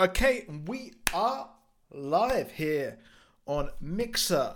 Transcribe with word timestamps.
Okay, 0.00 0.46
we 0.66 0.94
are 1.12 1.50
live 1.92 2.52
here 2.52 2.96
on 3.44 3.68
Mixer, 3.82 4.54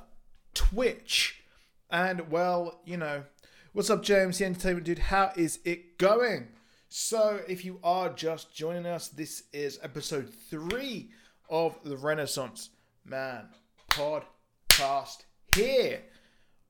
Twitch, 0.54 1.42
and 1.90 2.30
well, 2.30 2.80
you 2.86 2.96
know, 2.96 3.24
what's 3.74 3.90
up, 3.90 4.02
James, 4.02 4.38
the 4.38 4.46
entertainment 4.46 4.86
dude? 4.86 4.98
How 4.98 5.32
is 5.36 5.58
it 5.66 5.98
going? 5.98 6.48
So, 6.88 7.42
if 7.46 7.62
you 7.62 7.78
are 7.84 8.08
just 8.08 8.54
joining 8.54 8.86
us, 8.86 9.08
this 9.08 9.42
is 9.52 9.78
episode 9.82 10.32
three 10.48 11.10
of 11.50 11.76
the 11.84 11.98
Renaissance 11.98 12.70
Man 13.04 13.48
podcast 13.90 15.26
here 15.54 16.00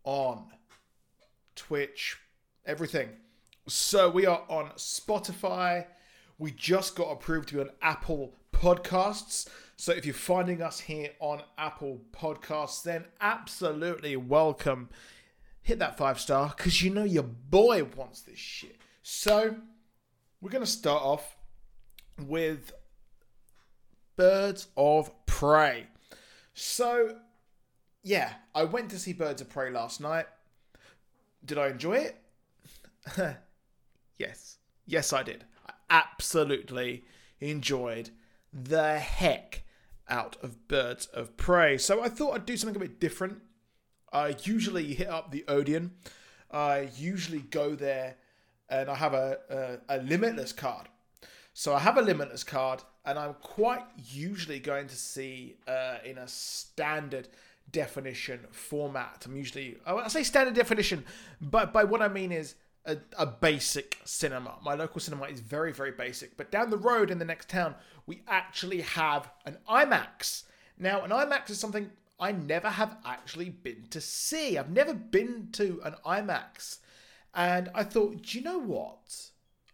on 0.03 0.47
Twitch, 1.55 2.19
everything. 2.67 3.11
So, 3.69 4.11
we 4.11 4.27
are 4.27 4.43
on 4.49 4.71
Spotify. 4.71 5.87
We 6.39 6.51
just 6.51 6.97
got 6.97 7.13
approved 7.13 7.51
to 7.51 7.55
be 7.55 7.61
on 7.61 7.71
Apple 7.81 8.35
Podcasts. 8.65 9.47
So 9.77 9.93
if 9.93 10.07
you're 10.07 10.15
finding 10.15 10.63
us 10.63 10.81
here 10.81 11.11
on 11.21 11.43
Apple 11.59 12.01
Podcasts, 12.13 12.83
then 12.83 13.05
absolutely 13.21 14.17
welcome. 14.17 14.89
Hit 15.61 15.81
that 15.81 15.99
five 15.99 16.19
star 16.19 16.55
because 16.57 16.83
you 16.83 16.89
know 16.89 17.05
your 17.05 17.25
boy 17.25 17.85
wants 17.85 18.23
this 18.23 18.39
shit. 18.39 18.77
So 19.03 19.57
we're 20.41 20.51
going 20.51 20.65
to 20.65 20.71
start 20.71 21.03
off 21.03 21.37
with 22.27 22.73
Birds 24.17 24.69
of 24.79 25.11
Prey. 25.27 25.89
So, 26.55 27.19
yeah, 28.03 28.33
I 28.55 28.65
went 28.65 28.89
to 28.93 28.99
see 28.99 29.13
Birds 29.13 29.43
of 29.43 29.51
Prey 29.51 29.69
last 29.69 30.01
night. 30.01 30.25
Did 31.45 31.59
I 31.59 31.69
enjoy 31.69 31.97
it? 31.99 32.17
yes. 34.19 34.57
Yes, 34.87 35.13
I 35.13 35.23
did. 35.23 35.45
I 35.69 35.75
absolutely 35.91 37.05
enjoyed 37.41 38.09
the 38.55 38.99
heck 38.99 39.65
out 40.09 40.37
of 40.43 40.69
Birds 40.69 41.07
of 41.07 41.37
Prey. 41.37 41.77
So 41.77 42.03
I 42.03 42.09
thought 42.09 42.35
I'd 42.35 42.47
do 42.47 42.57
something 42.57 42.77
a 42.77 42.87
bit 42.87 43.01
different. 43.01 43.41
I 44.13 44.37
usually 44.45 44.95
hit 44.95 45.09
up 45.09 45.33
the 45.33 45.45
Odeon. 45.49 45.93
I 46.51 46.89
usually 46.97 47.41
go 47.41 47.75
there 47.75 48.17
and 48.69 48.89
I 48.89 48.95
have 48.95 49.13
a, 49.13 49.81
a, 49.89 49.97
a 49.97 50.03
limitless 50.03 50.53
card. 50.53 50.89
So 51.53 51.75
I 51.75 51.81
have 51.81 51.99
a 51.99 52.03
limitless 52.03 52.45
card 52.45 52.83
and 53.05 53.19
I'm 53.19 53.35
quite 53.35 53.83
usually 53.97 54.61
going 54.61 54.87
to 54.87 54.97
see 54.97 55.57
uh, 55.67 55.99
in 56.05 56.19
a 56.19 56.29
standard 56.29 57.29
definition 57.71 58.41
format. 58.53 59.25
I'm 59.27 59.37
usually, 59.37 59.79
I 59.87 60.09
say 60.09 60.23
standard 60.23 60.55
definition, 60.55 61.05
but 61.41 61.73
by 61.73 61.85
what 61.85 62.03
I 62.03 62.09
mean 62.09 62.31
is 62.31 62.55
a, 62.87 62.99
a, 63.19 63.27
basic 63.27 63.99
cinema. 64.05 64.57
My 64.63 64.75
local 64.75 65.01
cinema 65.01 65.25
is 65.25 65.41
very, 65.41 65.73
very 65.73 65.93
basic. 65.93 66.37
But 66.37 66.51
down 66.51 66.71
the 66.71 66.77
road 66.77 67.11
in 67.11 67.19
the 67.19 67.25
next 67.25 67.49
town, 67.49 67.75
we 68.07 68.23
actually 68.29 68.83
have 68.83 69.31
an 69.47 69.59
IMAX. 69.69 70.45
Now, 70.79 71.03
an 71.03 71.11
IMAX 71.11 71.51
is 71.51 71.59
something 71.59 71.91
I 72.21 72.33
never 72.33 72.69
have 72.69 72.97
actually 73.05 73.51
been 73.51 73.87
to 73.91 74.01
see. 74.01 74.59
I've 74.59 74.71
never 74.71 74.95
been 74.95 75.49
to 75.53 75.81
an 75.85 75.95
IMAX. 76.05 76.79
And 77.35 77.71
I 77.75 77.85
thought, 77.85 78.23
do 78.23 78.39
you 78.39 78.45
know 78.45 78.59
what? 78.59 79.31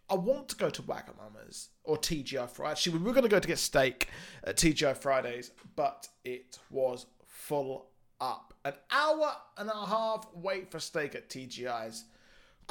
I 0.09 0.15
want 0.15 0.49
to 0.49 0.55
go 0.55 0.69
to 0.69 0.81
Wagamama's 0.81 1.69
or 1.83 1.97
TGI 1.97 2.49
Fridays. 2.49 2.71
Actually, 2.71 2.97
we 2.97 3.05
were 3.05 3.13
going 3.13 3.23
to 3.23 3.29
go 3.29 3.39
to 3.39 3.47
get 3.47 3.59
steak 3.59 4.09
at 4.43 4.57
TGI 4.57 4.97
Fridays, 4.97 5.51
but 5.75 6.07
it 6.25 6.59
was 6.69 7.05
full 7.25 7.87
up. 8.19 8.53
An 8.65 8.73
hour 8.91 9.33
and 9.57 9.69
a 9.69 9.85
half 9.85 10.27
wait 10.33 10.69
for 10.69 10.79
steak 10.79 11.15
at 11.15 11.29
TGI's 11.29 12.05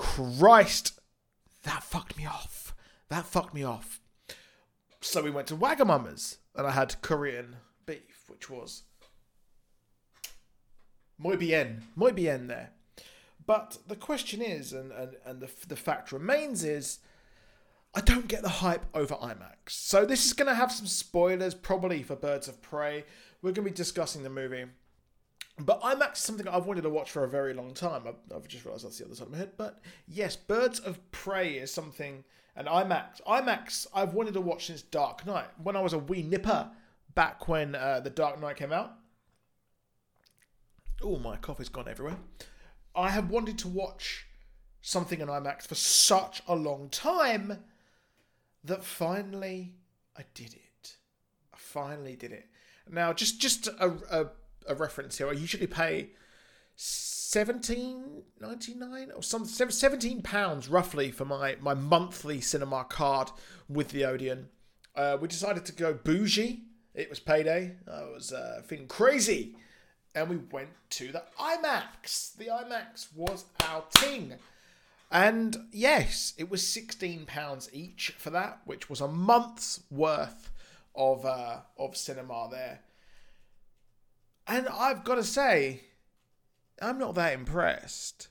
Christ, 0.00 0.98
that 1.62 1.82
fucked 1.82 2.16
me 2.16 2.24
off. 2.24 2.74
That 3.10 3.26
fucked 3.26 3.52
me 3.52 3.62
off. 3.62 4.00
So 5.02 5.22
we 5.22 5.30
went 5.30 5.46
to 5.48 5.54
Wagamama's 5.54 6.38
and 6.56 6.66
I 6.66 6.70
had 6.70 7.02
Korean 7.02 7.56
beef, 7.84 8.24
which 8.28 8.48
was 8.48 8.84
muy 11.18 11.36
bien, 11.36 11.82
muy 11.96 12.12
bien 12.12 12.46
there. 12.46 12.70
But 13.46 13.76
the 13.88 13.96
question 13.96 14.40
is, 14.40 14.72
and, 14.72 14.90
and, 14.90 15.16
and 15.26 15.40
the, 15.40 15.50
the 15.68 15.76
fact 15.76 16.12
remains 16.12 16.64
is, 16.64 17.00
I 17.94 18.00
don't 18.00 18.26
get 18.26 18.40
the 18.40 18.48
hype 18.48 18.86
over 18.94 19.16
IMAX. 19.16 19.68
So 19.68 20.06
this 20.06 20.24
is 20.24 20.32
going 20.32 20.48
to 20.48 20.54
have 20.54 20.72
some 20.72 20.86
spoilers, 20.86 21.54
probably 21.54 22.02
for 22.02 22.16
Birds 22.16 22.48
of 22.48 22.62
Prey. 22.62 23.04
We're 23.42 23.52
going 23.52 23.66
to 23.66 23.70
be 23.70 23.76
discussing 23.76 24.22
the 24.22 24.30
movie. 24.30 24.64
But 25.64 25.80
IMAX 25.82 26.14
is 26.14 26.18
something 26.18 26.48
I've 26.48 26.66
wanted 26.66 26.82
to 26.82 26.90
watch 26.90 27.10
for 27.10 27.24
a 27.24 27.28
very 27.28 27.54
long 27.54 27.74
time. 27.74 28.02
I've, 28.06 28.34
I've 28.34 28.48
just 28.48 28.64
realised 28.64 28.84
that's 28.84 28.98
the 28.98 29.04
other 29.04 29.14
side 29.14 29.26
of 29.26 29.32
my 29.32 29.38
head. 29.38 29.52
But 29.56 29.80
yes, 30.06 30.36
Birds 30.36 30.80
of 30.80 31.10
Prey 31.12 31.54
is 31.54 31.72
something, 31.72 32.24
and 32.56 32.68
IMAX, 32.68 33.20
IMAX, 33.26 33.86
I've 33.94 34.14
wanted 34.14 34.34
to 34.34 34.40
watch 34.40 34.66
since 34.66 34.82
Dark 34.82 35.26
Knight. 35.26 35.48
When 35.62 35.76
I 35.76 35.80
was 35.80 35.92
a 35.92 35.98
wee 35.98 36.22
nipper, 36.22 36.70
back 37.14 37.48
when 37.48 37.74
uh, 37.74 38.00
the 38.00 38.10
Dark 38.10 38.40
Knight 38.40 38.56
came 38.56 38.72
out. 38.72 38.92
Oh, 41.02 41.18
my 41.18 41.36
coffee's 41.36 41.68
gone 41.68 41.88
everywhere. 41.88 42.18
I 42.94 43.10
have 43.10 43.30
wanted 43.30 43.58
to 43.58 43.68
watch 43.68 44.26
something 44.82 45.20
in 45.20 45.28
IMAX 45.28 45.66
for 45.66 45.74
such 45.74 46.42
a 46.46 46.54
long 46.54 46.88
time 46.88 47.64
that 48.64 48.84
finally 48.84 49.74
I 50.16 50.24
did 50.34 50.54
it. 50.54 50.96
I 51.52 51.56
finally 51.56 52.16
did 52.16 52.32
it. 52.32 52.46
Now, 52.90 53.12
just 53.12 53.40
just 53.40 53.68
a, 53.68 53.94
a 54.10 54.26
a 54.66 54.74
reference 54.74 55.18
here. 55.18 55.28
I 55.28 55.32
usually 55.32 55.66
pay 55.66 56.10
seventeen 56.76 58.22
ninety 58.40 58.74
nine 58.74 59.10
or 59.14 59.22
some 59.22 59.44
seventeen 59.44 60.22
pounds 60.22 60.68
roughly 60.68 61.10
for 61.10 61.24
my 61.24 61.56
my 61.60 61.74
monthly 61.74 62.40
cinema 62.40 62.84
card 62.84 63.30
with 63.68 63.90
the 63.90 64.04
Odeon. 64.04 64.48
Uh, 64.96 65.16
we 65.20 65.28
decided 65.28 65.64
to 65.66 65.72
go 65.72 65.94
bougie. 65.94 66.64
It 66.94 67.08
was 67.08 67.20
payday. 67.20 67.76
I 67.90 68.02
was 68.02 68.32
uh, 68.32 68.62
feeling 68.66 68.88
crazy, 68.88 69.56
and 70.14 70.28
we 70.28 70.36
went 70.36 70.70
to 70.90 71.12
the 71.12 71.22
IMAX. 71.38 72.36
The 72.36 72.46
IMAX 72.46 73.08
was 73.14 73.44
our 73.64 73.84
thing. 73.92 74.34
And 75.12 75.56
yes, 75.72 76.34
it 76.38 76.50
was 76.50 76.66
sixteen 76.66 77.26
pounds 77.26 77.68
each 77.72 78.14
for 78.18 78.30
that, 78.30 78.60
which 78.64 78.88
was 78.88 79.00
a 79.00 79.08
month's 79.08 79.82
worth 79.90 80.50
of 80.94 81.24
uh, 81.24 81.58
of 81.78 81.96
cinema 81.96 82.48
there. 82.50 82.80
And 84.46 84.68
I've 84.68 85.04
got 85.04 85.16
to 85.16 85.24
say, 85.24 85.82
I'm 86.80 86.98
not 86.98 87.14
that 87.14 87.34
impressed. 87.34 88.28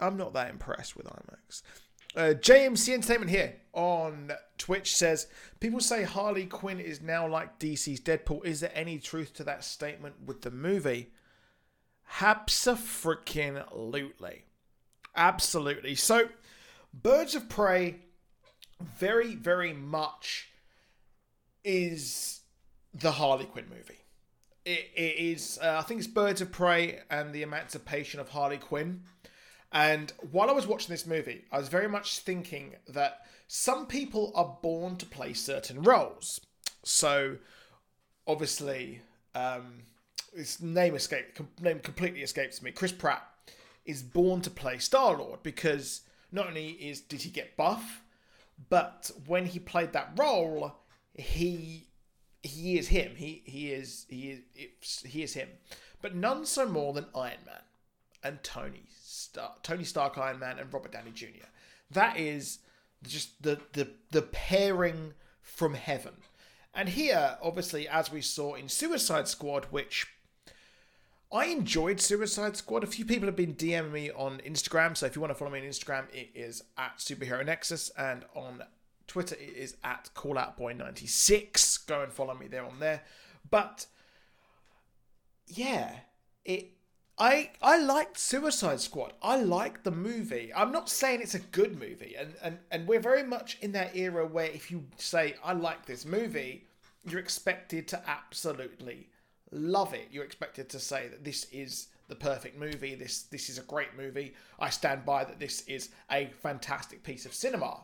I'm 0.00 0.16
not 0.16 0.34
that 0.34 0.50
impressed 0.50 0.96
with 0.96 1.06
IMAX. 1.06 1.62
Uh, 2.14 2.34
JMC 2.34 2.92
Entertainment 2.92 3.30
here 3.30 3.54
on 3.72 4.32
Twitch 4.58 4.94
says 4.94 5.28
people 5.60 5.80
say 5.80 6.02
Harley 6.02 6.44
Quinn 6.44 6.78
is 6.78 7.00
now 7.00 7.26
like 7.26 7.58
DC's 7.58 8.00
Deadpool. 8.00 8.44
Is 8.44 8.60
there 8.60 8.72
any 8.74 8.98
truth 8.98 9.32
to 9.34 9.44
that 9.44 9.64
statement 9.64 10.16
with 10.26 10.42
the 10.42 10.50
movie? 10.50 11.10
Absolutely, 13.62 14.44
absolutely. 15.16 15.94
So, 15.94 16.28
Birds 16.92 17.34
of 17.34 17.48
Prey, 17.48 18.00
very 18.80 19.34
very 19.34 19.72
much 19.72 20.50
is 21.64 22.40
the 22.92 23.12
Harley 23.12 23.46
Quinn 23.46 23.66
movie 23.70 24.01
it, 24.64 24.90
it 24.94 25.16
is 25.18 25.58
uh, 25.62 25.76
I 25.78 25.82
think 25.82 25.98
it's 25.98 26.06
Birds 26.06 26.40
of 26.40 26.52
Prey 26.52 27.00
and 27.10 27.32
the 27.32 27.42
Emancipation 27.42 28.20
of 28.20 28.30
Harley 28.30 28.58
Quinn. 28.58 29.02
And 29.72 30.12
while 30.30 30.50
I 30.50 30.52
was 30.52 30.66
watching 30.66 30.92
this 30.92 31.06
movie, 31.06 31.44
I 31.50 31.58
was 31.58 31.68
very 31.68 31.88
much 31.88 32.18
thinking 32.18 32.74
that 32.88 33.22
some 33.48 33.86
people 33.86 34.32
are 34.34 34.58
born 34.62 34.96
to 34.96 35.06
play 35.06 35.32
certain 35.32 35.82
roles. 35.82 36.40
So, 36.84 37.38
obviously, 38.26 39.00
um, 39.34 39.84
his 40.34 40.60
name 40.60 40.94
escaped, 40.94 41.40
name 41.60 41.80
completely 41.80 42.22
escapes 42.22 42.60
me. 42.60 42.70
Chris 42.70 42.92
Pratt 42.92 43.26
is 43.84 44.02
born 44.02 44.42
to 44.42 44.50
play 44.50 44.78
Star 44.78 45.16
Lord 45.16 45.42
because 45.42 46.02
not 46.30 46.48
only 46.48 46.70
is 46.70 47.00
did 47.00 47.22
he 47.22 47.30
get 47.30 47.56
buff, 47.56 48.02
but 48.68 49.10
when 49.26 49.46
he 49.46 49.58
played 49.58 49.92
that 49.92 50.12
role, 50.16 50.74
he 51.14 51.88
he 52.42 52.78
is 52.78 52.88
him. 52.88 53.12
He 53.16 53.42
he 53.44 53.72
is 53.72 54.06
he 54.08 54.40
is 54.56 55.02
he 55.04 55.22
is 55.22 55.34
him, 55.34 55.48
but 56.00 56.14
none 56.14 56.44
so 56.44 56.66
more 56.66 56.92
than 56.92 57.06
Iron 57.14 57.38
Man 57.46 57.62
and 58.22 58.42
Tony 58.42 58.84
Stark, 59.00 59.62
Tony 59.62 59.84
Stark, 59.84 60.18
Iron 60.18 60.38
Man, 60.38 60.58
and 60.58 60.72
Robert 60.72 60.92
Downey 60.92 61.12
Jr. 61.12 61.46
That 61.90 62.16
is 62.16 62.58
just 63.04 63.42
the 63.42 63.60
the 63.72 63.90
the 64.10 64.22
pairing 64.22 65.14
from 65.40 65.74
heaven. 65.74 66.14
And 66.74 66.88
here, 66.88 67.36
obviously, 67.42 67.86
as 67.86 68.10
we 68.10 68.22
saw 68.22 68.54
in 68.54 68.68
Suicide 68.68 69.28
Squad, 69.28 69.66
which 69.66 70.06
I 71.32 71.46
enjoyed 71.46 72.00
Suicide 72.00 72.56
Squad. 72.56 72.84
A 72.84 72.86
few 72.86 73.06
people 73.06 73.26
have 73.26 73.36
been 73.36 73.54
DMing 73.54 73.90
me 73.90 74.10
on 74.10 74.40
Instagram, 74.46 74.96
so 74.96 75.06
if 75.06 75.14
you 75.16 75.20
want 75.22 75.30
to 75.30 75.34
follow 75.34 75.50
me 75.50 75.60
on 75.60 75.64
Instagram, 75.64 76.04
it 76.12 76.30
is 76.34 76.62
at 76.76 76.98
Superhero 76.98 77.44
Nexus, 77.44 77.90
and 77.96 78.24
on 78.34 78.62
Twitter 79.12 79.36
is 79.38 79.76
at 79.84 80.08
calloutboy96. 80.14 81.86
Go 81.86 82.00
and 82.00 82.10
follow 82.10 82.32
me 82.32 82.46
there 82.46 82.64
on 82.64 82.80
there. 82.80 83.02
But 83.50 83.84
yeah, 85.46 85.96
it 86.46 86.70
I 87.18 87.50
I 87.60 87.76
liked 87.76 88.16
Suicide 88.16 88.80
Squad. 88.80 89.12
I 89.20 89.36
liked 89.36 89.84
the 89.84 89.90
movie. 89.90 90.50
I'm 90.56 90.72
not 90.72 90.88
saying 90.88 91.20
it's 91.20 91.34
a 91.34 91.40
good 91.40 91.78
movie, 91.78 92.14
and, 92.18 92.32
and 92.42 92.58
and 92.70 92.88
we're 92.88 93.00
very 93.00 93.22
much 93.22 93.58
in 93.60 93.72
that 93.72 93.94
era 93.94 94.26
where 94.26 94.46
if 94.46 94.70
you 94.70 94.86
say 94.96 95.34
I 95.44 95.52
like 95.52 95.84
this 95.84 96.06
movie, 96.06 96.64
you're 97.04 97.20
expected 97.20 97.86
to 97.88 98.02
absolutely 98.08 99.10
love 99.50 99.92
it. 99.92 100.08
You're 100.10 100.24
expected 100.24 100.70
to 100.70 100.80
say 100.80 101.08
that 101.08 101.22
this 101.22 101.44
is 101.52 101.88
the 102.08 102.14
perfect 102.14 102.58
movie. 102.58 102.94
This 102.94 103.24
this 103.24 103.50
is 103.50 103.58
a 103.58 103.62
great 103.64 103.94
movie. 103.94 104.32
I 104.58 104.70
stand 104.70 105.04
by 105.04 105.24
that. 105.24 105.38
This 105.38 105.68
is 105.68 105.90
a 106.10 106.30
fantastic 106.40 107.02
piece 107.02 107.26
of 107.26 107.34
cinema. 107.34 107.82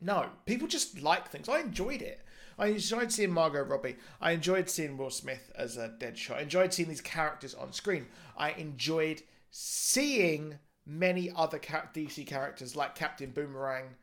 No, 0.00 0.30
people 0.46 0.66
just 0.66 1.02
like 1.02 1.28
things. 1.28 1.48
I 1.48 1.60
enjoyed 1.60 2.02
it. 2.02 2.20
I 2.58 2.68
enjoyed 2.68 3.12
seeing 3.12 3.32
Margot 3.32 3.62
Robbie. 3.62 3.96
I 4.20 4.32
enjoyed 4.32 4.68
seeing 4.68 4.96
Will 4.96 5.10
Smith 5.10 5.50
as 5.54 5.76
a 5.76 5.94
Deadshot. 5.98 6.36
I 6.36 6.40
enjoyed 6.40 6.72
seeing 6.72 6.88
these 6.88 7.00
characters 7.00 7.54
on 7.54 7.72
screen. 7.72 8.06
I 8.36 8.52
enjoyed 8.52 9.22
seeing 9.50 10.58
many 10.86 11.30
other 11.34 11.58
DC 11.58 12.26
characters 12.26 12.76
like 12.76 12.94
Captain 12.94 13.30
Boomerang 13.30 13.94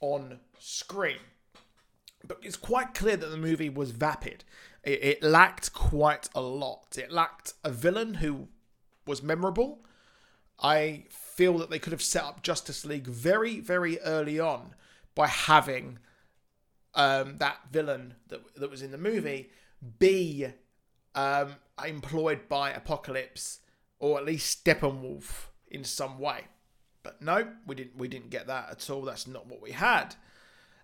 on 0.00 0.40
screen. 0.58 1.18
But 2.26 2.38
it's 2.42 2.56
quite 2.56 2.94
clear 2.94 3.16
that 3.16 3.26
the 3.26 3.36
movie 3.36 3.70
was 3.70 3.90
vapid. 3.90 4.44
It, 4.82 5.02
it 5.02 5.22
lacked 5.22 5.72
quite 5.72 6.28
a 6.34 6.40
lot. 6.40 6.96
It 6.98 7.10
lacked 7.10 7.54
a 7.64 7.70
villain 7.70 8.14
who 8.14 8.48
was 9.06 9.22
memorable. 9.22 9.84
I 10.62 11.04
feel 11.08 11.56
that 11.58 11.70
they 11.70 11.78
could 11.78 11.92
have 11.92 12.02
set 12.02 12.24
up 12.24 12.42
Justice 12.42 12.84
League 12.84 13.06
very, 13.06 13.60
very 13.60 13.98
early 14.00 14.38
on 14.38 14.74
by 15.14 15.26
having 15.26 15.98
um, 16.94 17.38
that 17.38 17.58
villain 17.70 18.14
that, 18.28 18.40
that 18.56 18.70
was 18.70 18.82
in 18.82 18.90
the 18.90 18.98
movie 18.98 19.50
be 19.98 20.46
um, 21.14 21.54
employed 21.84 22.48
by 22.48 22.70
Apocalypse 22.70 23.60
or 23.98 24.18
at 24.18 24.24
least 24.24 24.64
Steppenwolf 24.64 25.46
in 25.68 25.84
some 25.84 26.18
way. 26.18 26.44
But 27.02 27.22
no, 27.22 27.48
we 27.66 27.74
didn't. 27.74 27.96
We 27.96 28.08
didn't 28.08 28.30
get 28.30 28.46
that 28.48 28.70
at 28.70 28.90
all. 28.90 29.02
That's 29.02 29.26
not 29.26 29.46
what 29.46 29.62
we 29.62 29.72
had. 29.72 30.16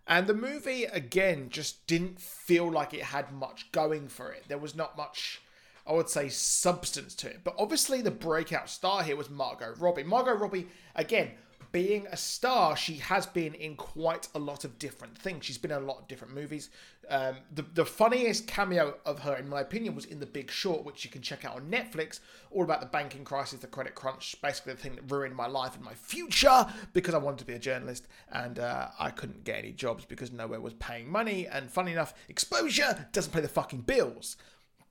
And 0.07 0.27
the 0.27 0.35
movie 0.35 0.85
again 0.85 1.49
just 1.51 1.87
didn't 1.87 2.21
feel 2.21 2.71
like 2.71 2.95
it 2.95 3.03
had 3.03 3.33
much 3.33 3.71
going 3.73 4.09
for 4.09 4.31
it. 4.33 4.45
There 4.49 4.57
was 4.57 4.75
not 4.75 4.97
much, 4.97 5.43
I 5.87 5.93
would 5.93 6.09
say, 6.09 6.29
substance 6.29 7.15
to 7.17 7.29
it. 7.29 7.41
But 7.45 7.57
obviously, 7.59 8.01
the 8.01 8.11
breakout 8.11 8.71
star 8.71 9.03
here 9.03 9.17
was 9.17 9.29
Margot 9.29 9.75
Robbie. 9.79 10.05
Margot 10.05 10.35
Robbie 10.35 10.69
again 10.95 11.33
being 11.73 12.07
a 12.11 12.17
star, 12.17 12.77
she 12.77 12.97
has 12.97 13.27
been 13.27 13.55
in 13.55 13.77
quite 13.77 14.29
a 14.35 14.39
lot 14.39 14.65
of 14.65 14.79
different 14.79 15.17
things. 15.17 15.45
She's 15.45 15.59
been 15.59 15.71
in 15.71 15.83
a 15.83 15.87
lot 15.87 15.99
of 15.99 16.09
different 16.09 16.35
movies. 16.35 16.71
Um, 17.09 17.37
the, 17.55 17.63
the 17.75 17.85
funniest 17.85 18.47
cameo 18.47 18.97
of 19.05 19.21
her, 19.21 19.37
in 19.37 19.49
my 19.49 19.61
opinion, 19.61 19.95
was 19.95 20.05
in 20.05 20.19
The 20.19 20.27
Big 20.27 20.51
Short, 20.51 20.85
which 20.85 21.05
you 21.05 21.11
can 21.11 21.23
check 21.23 21.45
out 21.45 21.57
on 21.57 21.71
Netflix, 21.71 22.21
all 22.51 22.65
about 22.65 22.81
the 22.81 22.87
banking 22.87 23.25
crisis, 23.25 23.61
the 23.61 23.67
credit 23.67 23.95
crunch, 23.95 24.37
basically 24.43 24.73
the 24.73 24.81
thing 24.81 24.97
that 24.97 25.11
ruined 25.11 25.37
my 25.37 25.47
life 25.47 25.77
and 25.77 25.85
my 25.85 25.95
future 25.95 26.67
because 26.93 27.15
I 27.15 27.19
wanted 27.19 27.39
to 27.39 27.45
be 27.45 27.55
a 27.55 27.59
journalist 27.59 28.09
and 28.33 28.59
uh, 28.59 28.89
I 28.99 29.11
couldn't 29.11 29.45
get 29.45 29.59
any 29.59 29.73
jobs 29.73 30.05
because 30.05 30.33
nowhere 30.33 30.61
was 30.61 30.75
paying 30.75 31.11
money. 31.11 31.47
And 31.47 31.71
funny 31.71 31.93
enough, 31.93 32.15
exposure 32.29 33.07
doesn't 33.13 33.33
pay 33.33 33.41
the 33.41 33.49
fucking 33.49 33.83
bills. 33.83 34.37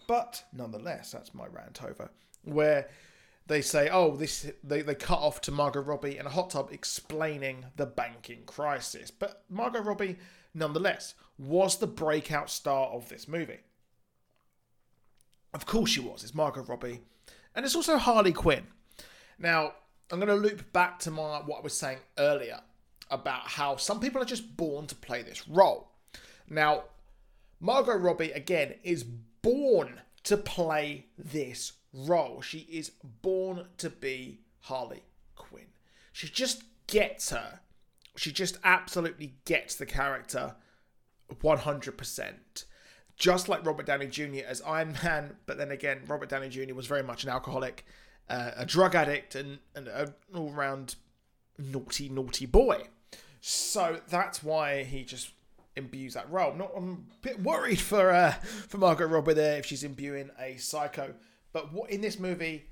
But 0.07 0.43
nonetheless, 0.53 1.11
that's 1.11 1.33
my 1.33 1.47
rant 1.47 1.83
over. 1.83 2.11
Where 2.43 2.87
they 3.47 3.61
say, 3.61 3.89
oh, 3.91 4.15
this 4.15 4.51
they, 4.63 4.81
they 4.81 4.95
cut 4.95 5.19
off 5.19 5.41
to 5.41 5.51
Margot 5.51 5.81
Robbie 5.81 6.17
in 6.17 6.25
a 6.25 6.29
hot 6.29 6.51
tub 6.51 6.69
explaining 6.71 7.65
the 7.75 7.85
banking 7.85 8.43
crisis. 8.45 9.11
But 9.11 9.43
Margot 9.49 9.81
Robbie, 9.81 10.17
nonetheless, 10.53 11.13
was 11.37 11.77
the 11.77 11.87
breakout 11.87 12.49
star 12.49 12.87
of 12.87 13.09
this 13.09 13.27
movie. 13.27 13.59
Of 15.53 15.65
course 15.65 15.91
she 15.91 15.99
was. 15.99 16.23
It's 16.23 16.35
Margot 16.35 16.63
Robbie. 16.63 17.01
And 17.53 17.65
it's 17.65 17.75
also 17.75 17.97
Harley 17.97 18.33
Quinn. 18.33 18.67
Now, 19.39 19.73
I'm 20.11 20.19
going 20.19 20.27
to 20.27 20.35
loop 20.35 20.73
back 20.73 20.99
to 20.99 21.11
my 21.11 21.39
what 21.39 21.59
I 21.59 21.61
was 21.61 21.77
saying 21.77 21.99
earlier 22.17 22.59
about 23.11 23.47
how 23.47 23.75
some 23.75 23.99
people 23.99 24.21
are 24.21 24.25
just 24.25 24.57
born 24.57 24.87
to 24.87 24.95
play 24.95 25.21
this 25.21 25.47
role. 25.47 25.91
Now, 26.49 26.83
Margot 27.59 27.95
Robbie, 27.95 28.31
again, 28.31 28.75
is 28.83 29.03
born 29.03 30.01
to 30.23 30.37
play 30.37 31.05
this 31.17 31.73
role. 31.95 32.41
She 32.41 32.59
is 32.69 32.91
born 33.21 33.67
to 33.77 33.89
be 33.89 34.39
Harley 34.61 35.03
Quinn. 35.35 35.67
She 36.11 36.27
just 36.27 36.63
gets 36.87 37.29
her. 37.31 37.59
She 38.15 38.31
just 38.31 38.57
absolutely 38.63 39.35
gets 39.45 39.75
the 39.75 39.85
character 39.85 40.55
100%. 41.33 42.33
Just 43.17 43.47
like 43.47 43.65
Robert 43.65 43.85
Downey 43.85 44.07
Jr. 44.07 44.45
as 44.45 44.61
Iron 44.61 44.97
Man, 45.03 45.37
but 45.45 45.57
then 45.57 45.71
again, 45.71 46.01
Robert 46.07 46.29
Downey 46.29 46.49
Jr. 46.49 46.73
was 46.73 46.87
very 46.87 47.03
much 47.03 47.23
an 47.23 47.29
alcoholic, 47.29 47.85
uh, 48.29 48.51
a 48.57 48.65
drug 48.65 48.93
addict, 48.93 49.35
and, 49.35 49.59
and 49.73 49.87
an 49.87 50.13
all 50.33 50.51
round 50.51 50.95
naughty, 51.57 52.09
naughty 52.09 52.45
boy. 52.45 52.87
So 53.39 54.01
that's 54.09 54.43
why 54.43 54.83
he 54.83 55.03
just 55.03 55.31
imbues 55.75 56.13
that 56.15 56.29
role. 56.29 56.53
Not, 56.53 56.71
I'm 56.75 56.91
a 56.91 57.21
bit 57.21 57.41
worried 57.41 57.79
for 57.79 58.11
uh, 58.11 58.31
for 58.31 58.77
Margot 58.77 59.07
Robbie 59.07 59.33
there 59.33 59.59
if 59.59 59.65
she's 59.65 59.83
imbuing 59.83 60.29
a 60.39 60.57
psycho 60.57 61.13
but 61.55 61.71
what 61.71 61.89
in 61.89 62.01
this 62.01 62.19
movie, 62.19 62.65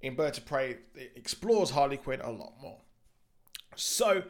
in 0.00 0.14
Birds 0.14 0.38
of 0.38 0.46
Prey, 0.46 0.76
it 0.94 1.10
explores 1.16 1.70
Harley 1.70 1.96
Quinn 1.96 2.20
a 2.20 2.30
lot 2.30 2.52
more. 2.62 2.78
So, 3.74 4.22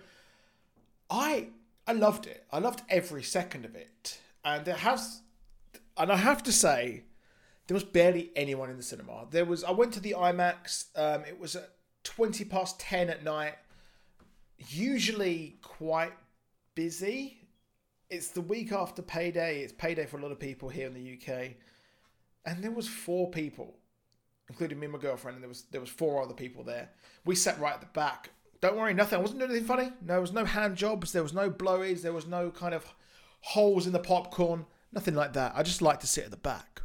I 1.11 1.49
I 1.87 1.93
loved 1.93 2.27
it. 2.27 2.47
I 2.51 2.59
loved 2.59 2.81
every 2.89 3.23
second 3.23 3.67
of 3.67 3.75
it, 3.75 4.19
and 4.43 4.67
it 4.67 4.77
has, 4.77 5.21
and 5.99 6.11
I 6.11 6.17
have 6.17 6.43
to 6.45 6.53
say, 6.53 7.03
there 7.67 7.75
was 7.75 7.85
barely 7.85 8.31
anyone 8.35 8.71
in 8.71 8.79
the 8.79 8.83
cinema. 8.83 9.27
There 9.31 9.45
was. 9.45 9.63
I 9.63 9.73
went 9.73 9.93
to 9.93 10.01
the 10.01 10.15
IMAX. 10.19 10.87
Um, 10.97 11.27
it 11.27 11.39
was 11.39 11.55
at 11.55 11.69
twenty 12.03 12.47
past 12.47 12.81
ten 12.81 13.11
at 13.11 13.23
night. 13.23 13.57
Usually 14.71 15.59
quite 15.61 16.15
busy. 16.75 17.47
It's 18.09 18.29
the 18.29 18.41
week 18.41 18.73
after 18.73 19.03
payday. 19.03 19.61
It's 19.61 19.75
payday 19.75 20.07
for 20.07 20.17
a 20.17 20.23
lot 20.23 20.33
of 20.33 20.41
people 20.41 20.71
here 20.71 20.87
in 20.87 20.95
the 20.95 21.19
UK, 21.19 21.57
and 22.47 22.65
there 22.65 22.71
was 22.71 22.89
four 22.89 23.31
people 23.31 23.75
including 24.49 24.79
me 24.79 24.87
and 24.87 24.93
my 24.93 24.99
girlfriend, 24.99 25.37
and 25.37 25.43
there 25.43 25.49
was 25.49 25.65
there 25.71 25.81
was 25.81 25.91
four 25.91 26.23
other 26.23 26.35
people 26.35 26.65
there. 26.65 26.91
We 27.25 27.35
sat 27.35 27.61
right 27.61 27.75
at 27.75 27.81
the 27.81 27.87
back. 27.87 28.31
Don't 28.61 28.77
worry, 28.77 28.95
nothing. 28.95 29.19
I 29.19 29.23
wasn't 29.23 29.41
doing 29.41 29.53
anything 29.53 29.69
funny. 29.69 29.93
No, 30.01 30.15
there 30.15 30.21
was 30.21 30.33
no 30.33 30.45
hand 30.45 30.77
jobs. 30.77 31.13
There 31.13 31.23
was 31.23 31.33
no 31.33 31.51
blowies. 31.51 32.03
There 32.03 32.13
was 32.13 32.27
no 32.27 32.51
kind 32.51 32.75
of 32.75 32.93
holes 33.41 33.87
in 33.87 33.93
the 33.93 34.01
popcorn. 34.01 34.67
Nothing 34.93 35.15
like 35.15 35.35
that. 35.35 35.53
I 35.55 35.63
just 35.63 35.83
like 35.83 36.01
to 36.01 36.07
sit 36.07 36.25
at 36.25 36.31
the 36.31 36.37
back. 36.37 36.83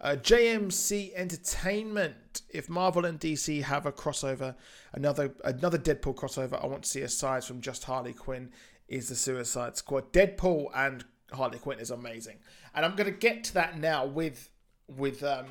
Uh, 0.00 0.16
JMC 0.16 1.12
Entertainment. 1.14 2.42
If 2.50 2.68
Marvel 2.68 3.04
and 3.04 3.18
DC 3.18 3.62
have 3.62 3.86
a 3.86 3.92
crossover, 3.92 4.54
another 4.92 5.34
another 5.44 5.78
Deadpool 5.78 6.16
crossover, 6.16 6.62
I 6.62 6.66
want 6.66 6.82
to 6.82 6.88
see 6.88 7.02
aside 7.02 7.44
from 7.44 7.60
just 7.60 7.84
Harley 7.84 8.12
Quinn 8.12 8.50
is 8.88 9.08
the 9.08 9.14
Suicide 9.14 9.76
Squad. 9.76 10.12
Deadpool 10.12 10.66
and 10.74 11.04
Harley 11.32 11.58
Quinn 11.58 11.78
is 11.78 11.90
amazing, 11.90 12.38
and 12.74 12.84
I'm 12.84 12.94
going 12.94 13.10
to 13.10 13.16
get 13.16 13.44
to 13.44 13.54
that 13.54 13.78
now 13.78 14.04
with 14.04 14.50
with 14.88 15.22
um, 15.22 15.46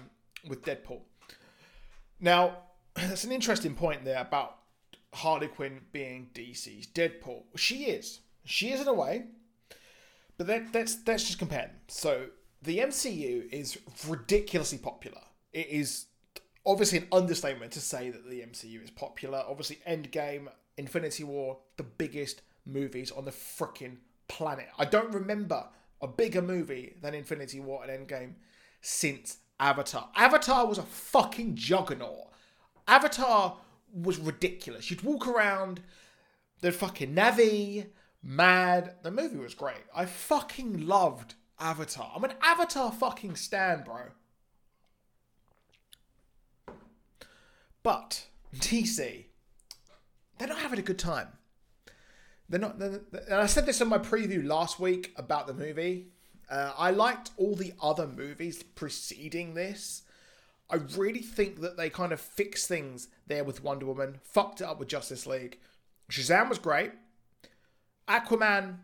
with 0.47 0.63
Deadpool. 0.63 1.01
Now, 2.19 2.57
that's 2.95 3.23
an 3.23 3.31
interesting 3.31 3.75
point 3.75 4.05
there 4.05 4.21
about 4.21 4.57
Harley 5.13 5.47
Quinn 5.47 5.81
being 5.91 6.29
DC's 6.33 6.87
Deadpool. 6.87 7.43
She 7.55 7.85
is. 7.85 8.21
She 8.45 8.71
is 8.71 8.81
in 8.81 8.87
a 8.87 8.93
way. 8.93 9.25
But 10.37 10.47
let, 10.47 10.73
let's 10.73 10.97
let's 11.07 11.23
just 11.23 11.39
compare 11.39 11.67
them. 11.67 11.75
So 11.87 12.27
the 12.61 12.79
MCU 12.79 13.51
is 13.51 13.77
ridiculously 14.07 14.77
popular. 14.77 15.21
It 15.53 15.67
is 15.69 16.07
obviously 16.65 16.99
an 16.99 17.07
understatement 17.11 17.71
to 17.73 17.79
say 17.79 18.09
that 18.09 18.29
the 18.29 18.41
MCU 18.41 18.83
is 18.83 18.91
popular. 18.91 19.43
Obviously, 19.47 19.79
Endgame, 19.87 20.47
Infinity 20.77 21.23
War, 21.23 21.59
the 21.77 21.83
biggest 21.83 22.41
movies 22.65 23.11
on 23.11 23.25
the 23.25 23.31
freaking 23.31 23.97
planet. 24.27 24.67
I 24.77 24.85
don't 24.85 25.13
remember 25.13 25.67
a 26.01 26.07
bigger 26.07 26.41
movie 26.41 26.95
than 27.01 27.13
Infinity 27.13 27.59
War 27.59 27.85
and 27.85 28.07
Endgame 28.07 28.33
since 28.81 29.37
Avatar. 29.59 30.09
Avatar 30.15 30.65
was 30.65 30.77
a 30.77 30.83
fucking 30.83 31.55
juggernaut. 31.55 32.29
Avatar 32.87 33.57
was 33.93 34.19
ridiculous. 34.19 34.89
You'd 34.89 35.01
walk 35.01 35.27
around 35.27 35.81
the 36.61 36.71
fucking 36.71 37.15
Na'vi, 37.15 37.87
mad. 38.21 38.95
The 39.03 39.11
movie 39.11 39.37
was 39.37 39.53
great. 39.53 39.83
I 39.95 40.05
fucking 40.05 40.85
loved 40.85 41.35
Avatar. 41.59 42.11
I'm 42.15 42.23
an 42.23 42.33
Avatar 42.41 42.91
fucking 42.91 43.35
stan, 43.35 43.83
bro. 43.83 44.07
But 47.83 48.27
DC, 48.55 49.25
they're 50.37 50.47
not 50.47 50.59
having 50.59 50.79
a 50.79 50.83
good 50.83 50.99
time. 50.99 51.29
They're 52.49 52.59
not. 52.59 52.77
They're, 52.77 53.01
and 53.27 53.35
I 53.35 53.45
said 53.47 53.65
this 53.65 53.81
in 53.81 53.87
my 53.87 53.97
preview 53.97 54.45
last 54.45 54.79
week 54.79 55.13
about 55.17 55.47
the 55.47 55.53
movie. 55.53 56.09
Uh, 56.49 56.73
I 56.77 56.91
liked 56.91 57.31
all 57.37 57.55
the 57.55 57.73
other 57.81 58.07
movies 58.07 58.63
preceding 58.63 59.53
this. 59.53 60.03
I 60.69 60.77
really 60.97 61.21
think 61.21 61.61
that 61.61 61.77
they 61.77 61.89
kind 61.89 62.11
of 62.11 62.19
fixed 62.19 62.67
things 62.67 63.07
there 63.27 63.43
with 63.43 63.63
Wonder 63.63 63.85
Woman, 63.85 64.19
fucked 64.23 64.61
it 64.61 64.65
up 64.65 64.79
with 64.79 64.87
Justice 64.87 65.25
League. 65.27 65.59
Shazam 66.09 66.49
was 66.49 66.59
great. 66.59 66.91
Aquaman, 68.07 68.77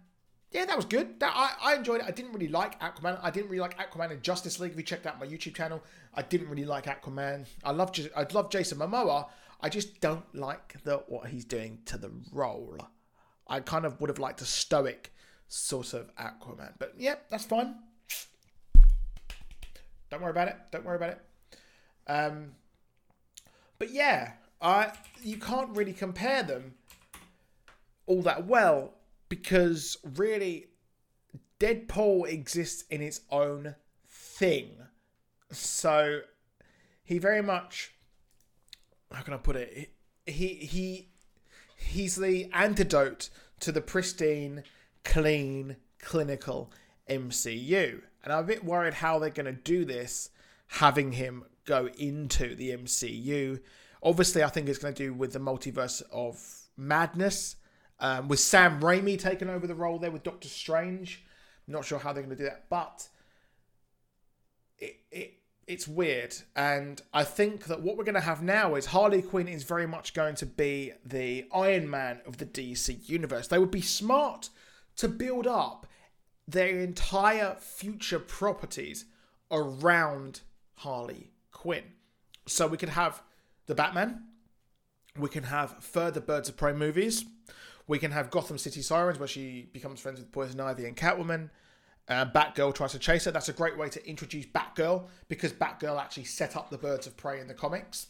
yeah, 0.52 0.66
that 0.66 0.76
was 0.76 0.86
good. 0.86 1.20
That 1.20 1.34
I, 1.36 1.72
I 1.72 1.76
enjoyed 1.76 2.02
it. 2.02 2.08
I 2.08 2.12
didn't 2.12 2.34
really 2.34 2.48
like 2.48 2.80
Aquaman. 2.82 3.20
I 3.22 3.32
didn't 3.32 3.50
really 3.50 3.62
like 3.62 3.78
Aquaman 3.78 4.12
in 4.12 4.22
Justice 4.22 4.60
League. 4.60 4.72
If 4.72 4.78
you 4.78 4.84
checked 4.84 5.06
out 5.06 5.20
my 5.20 5.28
YouTube 5.28 5.56
channel, 5.56 5.82
I 6.14 6.24
didn't 6.24 6.50
really 6.50 6.66
like 6.66 6.86
Aquaman. 6.86 7.48
I 7.64 7.72
love 7.72 7.92
I 8.16 8.26
love 8.32 8.50
Jason 8.50 8.80
Momoa. 8.80 9.28
I 9.62 9.70
just 9.70 10.02
don't 10.02 10.26
like 10.36 10.78
the 10.84 10.98
what 11.08 11.28
he's 11.28 11.46
doing 11.46 11.80
to 11.86 11.98
the 11.98 12.12
role. 12.32 12.78
I 13.48 13.60
kind 13.60 13.86
of 13.86 14.00
would 14.02 14.10
have 14.10 14.20
liked 14.20 14.42
a 14.42 14.46
stoic 14.46 15.14
sort 15.52 15.94
of 15.94 16.16
Aquaman. 16.16 16.74
But 16.80 16.94
yeah, 16.98 17.16
that's 17.30 17.46
fine. 17.46 17.76
Don't 20.10 20.22
worry 20.22 20.32
about 20.32 20.48
it. 20.48 20.58
Don't 20.72 20.86
worry 20.86 20.96
about 20.96 21.10
it. 21.12 21.22
Um, 22.08 22.52
but 23.80 23.92
yeah, 23.92 24.34
I 24.62 24.92
you 25.24 25.38
can't 25.38 25.76
really 25.76 25.94
compare 25.94 26.44
them 26.44 26.76
all 28.06 28.22
that 28.24 28.46
well 28.46 28.94
because 29.30 29.98
really 30.16 30.68
Deadpool 31.60 32.28
exists 32.28 32.84
in 32.90 33.02
its 33.02 33.22
own 33.30 33.76
thing. 34.08 34.72
So 35.52 36.22
he 37.04 37.20
very 37.20 37.42
much 37.42 37.94
how 39.14 39.22
can 39.22 39.34
I 39.34 39.38
put 39.38 39.56
it? 39.56 39.92
He 40.26 40.48
he 40.56 41.10
he's 41.76 42.16
the 42.16 42.50
antidote 42.54 43.30
to 43.62 43.72
the 43.72 43.82
pristine, 43.82 44.64
clean, 45.04 45.78
clinical 46.00 46.72
MCU. 47.10 48.02
And 48.24 48.34
I'm 48.34 48.44
a 48.44 48.48
bit 48.48 48.64
worried 48.64 48.96
how 48.96 49.20
they're 49.20 49.30
going 49.30 49.46
to 49.46 49.52
do 49.52 49.86
this, 49.86 50.30
having 50.68 51.14
him 51.14 51.44
go 51.66 51.88
into 51.98 52.56
the 52.56 52.72
MCU. 52.72 53.60
Obviously, 54.04 54.44
I 54.44 54.50
think 54.50 54.70
it's 54.70 54.80
going 54.80 54.94
to 54.94 55.04
do 55.04 55.14
with 55.14 55.34
the 55.34 55.40
multiverse 55.40 56.02
of 56.12 56.44
madness, 56.78 57.56
um, 58.00 58.28
with 58.28 58.40
Sam 58.40 58.82
Raimi 58.82 59.20
taking 59.20 59.50
over 59.50 59.68
the 59.68 59.76
role 59.76 60.00
there 60.00 60.12
with 60.12 60.24
Doctor 60.24 60.48
Strange. 60.48 61.24
I'm 61.68 61.74
not 61.74 61.86
sure 61.86 62.00
how 62.00 62.14
they're 62.14 62.24
going 62.24 62.36
to 62.36 62.44
do 62.44 62.50
that, 62.50 62.66
but 62.70 63.08
it, 64.80 65.00
it 65.12 65.34
it's 65.68 65.88
weird. 65.88 66.36
And 66.56 67.02
I 67.14 67.24
think 67.24 67.66
that 67.66 67.82
what 67.82 67.96
we're 67.96 68.04
going 68.04 68.16
to 68.16 68.22
have 68.22 68.42
now 68.42 68.76
is 68.76 68.88
Harley 68.88 69.22
Quinn 69.22 69.48
is 69.48 69.64
very 69.64 69.88
much 69.88 70.14
going 70.14 70.36
to 70.36 70.46
be 70.46 70.92
the 71.06 71.46
Iron 71.54 71.90
Man 71.90 72.22
of 72.26 72.38
the 72.38 72.46
DC 72.46 73.08
universe. 73.08 73.48
They 73.48 73.60
would 73.60 73.72
be 73.72 73.82
smart 73.82 74.50
to 75.02 75.08
build 75.08 75.48
up 75.48 75.88
their 76.48 76.80
entire 76.80 77.56
future 77.60 78.20
properties 78.20 79.06
around 79.50 80.42
Harley 80.76 81.32
Quinn. 81.52 81.86
So 82.46 82.68
we 82.68 82.78
could 82.78 82.90
have 82.90 83.24
the 83.66 83.74
Batman, 83.74 84.26
we 85.18 85.28
can 85.28 85.46
have 85.46 85.84
further 85.84 86.22
Birds 86.22 86.50
of 86.50 86.56
Prey 86.56 86.74
movies, 86.74 87.26
we 87.88 87.98
can 87.98 88.12
have 88.12 88.30
Gotham 88.30 88.60
City 88.60 88.84
Sirens 88.84 89.18
where 89.18 89.28
she 89.28 89.70
becomes 89.74 90.00
friends 90.00 90.20
with 90.20 90.32
Poison 90.32 90.60
Ivy 90.60 90.86
and 90.86 90.96
Catwoman. 90.96 91.50
Uh, 92.08 92.26
Batgirl 92.26 92.76
tries 92.76 92.92
to 92.92 93.00
chase 93.00 93.26
her. 93.26 93.32
That's 93.32 93.50
a 93.50 93.54
great 93.54 93.80
way 93.80 93.90
to 93.90 94.08
introduce 94.08 94.46
Batgirl 94.46 95.08
because 95.30 95.52
Batgirl 95.52 96.00
actually 96.00 96.26
set 96.26 96.56
up 96.56 96.70
the 96.70 96.78
Birds 96.78 97.08
of 97.08 97.18
Prey 97.18 97.40
in 97.40 97.48
the 97.48 97.56
comics. 97.56 98.08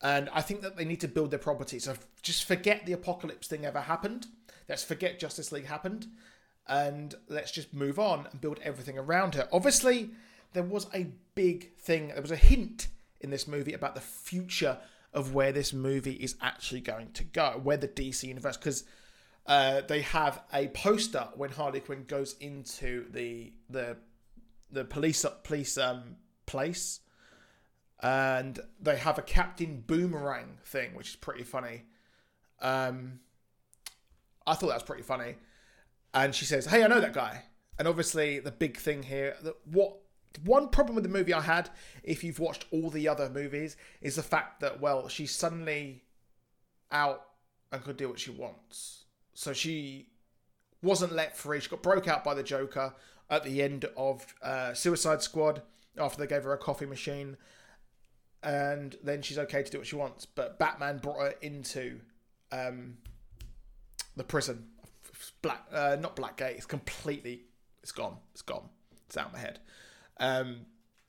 And 0.00 0.30
I 0.32 0.40
think 0.40 0.62
that 0.62 0.78
they 0.78 0.86
need 0.86 1.00
to 1.02 1.08
build 1.08 1.30
their 1.32 1.38
properties. 1.38 1.84
So 1.84 1.94
just 2.22 2.44
forget 2.44 2.86
the 2.86 2.94
apocalypse 2.94 3.46
thing 3.46 3.66
ever 3.66 3.80
happened. 3.82 4.26
Let's 4.68 4.84
forget 4.84 5.18
Justice 5.18 5.52
League 5.52 5.66
happened. 5.66 6.06
And 6.66 7.14
let's 7.28 7.50
just 7.50 7.74
move 7.74 7.98
on 7.98 8.26
and 8.30 8.40
build 8.40 8.58
everything 8.62 8.98
around 8.98 9.34
her. 9.34 9.48
Obviously, 9.52 10.10
there 10.54 10.62
was 10.62 10.86
a 10.94 11.08
big 11.34 11.76
thing, 11.76 12.08
there 12.08 12.22
was 12.22 12.30
a 12.30 12.36
hint 12.36 12.88
in 13.20 13.30
this 13.30 13.46
movie 13.46 13.74
about 13.74 13.94
the 13.94 14.00
future 14.00 14.78
of 15.12 15.34
where 15.34 15.52
this 15.52 15.72
movie 15.72 16.12
is 16.12 16.36
actually 16.40 16.80
going 16.80 17.12
to 17.12 17.24
go, 17.24 17.60
where 17.62 17.76
the 17.76 17.88
DC 17.88 18.24
universe, 18.24 18.56
because 18.56 18.84
uh, 19.46 19.82
they 19.82 20.00
have 20.00 20.42
a 20.52 20.68
poster 20.68 21.28
when 21.34 21.50
Harley 21.50 21.80
Quinn 21.80 22.04
goes 22.06 22.34
into 22.40 23.10
the 23.10 23.52
the 23.68 23.96
the 24.70 24.84
police 24.84 25.24
police 25.44 25.78
um 25.78 26.16
place, 26.46 27.00
and 28.02 28.58
they 28.80 28.96
have 28.96 29.18
a 29.18 29.22
Captain 29.22 29.84
Boomerang 29.86 30.58
thing, 30.64 30.94
which 30.94 31.10
is 31.10 31.16
pretty 31.16 31.44
funny. 31.44 31.84
Um, 32.60 33.20
I 34.46 34.54
thought 34.54 34.68
that 34.68 34.76
was 34.76 34.82
pretty 34.82 35.02
funny, 35.02 35.36
and 36.12 36.34
she 36.34 36.44
says, 36.44 36.66
"Hey, 36.66 36.82
I 36.84 36.86
know 36.86 37.00
that 37.00 37.12
guy." 37.12 37.44
And 37.78 37.88
obviously, 37.88 38.38
the 38.38 38.52
big 38.52 38.76
thing 38.76 39.02
here 39.02 39.36
that 39.42 39.56
what 39.64 39.96
one 40.44 40.68
problem 40.68 40.94
with 40.94 41.04
the 41.04 41.10
movie 41.10 41.34
I 41.34 41.40
had, 41.40 41.70
if 42.02 42.22
you've 42.24 42.38
watched 42.38 42.66
all 42.70 42.90
the 42.90 43.08
other 43.08 43.28
movies, 43.30 43.76
is 44.00 44.16
the 44.16 44.22
fact 44.22 44.60
that 44.60 44.80
well, 44.80 45.08
she's 45.08 45.34
suddenly 45.34 46.04
out 46.92 47.26
and 47.72 47.82
could 47.82 47.96
do 47.96 48.08
what 48.08 48.20
she 48.20 48.30
wants 48.30 49.04
so 49.34 49.52
she 49.52 50.06
wasn't 50.80 51.12
let 51.12 51.36
free. 51.36 51.60
She 51.60 51.68
got 51.68 51.82
broke 51.82 52.08
out 52.08 52.24
by 52.24 52.34
the 52.34 52.42
Joker 52.42 52.94
at 53.28 53.44
the 53.44 53.62
end 53.62 53.86
of 53.96 54.24
uh, 54.42 54.72
Suicide 54.74 55.22
Squad 55.22 55.62
after 55.98 56.20
they 56.20 56.26
gave 56.26 56.44
her 56.44 56.52
a 56.52 56.58
coffee 56.58 56.86
machine. 56.86 57.36
And 58.42 58.96
then 59.02 59.22
she's 59.22 59.38
okay 59.38 59.62
to 59.62 59.70
do 59.70 59.78
what 59.78 59.86
she 59.86 59.96
wants. 59.96 60.24
But 60.24 60.58
Batman 60.58 60.98
brought 60.98 61.20
her 61.20 61.34
into 61.42 62.00
um, 62.52 62.98
the 64.16 64.24
prison. 64.24 64.66
Black, 65.42 65.64
uh, 65.72 65.96
not 66.00 66.16
Blackgate. 66.16 66.56
It's 66.56 66.66
completely, 66.66 67.44
it's 67.82 67.92
gone. 67.92 68.16
It's 68.32 68.42
gone. 68.42 68.68
It's 69.06 69.16
out 69.16 69.26
of 69.26 69.32
my 69.32 69.38
head. 69.38 69.60
Um, 70.18 70.66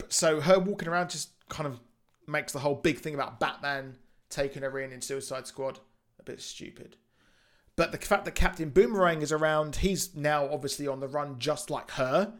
so 0.10 0.42
her 0.42 0.60
walking 0.60 0.88
around 0.88 1.10
just 1.10 1.30
kind 1.50 1.68
of 1.68 1.80
makes 2.28 2.54
the 2.54 2.60
whole 2.60 2.76
big 2.76 3.00
thing 3.00 3.14
about 3.14 3.40
Batman 3.40 3.96
taking 4.30 4.64
her 4.64 4.80
in 4.80 4.92
in 4.92 5.02
Suicide 5.02 5.48
Squad 5.48 5.80
a 6.20 6.24
bit 6.24 6.42
stupid. 6.42 6.98
But 7.76 7.92
the 7.92 7.98
fact 7.98 8.26
that 8.26 8.36
Captain 8.36 8.70
Boomerang 8.70 9.22
is 9.22 9.32
around, 9.32 9.78
he's 9.78 10.16
now 10.16 10.48
obviously 10.50 10.88
on 10.88 11.02
the 11.02 11.08
run 11.08 11.40
just 11.40 11.70
like 11.70 11.92
her. 11.92 12.34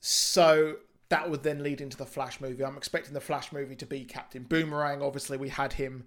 So 0.00 0.76
that 1.08 1.30
would 1.30 1.42
then 1.42 1.62
lead 1.62 1.80
into 1.80 1.96
the 1.96 2.06
Flash 2.06 2.40
movie. 2.40 2.64
I'm 2.64 2.76
expecting 2.76 3.14
the 3.14 3.20
Flash 3.20 3.52
movie 3.52 3.76
to 3.76 3.86
be 3.86 4.04
Captain 4.04 4.42
Boomerang. 4.42 5.02
Obviously, 5.02 5.36
we 5.36 5.50
had 5.50 5.74
him 5.74 6.04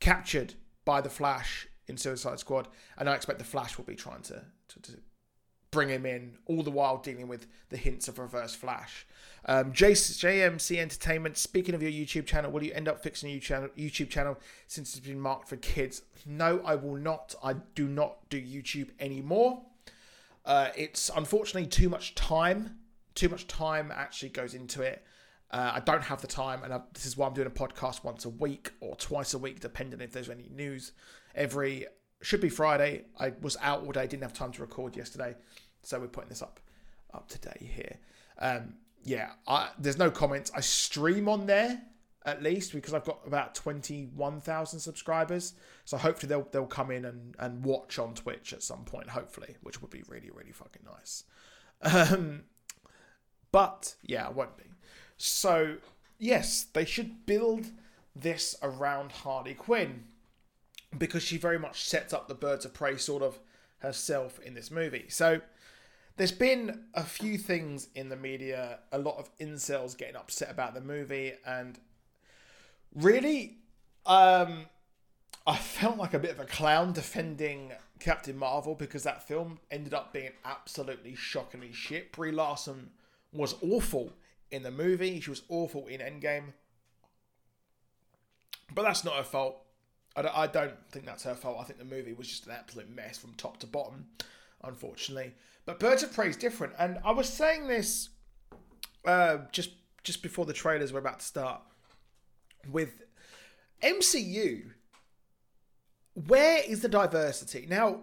captured 0.00 0.54
by 0.84 1.00
the 1.00 1.10
Flash 1.10 1.66
in 1.88 1.96
Suicide 1.96 2.38
Squad, 2.38 2.68
and 2.98 3.08
I 3.08 3.14
expect 3.14 3.38
the 3.38 3.44
Flash 3.44 3.76
will 3.76 3.84
be 3.84 3.94
trying 3.94 4.22
to, 4.22 4.42
to, 4.68 4.82
to 4.82 4.92
bring 5.74 5.88
him 5.88 6.06
in, 6.06 6.38
all 6.46 6.62
the 6.62 6.70
while 6.70 6.98
dealing 6.98 7.28
with 7.28 7.46
the 7.68 7.76
hints 7.76 8.08
of 8.08 8.18
Reverse 8.18 8.54
Flash. 8.54 9.06
Um, 9.46 9.72
JMC 9.72 10.78
Entertainment, 10.78 11.36
speaking 11.36 11.74
of 11.74 11.82
your 11.82 11.90
YouTube 11.90 12.26
channel, 12.26 12.50
will 12.50 12.62
you 12.62 12.72
end 12.72 12.88
up 12.88 13.02
fixing 13.02 13.28
your 13.28 13.40
YouTube 13.40 14.08
channel 14.08 14.38
since 14.68 14.96
it's 14.96 15.06
been 15.06 15.20
marked 15.20 15.48
for 15.48 15.56
kids? 15.56 16.02
No, 16.24 16.62
I 16.64 16.76
will 16.76 16.96
not. 16.96 17.34
I 17.42 17.54
do 17.74 17.88
not 17.88 18.28
do 18.30 18.40
YouTube 18.40 18.90
anymore. 19.00 19.62
Uh, 20.46 20.68
it's 20.76 21.10
unfortunately 21.14 21.68
too 21.68 21.88
much 21.88 22.14
time. 22.14 22.78
Too 23.14 23.28
much 23.28 23.46
time 23.46 23.92
actually 23.94 24.30
goes 24.30 24.54
into 24.54 24.82
it. 24.82 25.04
Uh, 25.50 25.72
I 25.74 25.80
don't 25.80 26.02
have 26.02 26.20
the 26.20 26.26
time, 26.26 26.62
and 26.64 26.72
I, 26.72 26.80
this 26.94 27.06
is 27.06 27.16
why 27.16 27.26
I'm 27.26 27.34
doing 27.34 27.46
a 27.46 27.50
podcast 27.50 28.02
once 28.02 28.24
a 28.24 28.28
week 28.28 28.72
or 28.80 28.96
twice 28.96 29.34
a 29.34 29.38
week, 29.38 29.60
depending 29.60 30.00
if 30.00 30.12
there's 30.12 30.30
any 30.30 30.48
news. 30.52 30.92
Every 31.34 31.86
should 32.22 32.40
be 32.40 32.48
Friday. 32.48 33.04
I 33.18 33.32
was 33.40 33.56
out 33.60 33.84
all 33.84 33.92
day, 33.92 34.06
didn't 34.06 34.22
have 34.22 34.32
time 34.32 34.52
to 34.52 34.62
record 34.62 34.96
yesterday, 34.96 35.34
so 35.82 36.00
we're 36.00 36.08
putting 36.08 36.30
this 36.30 36.42
up 36.42 36.60
up 37.12 37.28
today 37.28 37.70
here. 37.74 37.98
Um, 38.38 38.74
yeah, 39.04 39.32
I, 39.46 39.70
there's 39.78 39.98
no 39.98 40.10
comments. 40.10 40.50
I 40.54 40.60
stream 40.60 41.28
on 41.28 41.46
there 41.46 41.82
at 42.26 42.42
least 42.42 42.72
because 42.72 42.94
I've 42.94 43.04
got 43.04 43.20
about 43.26 43.54
21,000 43.54 44.80
subscribers. 44.80 45.54
So 45.84 45.96
hopefully 45.96 46.28
they'll 46.28 46.48
they'll 46.50 46.66
come 46.66 46.90
in 46.90 47.04
and, 47.04 47.34
and 47.38 47.64
watch 47.64 47.98
on 47.98 48.14
Twitch 48.14 48.52
at 48.52 48.62
some 48.62 48.84
point, 48.84 49.10
hopefully, 49.10 49.56
which 49.62 49.82
would 49.82 49.90
be 49.90 50.02
really, 50.08 50.30
really 50.30 50.52
fucking 50.52 50.82
nice. 50.86 51.24
Um, 51.82 52.44
but 53.52 53.94
yeah, 54.02 54.28
won't 54.30 54.56
be. 54.56 54.64
So, 55.16 55.76
yes, 56.18 56.66
they 56.72 56.84
should 56.84 57.26
build 57.26 57.66
this 58.16 58.56
around 58.62 59.12
Harley 59.12 59.54
Quinn 59.54 60.04
because 60.96 61.22
she 61.22 61.36
very 61.36 61.58
much 61.58 61.84
sets 61.84 62.12
up 62.12 62.28
the 62.28 62.34
birds 62.34 62.64
of 62.64 62.74
prey 62.74 62.96
sort 62.96 63.22
of 63.22 63.38
herself 63.78 64.38
in 64.40 64.54
this 64.54 64.70
movie. 64.70 65.06
So, 65.08 65.40
there's 66.16 66.32
been 66.32 66.84
a 66.94 67.02
few 67.02 67.36
things 67.38 67.88
in 67.94 68.08
the 68.08 68.16
media, 68.16 68.78
a 68.92 68.98
lot 68.98 69.18
of 69.18 69.36
incels 69.38 69.96
getting 69.96 70.16
upset 70.16 70.50
about 70.50 70.74
the 70.74 70.80
movie, 70.80 71.32
and 71.44 71.78
really, 72.94 73.58
um, 74.06 74.66
I 75.46 75.56
felt 75.56 75.96
like 75.96 76.14
a 76.14 76.18
bit 76.18 76.30
of 76.30 76.40
a 76.40 76.44
clown 76.44 76.92
defending 76.92 77.72
Captain 77.98 78.36
Marvel 78.36 78.74
because 78.74 79.02
that 79.02 79.26
film 79.26 79.58
ended 79.70 79.92
up 79.92 80.12
being 80.12 80.30
absolutely 80.44 81.14
shockingly 81.14 81.72
shit. 81.72 82.12
Brie 82.12 82.30
Larson 82.30 82.90
was 83.32 83.56
awful 83.60 84.12
in 84.50 84.62
the 84.62 84.70
movie. 84.70 85.20
She 85.20 85.30
was 85.30 85.42
awful 85.48 85.86
in 85.86 86.00
Endgame. 86.00 86.52
But 88.74 88.82
that's 88.82 89.04
not 89.04 89.16
her 89.16 89.22
fault. 89.22 89.63
I 90.16 90.22
don't, 90.22 90.36
I 90.36 90.46
don't 90.46 90.88
think 90.90 91.06
that's 91.06 91.24
her 91.24 91.34
fault. 91.34 91.58
I 91.60 91.64
think 91.64 91.78
the 91.78 91.84
movie 91.84 92.12
was 92.12 92.28
just 92.28 92.46
an 92.46 92.52
absolute 92.52 92.88
mess 92.94 93.18
from 93.18 93.34
top 93.34 93.58
to 93.58 93.66
bottom, 93.66 94.06
unfortunately. 94.62 95.34
But 95.66 95.80
Birds 95.80 96.02
of 96.02 96.12
Prey 96.12 96.28
is 96.28 96.36
different, 96.36 96.74
and 96.78 96.98
I 97.04 97.10
was 97.10 97.28
saying 97.28 97.66
this 97.66 98.10
uh, 99.04 99.38
just 99.50 99.70
just 100.02 100.22
before 100.22 100.44
the 100.44 100.52
trailers 100.52 100.92
were 100.92 100.98
about 100.98 101.20
to 101.20 101.26
start. 101.26 101.62
With 102.70 103.02
MCU, 103.82 104.70
where 106.26 106.62
is 106.66 106.80
the 106.80 106.88
diversity? 106.88 107.66
Now, 107.68 108.00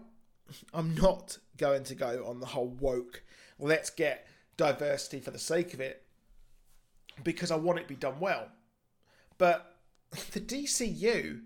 I'm 0.74 0.96
not 0.96 1.38
going 1.58 1.84
to 1.86 1.96
go 1.96 2.26
on 2.28 2.40
the 2.40 2.48
whole 2.48 2.76
woke. 2.80 3.24
Let's 3.60 3.90
get 3.90 4.28
diversity 4.58 5.20
for 5.20 5.32
the 5.32 5.40
sake 5.40 5.74
of 5.74 5.80
it, 5.80 6.04
because 7.24 7.52
I 7.52 7.56
want 7.56 7.80
it 7.80 7.84
to 7.84 7.88
be 7.88 7.96
done 7.96 8.20
well. 8.20 8.48
But 9.38 9.76
the 10.32 10.42
DCU, 10.42 11.42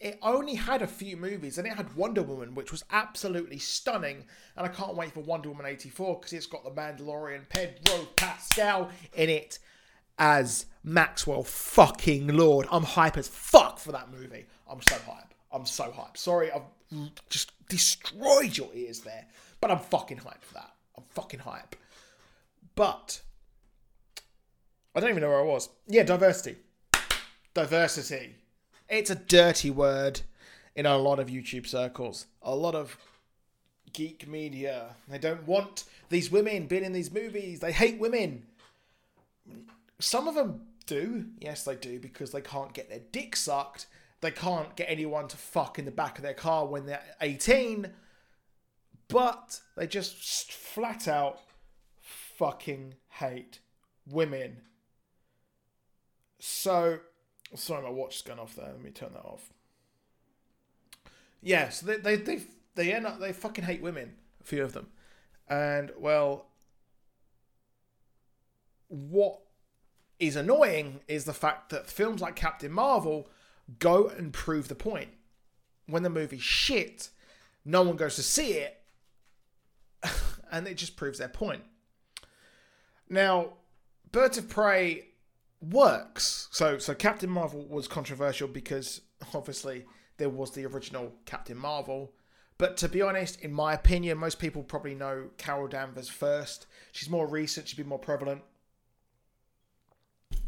it 0.00 0.18
only 0.22 0.54
had 0.54 0.82
a 0.82 0.86
few 0.86 1.16
movies 1.16 1.58
and 1.58 1.66
it 1.66 1.74
had 1.74 1.94
Wonder 1.96 2.22
Woman, 2.22 2.54
which 2.54 2.72
was 2.72 2.84
absolutely 2.90 3.58
stunning. 3.58 4.24
And 4.56 4.66
I 4.66 4.68
can't 4.68 4.96
wait 4.96 5.12
for 5.12 5.20
Wonder 5.20 5.50
Woman 5.50 5.66
84 5.66 6.20
because 6.20 6.32
it's 6.32 6.46
got 6.46 6.64
the 6.64 6.70
Mandalorian 6.70 7.48
Pedro 7.48 8.06
Pascal 8.16 8.90
in 9.14 9.30
it 9.30 9.58
as 10.18 10.66
Maxwell 10.82 11.42
fucking 11.42 12.28
Lord. 12.28 12.66
I'm 12.70 12.84
hype 12.84 13.16
as 13.16 13.28
fuck 13.28 13.78
for 13.78 13.92
that 13.92 14.10
movie. 14.10 14.46
I'm 14.68 14.80
so 14.82 14.96
hype. 15.06 15.34
I'm 15.52 15.66
so 15.66 15.90
hype. 15.90 16.16
Sorry, 16.16 16.50
I've 16.52 16.62
just 17.28 17.52
destroyed 17.68 18.56
your 18.56 18.70
ears 18.74 19.00
there. 19.00 19.26
But 19.60 19.70
I'm 19.70 19.78
fucking 19.78 20.18
hyped 20.18 20.42
for 20.42 20.54
that. 20.54 20.72
I'm 20.96 21.04
fucking 21.10 21.40
hype. 21.40 21.76
But 22.74 23.20
I 24.94 25.00
don't 25.00 25.10
even 25.10 25.22
know 25.22 25.28
where 25.28 25.40
I 25.40 25.44
was. 25.44 25.68
Yeah, 25.88 26.04
diversity. 26.04 26.56
Diversity. 27.54 28.35
It's 28.88 29.10
a 29.10 29.16
dirty 29.16 29.70
word 29.70 30.20
in 30.74 30.86
a 30.86 30.96
lot 30.96 31.18
of 31.18 31.28
YouTube 31.28 31.66
circles. 31.66 32.26
A 32.42 32.54
lot 32.54 32.74
of 32.74 32.96
geek 33.92 34.28
media. 34.28 34.94
They 35.08 35.18
don't 35.18 35.46
want 35.46 35.84
these 36.08 36.30
women 36.30 36.66
being 36.66 36.84
in 36.84 36.92
these 36.92 37.12
movies. 37.12 37.60
They 37.60 37.72
hate 37.72 37.98
women. 37.98 38.44
Some 39.98 40.28
of 40.28 40.34
them 40.34 40.62
do. 40.86 41.26
Yes, 41.40 41.64
they 41.64 41.74
do 41.74 41.98
because 41.98 42.30
they 42.30 42.40
can't 42.40 42.72
get 42.72 42.88
their 42.88 43.00
dick 43.10 43.34
sucked. 43.34 43.86
They 44.20 44.30
can't 44.30 44.74
get 44.76 44.88
anyone 44.88 45.28
to 45.28 45.36
fuck 45.36 45.78
in 45.78 45.84
the 45.84 45.90
back 45.90 46.18
of 46.18 46.22
their 46.22 46.34
car 46.34 46.66
when 46.66 46.86
they're 46.86 47.02
18. 47.20 47.90
But 49.08 49.60
they 49.76 49.86
just 49.86 50.52
flat 50.52 51.08
out 51.08 51.40
fucking 52.00 52.94
hate 53.08 53.60
women. 54.08 54.58
So 56.38 57.00
Sorry, 57.54 57.82
my 57.82 57.90
watch 57.90 58.16
has 58.16 58.22
gone 58.22 58.38
off 58.38 58.54
there. 58.56 58.66
Let 58.66 58.82
me 58.82 58.90
turn 58.90 59.12
that 59.14 59.24
off. 59.24 59.50
Yeah, 61.42 61.68
so 61.68 61.86
they 61.86 61.96
they 61.96 62.16
they 62.16 62.42
they 62.74 62.92
end 62.92 63.06
up 63.06 63.20
they 63.20 63.32
fucking 63.32 63.64
hate 63.64 63.82
women. 63.82 64.14
A 64.40 64.44
few 64.44 64.62
of 64.62 64.72
them, 64.72 64.88
and 65.48 65.92
well, 65.98 66.46
what 68.88 69.40
is 70.18 70.36
annoying 70.36 71.00
is 71.08 71.24
the 71.24 71.32
fact 71.32 71.70
that 71.70 71.86
films 71.86 72.20
like 72.20 72.36
Captain 72.36 72.72
Marvel 72.72 73.28
go 73.78 74.08
and 74.08 74.32
prove 74.32 74.68
the 74.68 74.74
point. 74.74 75.10
When 75.86 76.02
the 76.02 76.10
movie's 76.10 76.42
shit, 76.42 77.10
no 77.64 77.82
one 77.82 77.96
goes 77.96 78.16
to 78.16 78.22
see 78.22 78.54
it, 78.54 78.80
and 80.50 80.66
it 80.66 80.76
just 80.76 80.96
proves 80.96 81.18
their 81.18 81.28
point. 81.28 81.62
Now, 83.08 83.50
Birds 84.10 84.38
of 84.38 84.48
Prey 84.48 85.08
works. 85.60 86.48
So 86.50 86.78
so 86.78 86.94
Captain 86.94 87.30
Marvel 87.30 87.66
was 87.66 87.88
controversial 87.88 88.48
because 88.48 89.00
obviously 89.34 89.84
there 90.18 90.28
was 90.28 90.52
the 90.52 90.66
original 90.66 91.12
Captain 91.24 91.56
Marvel. 91.56 92.12
But 92.58 92.76
to 92.78 92.88
be 92.88 93.02
honest, 93.02 93.40
in 93.42 93.52
my 93.52 93.74
opinion, 93.74 94.16
most 94.16 94.38
people 94.38 94.62
probably 94.62 94.94
know 94.94 95.28
Carol 95.36 95.68
Danvers 95.68 96.08
first. 96.08 96.66
She's 96.92 97.10
more 97.10 97.26
recent, 97.26 97.68
she'd 97.68 97.76
be 97.76 97.84
more 97.84 97.98
prevalent. 97.98 98.42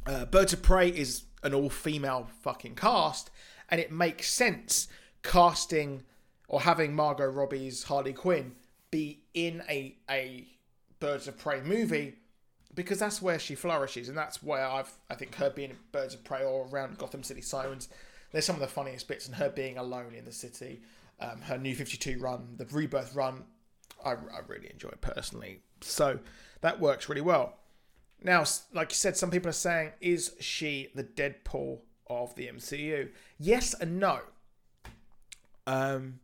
Uh, 0.06 0.24
Birds 0.24 0.54
of 0.54 0.62
Prey 0.62 0.88
is 0.88 1.24
an 1.42 1.52
all 1.52 1.68
female 1.68 2.28
fucking 2.42 2.76
cast, 2.76 3.30
and 3.68 3.78
it 3.78 3.92
makes 3.92 4.30
sense 4.30 4.88
casting 5.22 6.02
or 6.48 6.62
having 6.62 6.94
Margot 6.94 7.26
Robbie's 7.26 7.84
Harley 7.84 8.14
Quinn 8.14 8.52
be 8.90 9.20
in 9.34 9.62
a, 9.68 9.94
a 10.10 10.46
Birds 10.98 11.28
of 11.28 11.36
Prey 11.36 11.60
movie 11.60 12.14
because 12.78 13.00
that's 13.00 13.20
where 13.20 13.40
she 13.40 13.56
flourishes, 13.56 14.08
and 14.08 14.16
that's 14.16 14.40
where 14.40 14.64
I've 14.64 14.92
I 15.11 15.16
think 15.16 15.35
her 15.35 15.50
being 15.50 15.76
Birds 15.90 16.14
of 16.14 16.23
Prey 16.23 16.44
or 16.44 16.66
around 16.68 16.97
Gotham 16.97 17.25
City 17.25 17.42
Sirens. 17.42 17.88
There's 18.30 18.44
some 18.44 18.54
of 18.54 18.61
the 18.61 18.68
funniest 18.68 19.08
bits, 19.08 19.26
and 19.26 19.35
her 19.35 19.50
being 19.50 19.78
alone 19.78 20.14
in 20.14 20.25
the 20.25 20.32
city, 20.32 20.82
um, 21.18 21.40
her 21.42 21.58
New 21.58 21.75
Fifty 21.75 21.97
Two 21.97 22.20
run, 22.20 22.54
the 22.56 22.66
Rebirth 22.66 23.16
run, 23.16 23.42
I, 24.04 24.12
I 24.12 24.40
really 24.47 24.70
enjoy 24.70 24.90
it 24.90 25.00
personally. 25.00 25.61
So 25.80 26.20
that 26.61 26.78
works 26.78 27.08
really 27.08 27.20
well. 27.20 27.56
Now, 28.23 28.44
like 28.73 28.92
you 28.92 28.97
said, 28.97 29.16
some 29.16 29.30
people 29.30 29.49
are 29.49 29.52
saying, 29.52 29.92
is 30.00 30.35
she 30.40 30.88
the 30.95 31.04
Deadpool 31.04 31.80
of 32.06 32.34
the 32.36 32.47
MCU? 32.47 33.10
Yes 33.38 33.75
and 33.75 33.99
no. 33.99 34.21
Um, 35.67 36.21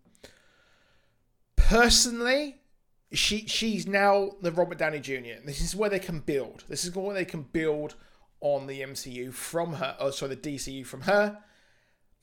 personally, 1.57 2.57
she 3.13 3.47
she's 3.47 3.87
now 3.87 4.33
the 4.41 4.53
Robert 4.53 4.79
Downey 4.79 5.01
Jr. 5.01 5.41
This 5.45 5.61
is 5.61 5.77
where 5.77 5.91
they 5.91 5.99
can 5.99 6.21
build. 6.21 6.65
This 6.69 6.85
is 6.85 6.95
where 6.95 7.15
they 7.15 7.25
can 7.25 7.43
build 7.43 7.95
on 8.41 8.67
the 8.67 8.81
MCU 8.81 9.33
from 9.33 9.75
her. 9.75 9.97
Oh, 9.99 10.11
sorry, 10.11 10.35
the 10.35 10.57
DCU 10.57 10.85
from 10.87 11.03
her. 11.03 11.39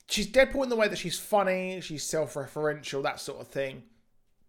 She's 0.08 0.28
Deadpool 0.28 0.64
in 0.64 0.70
the 0.70 0.76
way 0.76 0.88
that 0.88 0.98
she's 0.98 1.18
funny, 1.18 1.80
she's 1.80 2.04
self-referential, 2.04 3.02
that 3.04 3.20
sort 3.20 3.40
of 3.40 3.48
thing. 3.48 3.84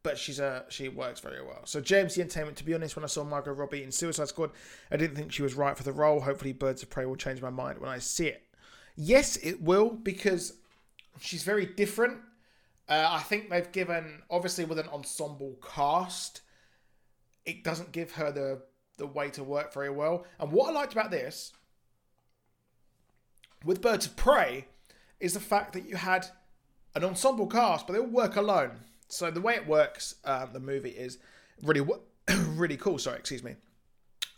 But 0.03 0.19
she's 0.19 0.41
a 0.41 0.65
she 0.69 0.89
works 0.89 1.21
very 1.21 1.41
well. 1.41 1.61
So 1.65 1.81
James 1.81 2.17
the 2.17 2.23
Entertainment, 2.23 2.57
to 2.57 2.65
be 2.65 2.75
honest, 2.75 2.97
when 2.97 3.05
I 3.05 3.09
saw 3.09 3.23
Margot 3.23 3.53
Robbie 3.53 3.85
in 3.85 3.93
Suicide 3.93 4.27
Squad, 4.29 4.51
I 4.91 4.97
didn't 4.97 5.15
think 5.17 5.33
she 5.33 5.43
was 5.43 5.55
right 5.55 5.77
for 5.77 5.85
the 5.85 5.93
role. 5.93 6.21
Hopefully, 6.21 6.53
Birds 6.53 6.83
of 6.83 6.91
Prey 6.91 7.07
will 7.07 7.15
change 7.15 7.41
my 7.41 7.51
mind 7.51 7.79
when 7.79 7.89
I 7.89 7.99
see 7.99 8.27
it. 8.27 8.43
Yes, 8.97 9.37
it 9.37 9.63
will 9.63 9.91
because 9.91 10.55
she's 11.21 11.45
very 11.45 11.67
different 11.67 12.19
uh, 12.89 13.09
I 13.11 13.21
think 13.21 13.51
they've 13.51 13.71
given, 13.73 14.23
obviously, 14.31 14.65
with 14.65 14.79
an 14.79 14.89
ensemble 14.89 15.57
cast, 15.63 16.43
it 17.45 17.65
doesn't 17.65 17.93
give 17.93 18.13
her 18.13 18.31
the 18.31 18.63
the 18.99 19.07
way 19.07 19.31
to 19.31 19.43
work 19.43 19.73
very 19.73 19.91
well. 19.91 20.27
And 20.39 20.53
what 20.53 20.69
I 20.69 20.73
liked 20.73 20.93
about 20.93 21.11
this, 21.11 21.53
with 23.65 23.81
Birds 23.81 24.07
of 24.07 24.17
Prey, 24.17 24.67
is 25.19 25.35
the 25.35 25.41
fact 25.41 25.73
that 25.73 25.89
you 25.89 25.97
had 25.97 26.27
an 26.95 27.05
ensemble 27.05 27.47
cast, 27.47 27.87
but 27.87 27.95
they 27.95 27.99
all 27.99 28.07
work 28.07 28.37
alone. 28.37 28.81
So 29.09 29.31
the 29.31 29.41
way 29.41 29.55
it 29.55 29.67
works, 29.67 30.17
um, 30.25 30.51
the 30.53 30.61
movie 30.61 30.91
is 30.91 31.19
really 31.63 31.81
really 32.49 32.77
cool. 32.77 32.99
Sorry, 32.99 33.19
excuse 33.19 33.43
me. 33.43 33.57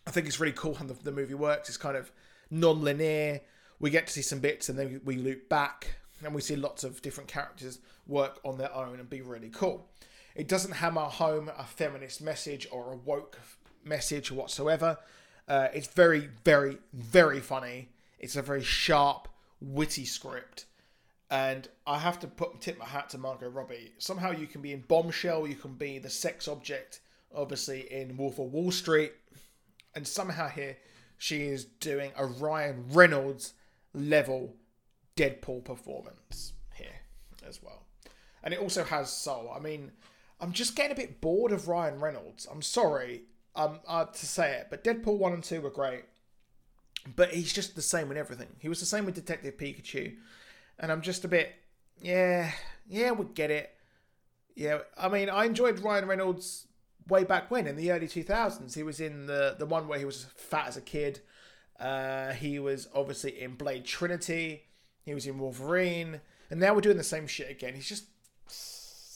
I 0.07 0.11
think 0.11 0.27
it's 0.27 0.39
really 0.39 0.53
cool 0.53 0.75
how 0.75 0.85
the, 0.85 0.95
the 0.95 1.13
movie 1.13 1.35
works. 1.35 1.69
It's 1.69 1.79
kind 1.79 1.97
of 1.97 2.13
non-linear. 2.51 3.41
We 3.81 3.91
get 3.91 4.07
to 4.07 4.13
see 4.13 4.23
some 4.23 4.39
bits, 4.41 4.69
and 4.69 4.79
then 4.79 5.01
we 5.05 5.17
loop 5.17 5.49
back, 5.49 5.97
and 6.27 6.35
we 6.35 6.41
see 6.41 6.57
lots 6.57 6.85
of 6.85 7.03
different 7.03 7.29
characters 7.29 7.79
work 8.07 8.41
on 8.45 8.59
their 8.59 8.75
own 8.75 9.01
and 9.01 9.09
be 9.09 9.23
really 9.23 9.51
cool. 9.51 9.89
It 10.35 10.49
doesn't 10.49 10.73
hammer 10.73 11.03
home 11.03 11.51
a 11.57 11.65
feminist 11.65 12.21
message 12.21 12.67
or 12.73 12.93
a 12.93 12.97
woke 12.97 13.39
message 13.85 14.33
whatsoever. 14.33 14.99
Uh, 15.47 15.69
it's 15.73 15.87
very, 15.87 16.29
very, 16.45 16.79
very 16.93 17.41
funny. 17.41 17.91
It's 18.19 18.37
a 18.37 18.43
very 18.43 18.63
sharp, 18.63 19.29
witty 19.61 20.05
script. 20.05 20.67
And 21.31 21.69
I 21.87 21.99
have 21.99 22.19
to 22.21 22.27
put 22.27 22.61
tip 22.61 22.79
my 22.79 22.85
hat 22.85 23.11
to 23.11 23.19
Margot 23.19 23.49
Robbie. 23.49 23.93
Somehow 23.99 24.31
you 24.31 24.47
can 24.47 24.61
be 24.61 24.73
in 24.73 24.85
Bombshell, 24.87 25.47
you 25.47 25.57
can 25.57 25.75
be 25.75 25.99
the 25.99 26.11
sex 26.11 26.49
object, 26.49 27.01
obviously 27.35 27.93
in 27.93 28.17
Wolf 28.17 28.39
of 28.39 28.53
Wall 28.53 28.71
Street, 28.71 29.13
and 29.95 30.07
somehow 30.07 30.49
here 30.49 30.77
she 31.19 31.43
is 31.43 31.65
doing 31.65 32.13
a 32.17 32.27
Ryan 32.27 32.85
Reynolds 32.91 33.55
level 33.93 34.55
Deadpool 35.17 35.65
performance 35.65 36.53
here 36.75 37.01
as 37.47 37.63
well 37.63 37.85
and 38.45 38.53
it 38.53 38.61
also 38.61 38.85
has 38.85 39.11
soul. 39.11 39.51
I 39.57 39.59
mean, 39.59 39.91
I'm 40.39 40.53
just 40.53 40.77
getting 40.77 40.93
a 40.93 40.95
bit 40.95 41.21
bored 41.21 41.51
of 41.51 41.67
Ryan 41.67 41.99
Reynolds. 41.99 42.47
I'm 42.49 42.63
sorry 42.63 43.23
um, 43.57 43.81
uh, 43.89 44.05
to 44.05 44.27
say 44.27 44.53
it, 44.53 44.67
but 44.71 44.85
Deadpool 44.85 45.19
1 45.19 45.33
and 45.33 45.43
2 45.43 45.63
were 45.63 45.71
great. 45.71 46.05
But 47.17 47.31
he's 47.31 47.53
just 47.53 47.75
the 47.75 47.83
same 47.83 48.11
in 48.11 48.17
everything. 48.17 48.49
He 48.59 48.69
was 48.69 48.81
the 48.81 48.87
same 48.87 49.07
with 49.07 49.15
Detective 49.15 49.57
Pikachu. 49.57 50.17
And 50.79 50.93
I'm 50.93 51.01
just 51.01 51.25
a 51.25 51.29
bit, 51.29 51.55
yeah, 52.01 52.53
yeah, 52.87 53.13
we 53.13 53.25
get 53.35 53.51
it. 53.51 53.71
Yeah, 54.55 54.81
I 54.97 55.09
mean, 55.09 55.31
I 55.31 55.47
enjoyed 55.47 55.81
Ryan 55.81 56.07
Reynolds 56.07 56.67
way 57.09 57.25
back 57.25 57.51
when 57.51 57.67
in 57.67 57.77
the 57.77 57.93
early 57.93 58.09
2000s. 58.09 58.75
He 58.75 58.83
was 58.83 59.01
in 59.01 59.27
the, 59.27 59.57
the 59.59 59.67
one 59.67 59.89
where 59.89 59.99
he 59.99 60.05
was 60.05 60.27
fat 60.37 60.69
as 60.69 60.77
a 60.77 60.83
kid. 60.83 61.21
Uh, 61.81 62.33
he 62.33 62.59
was 62.59 62.89
obviously 62.95 63.41
in 63.41 63.55
Blade 63.55 63.85
Trinity. 63.85 64.65
He 65.05 65.15
was 65.15 65.27
in 65.27 65.39
Wolverine. 65.39 66.21
And 66.51 66.61
now 66.61 66.75
we're 66.75 66.81
doing 66.81 66.97
the 66.97 67.05
same 67.05 67.27
shit 67.27 67.51
again. 67.51 67.75
He's 67.75 67.89
just 67.89 68.05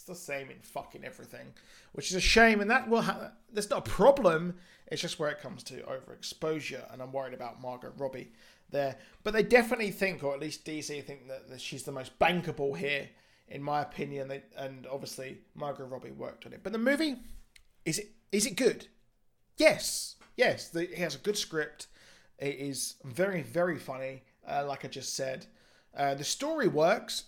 the 0.09 0.15
same 0.15 0.51
in 0.51 0.59
fucking 0.61 1.05
everything, 1.05 1.53
which 1.93 2.11
is 2.11 2.17
a 2.17 2.21
shame. 2.21 2.61
And 2.61 2.71
that 2.71 2.89
will 2.89 3.03
ha- 3.03 3.33
that's 3.53 3.71
not 3.71 3.87
a 3.87 3.91
problem. 3.91 4.57
It's 4.89 5.03
just 5.03 5.19
where 5.19 5.31
it 5.31 5.41
comes 5.41 5.63
to 5.65 5.83
overexposure, 5.83 6.93
and 6.93 7.03
I'm 7.03 7.13
worried 7.13 7.35
about 7.35 7.61
Margot 7.61 7.93
Robbie 7.97 8.33
there. 8.71 8.97
But 9.23 9.35
they 9.35 9.43
definitely 9.43 9.91
think, 9.91 10.25
or 10.25 10.35
at 10.35 10.41
least 10.41 10.65
DC 10.65 11.05
think 11.05 11.29
that, 11.29 11.49
that 11.51 11.61
she's 11.61 11.85
the 11.85 11.93
most 11.93 12.19
bankable 12.19 12.77
here, 12.77 13.09
in 13.49 13.63
my 13.63 13.83
opinion. 13.83 14.29
They, 14.29 14.43
and 14.57 14.87
obviously 14.91 15.39
Margot 15.55 15.85
Robbie 15.85 16.11
worked 16.11 16.47
on 16.47 16.53
it. 16.53 16.61
But 16.63 16.73
the 16.73 16.79
movie 16.79 17.17
is 17.85 17.99
it 17.99 18.09
is 18.33 18.47
it 18.47 18.57
good? 18.57 18.89
Yes, 19.57 20.17
yes. 20.37 20.69
The, 20.69 20.87
has 20.97 21.15
a 21.15 21.19
good 21.19 21.37
script. 21.37 21.87
It 22.39 22.57
is 22.57 22.95
very 23.05 23.43
very 23.43 23.79
funny. 23.79 24.23
Uh, 24.49 24.65
like 24.67 24.85
I 24.87 24.89
just 24.89 25.15
said, 25.15 25.47
uh, 25.99 26.15
the 26.15 26.25
story 26.25 26.69
works. 26.69 27.25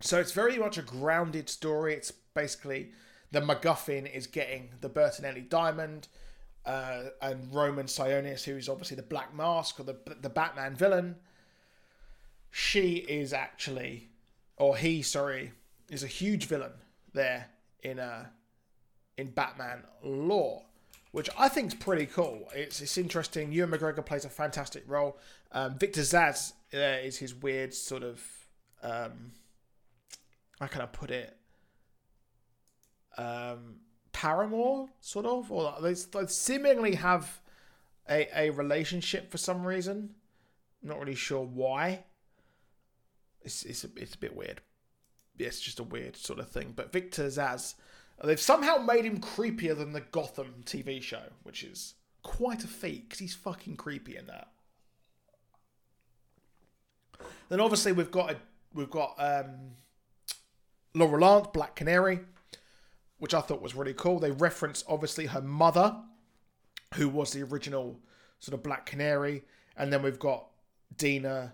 So 0.00 0.18
it's 0.18 0.32
very 0.32 0.58
much 0.58 0.78
a 0.78 0.82
grounded 0.82 1.48
story. 1.48 1.94
It's 1.94 2.10
basically 2.10 2.90
the 3.30 3.40
MacGuffin 3.40 4.12
is 4.12 4.26
getting 4.26 4.70
the 4.80 4.88
Bertinelli 4.88 5.48
diamond, 5.48 6.08
uh, 6.64 7.04
and 7.22 7.52
Roman 7.52 7.86
Sionis, 7.86 8.44
who's 8.44 8.68
obviously 8.68 8.96
the 8.96 9.02
Black 9.02 9.34
Mask 9.34 9.78
or 9.78 9.84
the 9.84 9.96
the 10.20 10.30
Batman 10.30 10.74
villain. 10.74 11.16
She 12.50 12.96
is 12.96 13.32
actually 13.32 14.08
or 14.58 14.76
he, 14.76 15.02
sorry, 15.02 15.52
is 15.88 16.02
a 16.02 16.08
huge 16.08 16.46
villain 16.46 16.72
there 17.14 17.46
in 17.82 17.98
uh, 17.98 18.26
in 19.16 19.30
Batman 19.30 19.84
lore, 20.02 20.62
which 21.12 21.30
I 21.38 21.48
think 21.48 21.68
is 21.68 21.74
pretty 21.74 22.06
cool. 22.06 22.48
It's 22.54 22.80
it's 22.80 22.98
interesting. 22.98 23.52
Ewan 23.52 23.70
McGregor 23.70 24.04
plays 24.04 24.24
a 24.24 24.28
fantastic 24.28 24.84
role. 24.86 25.18
Um, 25.52 25.78
Victor 25.78 26.02
Zsasz 26.02 26.52
uh, 26.74 27.04
is 27.04 27.18
his 27.18 27.34
weird 27.34 27.74
sort 27.74 28.02
of 28.02 28.22
um, 28.82 29.32
how 30.60 30.66
can 30.66 30.82
I 30.82 30.86
put 30.86 31.10
it? 31.10 31.36
Um, 33.16 33.76
paramour, 34.12 34.88
sort 35.00 35.26
of, 35.26 35.50
or 35.50 35.74
they, 35.80 35.94
they 35.94 36.26
seemingly 36.26 36.94
have 36.96 37.40
a 38.08 38.28
a 38.34 38.50
relationship 38.50 39.30
for 39.30 39.38
some 39.38 39.64
reason. 39.66 40.14
not 40.82 40.98
really 40.98 41.14
sure 41.14 41.44
why. 41.44 42.04
It's 43.42 43.64
it's 43.64 43.84
a, 43.84 43.88
it's 43.96 44.14
a 44.14 44.18
bit 44.18 44.36
weird. 44.36 44.60
It's 45.38 45.60
just 45.60 45.78
a 45.78 45.84
weird 45.84 46.16
sort 46.16 46.40
of 46.40 46.48
thing. 46.48 46.72
But 46.74 46.92
Victor 46.92 47.26
Zsasz, 47.26 47.74
they've 48.24 48.40
somehow 48.40 48.78
made 48.78 49.04
him 49.04 49.20
creepier 49.20 49.76
than 49.76 49.92
the 49.92 50.00
Gotham 50.00 50.62
TV 50.64 51.00
show, 51.02 51.22
which 51.42 51.62
is 51.62 51.94
quite 52.22 52.64
a 52.64 52.68
feat 52.68 53.08
because 53.08 53.20
he's 53.20 53.34
fucking 53.34 53.76
creepy 53.76 54.16
in 54.16 54.26
that. 54.26 54.48
Then 57.48 57.60
obviously 57.60 57.92
we've 57.92 58.10
got 58.10 58.32
a 58.32 58.36
we've 58.74 58.90
got 58.90 59.14
um, 59.18 59.72
Laurel 60.94 61.20
Lance, 61.20 61.48
Black 61.52 61.76
Canary, 61.76 62.20
which 63.18 63.34
I 63.34 63.40
thought 63.40 63.62
was 63.62 63.74
really 63.74 63.94
cool. 63.94 64.18
They 64.18 64.30
reference 64.30 64.84
obviously 64.88 65.26
her 65.26 65.40
mother, 65.40 65.96
who 66.94 67.08
was 67.08 67.32
the 67.32 67.42
original 67.42 67.98
sort 68.40 68.54
of 68.54 68.62
Black 68.62 68.86
Canary, 68.86 69.44
and 69.76 69.92
then 69.92 70.02
we've 70.02 70.18
got 70.18 70.46
Dinah, 70.96 71.52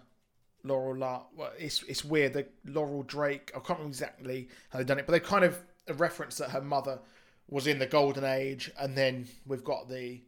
Laurel. 0.64 0.96
La- 0.96 1.22
well, 1.37 1.53
it's 1.59 1.83
it's 1.85 2.05
weird. 2.05 2.33
The 2.33 2.46
Laurel 2.64 3.03
Drake. 3.03 3.53
I 3.55 3.59
can't 3.59 3.79
remember 3.79 3.88
exactly 3.88 4.48
how 4.70 4.79
they've 4.79 4.87
done 4.87 4.98
it, 4.98 5.07
but 5.07 5.12
they 5.12 5.20
kind 5.20 5.44
of 5.44 5.62
reference 5.92 6.38
that 6.38 6.51
her 6.51 6.62
mother 6.62 7.01
was 7.49 7.66
in 7.66 7.79
the 7.79 7.87
Golden 7.87 8.25
Age, 8.25 8.70
and 8.79 8.97
then 8.97 9.29
we've 9.47 9.64
got 9.64 9.88
the 9.88 10.23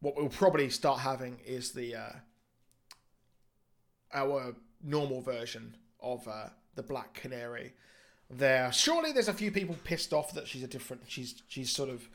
what 0.00 0.16
we'll 0.16 0.28
probably 0.28 0.68
start 0.68 1.00
having 1.00 1.38
is 1.46 1.72
the 1.72 1.94
uh, 1.94 2.12
our 4.12 4.54
normal 4.82 5.22
version 5.22 5.76
of 6.00 6.26
uh, 6.28 6.48
the 6.74 6.82
Black 6.82 7.14
Canary. 7.14 7.72
There, 8.28 8.72
surely 8.72 9.12
there's 9.12 9.28
a 9.28 9.34
few 9.34 9.50
people 9.50 9.76
pissed 9.84 10.12
off 10.12 10.34
that 10.34 10.48
she's 10.48 10.62
a 10.62 10.66
different. 10.66 11.04
She's 11.06 11.42
she's 11.46 11.70
sort 11.70 11.88
of 11.88 12.08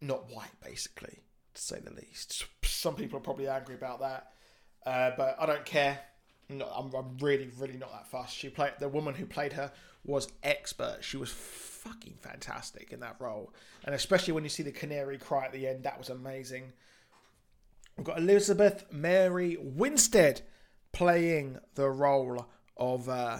not 0.00 0.30
white, 0.30 0.60
basically, 0.62 1.20
to 1.54 1.62
say 1.62 1.78
the 1.78 1.92
least. 1.92 2.44
Some 2.64 2.96
people 2.96 3.18
are 3.18 3.22
probably 3.22 3.46
angry 3.46 3.74
about 3.74 4.00
that, 4.00 4.32
uh, 4.84 5.12
but 5.16 5.36
I 5.38 5.46
don't 5.46 5.64
care. 5.64 6.00
No, 6.48 6.66
I'm, 6.66 6.92
I'm 6.94 7.16
really, 7.18 7.50
really 7.58 7.78
not 7.78 7.92
that 7.92 8.08
fussed. 8.08 8.36
She 8.36 8.48
played 8.50 8.72
the 8.78 8.88
woman 8.88 9.14
who 9.14 9.24
played 9.24 9.52
her 9.54 9.70
was 10.04 10.28
expert. 10.42 10.98
She 11.00 11.16
was 11.16 11.30
fucking 11.30 12.14
fantastic 12.20 12.92
in 12.92 13.00
that 13.00 13.16
role, 13.18 13.52
and 13.84 13.94
especially 13.94 14.32
when 14.32 14.44
you 14.44 14.50
see 14.50 14.62
the 14.62 14.72
canary 14.72 15.18
cry 15.18 15.44
at 15.44 15.52
the 15.52 15.66
end, 15.66 15.84
that 15.84 15.98
was 15.98 16.08
amazing. 16.10 16.72
We've 17.96 18.06
got 18.06 18.18
Elizabeth 18.18 18.86
Mary 18.90 19.56
Winstead 19.60 20.42
playing 20.92 21.58
the 21.74 21.90
role 21.90 22.46
of, 22.76 23.08
uh, 23.08 23.38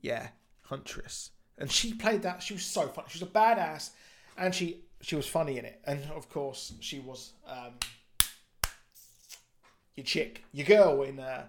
yeah, 0.00 0.28
Huntress, 0.64 1.30
and 1.58 1.70
she 1.70 1.94
played 1.94 2.22
that. 2.22 2.42
She 2.42 2.54
was 2.54 2.64
so 2.64 2.88
funny. 2.88 3.08
She 3.10 3.18
was 3.18 3.28
a 3.28 3.32
badass, 3.32 3.90
and 4.36 4.54
she 4.54 4.82
she 5.02 5.16
was 5.16 5.26
funny 5.26 5.58
in 5.58 5.64
it, 5.64 5.80
and 5.84 6.02
of 6.12 6.28
course 6.28 6.74
she 6.80 7.00
was 7.00 7.32
um, 7.46 7.74
your 9.94 10.04
chick, 10.04 10.44
your 10.52 10.66
girl 10.66 11.02
in. 11.02 11.18
Uh, 11.18 11.46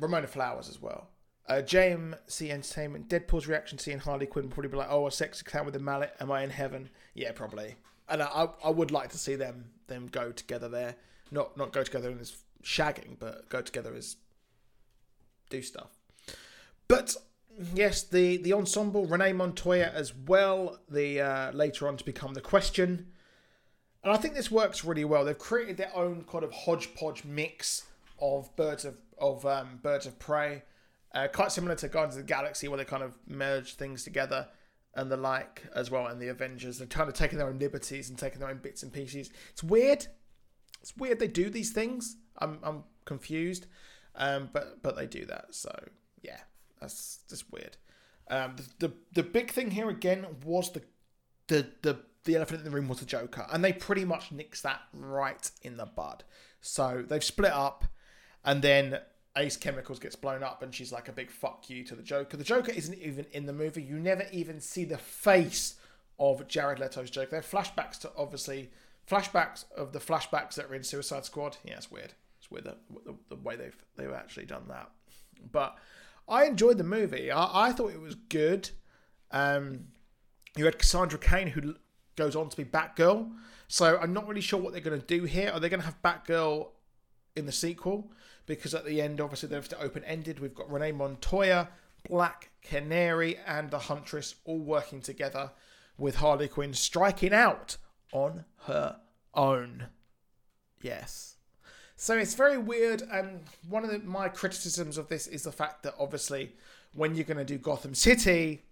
Ramona 0.00 0.26
Flowers 0.26 0.68
as 0.68 0.80
well. 0.80 1.08
Uh, 1.50 1.60
JMC 1.60 2.50
Entertainment, 2.50 3.08
Deadpool's 3.08 3.48
reaction 3.48 3.76
seeing 3.76 3.98
Harley 3.98 4.26
Quinn 4.26 4.48
probably 4.48 4.68
be 4.68 4.76
like, 4.76 4.86
"Oh, 4.88 5.08
a 5.08 5.10
sexy 5.10 5.42
clown 5.42 5.66
with 5.66 5.74
a 5.74 5.80
mallet. 5.80 6.14
Am 6.20 6.30
I 6.30 6.44
in 6.44 6.50
heaven?" 6.50 6.90
Yeah, 7.12 7.32
probably. 7.32 7.74
And 8.08 8.22
I, 8.22 8.50
I 8.62 8.70
would 8.70 8.92
like 8.92 9.08
to 9.10 9.18
see 9.18 9.34
them 9.34 9.64
them 9.88 10.06
go 10.06 10.30
together 10.30 10.68
there. 10.68 10.94
Not 11.32 11.56
not 11.56 11.72
go 11.72 11.82
together 11.82 12.16
as 12.20 12.36
shagging, 12.62 13.16
but 13.18 13.48
go 13.48 13.62
together 13.62 13.92
as 13.96 14.14
do 15.48 15.60
stuff. 15.60 15.90
But 16.86 17.16
yes, 17.74 18.04
the 18.04 18.36
the 18.36 18.52
ensemble 18.52 19.06
Renee 19.06 19.32
Montoya 19.32 19.90
as 19.92 20.14
well. 20.14 20.78
The 20.88 21.20
uh, 21.20 21.50
later 21.50 21.88
on 21.88 21.96
to 21.96 22.04
become 22.04 22.34
the 22.34 22.40
question, 22.40 23.08
and 24.04 24.12
I 24.12 24.18
think 24.18 24.34
this 24.34 24.52
works 24.52 24.84
really 24.84 25.04
well. 25.04 25.24
They've 25.24 25.36
created 25.36 25.78
their 25.78 25.96
own 25.96 26.24
kind 26.30 26.44
of 26.44 26.52
hodgepodge 26.52 27.24
mix 27.24 27.86
of 28.20 28.54
birds 28.54 28.84
of 28.84 28.98
of 29.18 29.44
um, 29.44 29.80
Birds 29.82 30.06
of 30.06 30.16
Prey, 30.20 30.62
uh, 31.14 31.28
quite 31.28 31.52
similar 31.52 31.74
to 31.76 31.88
Guardians 31.88 32.16
of 32.16 32.26
the 32.26 32.28
Galaxy, 32.28 32.68
where 32.68 32.78
they 32.78 32.84
kind 32.84 33.02
of 33.02 33.18
merge 33.26 33.74
things 33.74 34.04
together 34.04 34.48
and 34.94 35.10
the 35.10 35.16
like 35.16 35.64
as 35.74 35.90
well. 35.90 36.06
And 36.06 36.20
the 36.20 36.28
Avengers, 36.28 36.78
they're 36.78 36.86
kind 36.86 37.08
of 37.08 37.14
taking 37.14 37.38
their 37.38 37.48
own 37.48 37.58
liberties 37.58 38.08
and 38.08 38.18
taking 38.18 38.40
their 38.40 38.48
own 38.48 38.58
bits 38.58 38.82
and 38.82 38.92
pieces. 38.92 39.30
It's 39.50 39.62
weird. 39.62 40.06
It's 40.80 40.96
weird 40.96 41.18
they 41.18 41.28
do 41.28 41.50
these 41.50 41.72
things. 41.72 42.16
I'm 42.38 42.58
I'm 42.62 42.84
confused, 43.04 43.66
um, 44.14 44.50
but 44.52 44.82
but 44.82 44.96
they 44.96 45.06
do 45.06 45.26
that. 45.26 45.54
So 45.54 45.72
yeah, 46.22 46.40
that's 46.80 47.20
just 47.28 47.52
weird. 47.52 47.76
Um, 48.28 48.56
the, 48.56 48.88
the 48.88 48.94
the 49.14 49.22
big 49.22 49.50
thing 49.50 49.72
here 49.72 49.90
again 49.90 50.26
was 50.44 50.70
the 50.70 50.82
the 51.48 51.66
the 51.82 51.98
the 52.24 52.36
elephant 52.36 52.60
in 52.60 52.64
the 52.64 52.70
room 52.70 52.88
was 52.88 53.00
the 53.00 53.06
Joker, 53.06 53.46
and 53.50 53.64
they 53.64 53.72
pretty 53.72 54.04
much 54.04 54.30
nixed 54.30 54.62
that 54.62 54.80
right 54.92 55.50
in 55.62 55.76
the 55.76 55.86
bud. 55.86 56.24
So 56.60 57.04
they've 57.06 57.24
split 57.24 57.52
up, 57.52 57.84
and 58.44 58.62
then 58.62 59.00
Ace 59.36 59.56
Chemicals 59.56 59.98
gets 59.98 60.16
blown 60.16 60.42
up, 60.42 60.62
and 60.62 60.74
she's 60.74 60.92
like 60.92 61.08
a 61.08 61.12
big 61.12 61.30
fuck 61.30 61.70
you 61.70 61.84
to 61.84 61.94
the 61.94 62.02
Joker. 62.02 62.36
The 62.36 62.44
Joker 62.44 62.72
isn't 62.72 62.98
even 62.98 63.26
in 63.32 63.46
the 63.46 63.52
movie. 63.52 63.82
You 63.82 63.98
never 63.98 64.26
even 64.32 64.60
see 64.60 64.84
the 64.84 64.98
face 64.98 65.76
of 66.18 66.46
Jared 66.48 66.78
Leto's 66.78 67.10
Joker. 67.10 67.30
There 67.30 67.40
are 67.40 67.42
flashbacks 67.42 67.98
to 68.00 68.10
obviously 68.16 68.70
flashbacks 69.08 69.64
of 69.72 69.92
the 69.92 69.98
flashbacks 69.98 70.54
that 70.54 70.68
were 70.68 70.74
in 70.74 70.82
Suicide 70.82 71.24
Squad. 71.24 71.56
Yeah, 71.64 71.76
it's 71.76 71.90
weird. 71.90 72.12
It's 72.38 72.50
weird 72.50 72.64
the, 72.64 72.76
the, 73.04 73.14
the 73.28 73.36
way 73.36 73.56
they've 73.56 73.76
they've 73.96 74.12
actually 74.12 74.46
done 74.46 74.64
that. 74.68 74.90
But 75.50 75.76
I 76.28 76.44
enjoyed 76.44 76.78
the 76.78 76.84
movie. 76.84 77.30
I, 77.30 77.68
I 77.68 77.72
thought 77.72 77.92
it 77.92 78.00
was 78.00 78.14
good. 78.14 78.70
Um, 79.30 79.86
you 80.56 80.64
had 80.64 80.78
Cassandra 80.78 81.18
Cain 81.18 81.48
who 81.48 81.74
goes 82.16 82.36
on 82.36 82.48
to 82.48 82.56
be 82.56 82.64
Batgirl. 82.64 83.30
So 83.68 83.98
I'm 83.98 84.12
not 84.12 84.26
really 84.26 84.40
sure 84.40 84.60
what 84.60 84.72
they're 84.72 84.82
going 84.82 85.00
to 85.00 85.06
do 85.06 85.24
here. 85.24 85.50
Are 85.52 85.60
they 85.60 85.68
going 85.68 85.80
to 85.80 85.86
have 85.86 86.02
Batgirl 86.02 86.68
in 87.36 87.46
the 87.46 87.52
sequel? 87.52 88.12
Because 88.50 88.74
at 88.74 88.84
the 88.84 89.00
end, 89.00 89.20
obviously, 89.20 89.48
they 89.48 89.54
have 89.54 89.68
to 89.68 89.80
open 89.80 90.02
ended. 90.02 90.40
We've 90.40 90.52
got 90.52 90.68
Renee 90.68 90.90
Montoya, 90.90 91.68
Black 92.08 92.50
Canary, 92.62 93.38
and 93.46 93.70
the 93.70 93.78
Huntress 93.78 94.34
all 94.44 94.58
working 94.58 95.00
together 95.00 95.52
with 95.96 96.16
Harley 96.16 96.48
Quinn 96.48 96.74
striking 96.74 97.32
out 97.32 97.76
on 98.12 98.44
her 98.64 98.96
own. 99.34 99.86
Yes. 100.82 101.36
So 101.94 102.18
it's 102.18 102.34
very 102.34 102.58
weird, 102.58 103.02
and 103.02 103.42
one 103.68 103.84
of 103.84 103.92
the, 103.92 104.00
my 104.00 104.28
criticisms 104.28 104.98
of 104.98 105.08
this 105.08 105.28
is 105.28 105.44
the 105.44 105.52
fact 105.52 105.84
that 105.84 105.94
obviously, 105.96 106.56
when 106.92 107.14
you're 107.14 107.22
going 107.22 107.36
to 107.36 107.44
do 107.44 107.56
Gotham 107.56 107.94
City, 107.94 108.62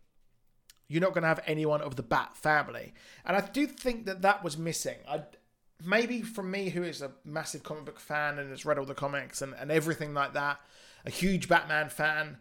you're 0.88 1.00
not 1.00 1.12
going 1.12 1.22
to 1.22 1.28
have 1.28 1.44
anyone 1.46 1.82
of 1.82 1.94
the 1.94 2.02
Bat 2.02 2.36
family, 2.36 2.94
and 3.24 3.36
I 3.36 3.42
do 3.42 3.68
think 3.68 4.06
that 4.06 4.22
that 4.22 4.42
was 4.42 4.58
missing. 4.58 4.96
I 5.08 5.22
maybe 5.84 6.22
from 6.22 6.50
me, 6.50 6.70
who 6.70 6.82
is 6.82 7.02
a 7.02 7.12
massive 7.24 7.62
comic 7.62 7.84
book 7.84 8.00
fan 8.00 8.38
and 8.38 8.50
has 8.50 8.64
read 8.64 8.78
all 8.78 8.84
the 8.84 8.94
comics 8.94 9.42
and, 9.42 9.54
and 9.54 9.70
everything 9.70 10.14
like 10.14 10.32
that, 10.34 10.60
a 11.06 11.10
huge 11.10 11.48
Batman 11.48 11.88
fan, 11.88 12.38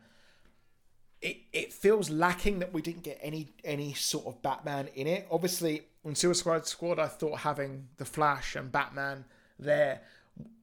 it, 1.21 1.37
it 1.53 1.73
feels 1.73 2.09
lacking 2.09 2.59
that 2.59 2.73
we 2.73 2.81
didn't 2.81 3.03
get 3.03 3.19
any 3.21 3.49
any 3.63 3.93
sort 3.93 4.27
of 4.27 4.41
Batman 4.41 4.89
in 4.93 5.07
it. 5.07 5.27
Obviously, 5.31 5.83
in 6.05 6.15
Suicide 6.15 6.67
Squad, 6.67 6.99
I 6.99 7.07
thought 7.07 7.39
having 7.39 7.87
the 7.97 8.05
Flash 8.05 8.55
and 8.55 8.71
Batman 8.71 9.25
there 9.57 10.01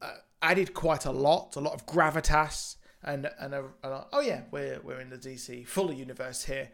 uh, 0.01 0.13
added 0.43 0.75
quite 0.75 1.07
a 1.07 1.11
lot, 1.11 1.57
a 1.57 1.61
lot 1.61 1.75
of 1.75 1.87
gravitas, 1.87 2.77
and 3.03 3.29
and 3.39 3.55
a, 3.55 3.65
a, 3.83 4.07
oh 4.13 4.21
yeah, 4.21 4.43
we're 4.51 4.81
we're 4.83 5.01
in 5.01 5.11
the 5.11 5.19
DC 5.19 5.67
fuller 5.67 5.93
universe 5.93 6.45
here, 6.45 6.71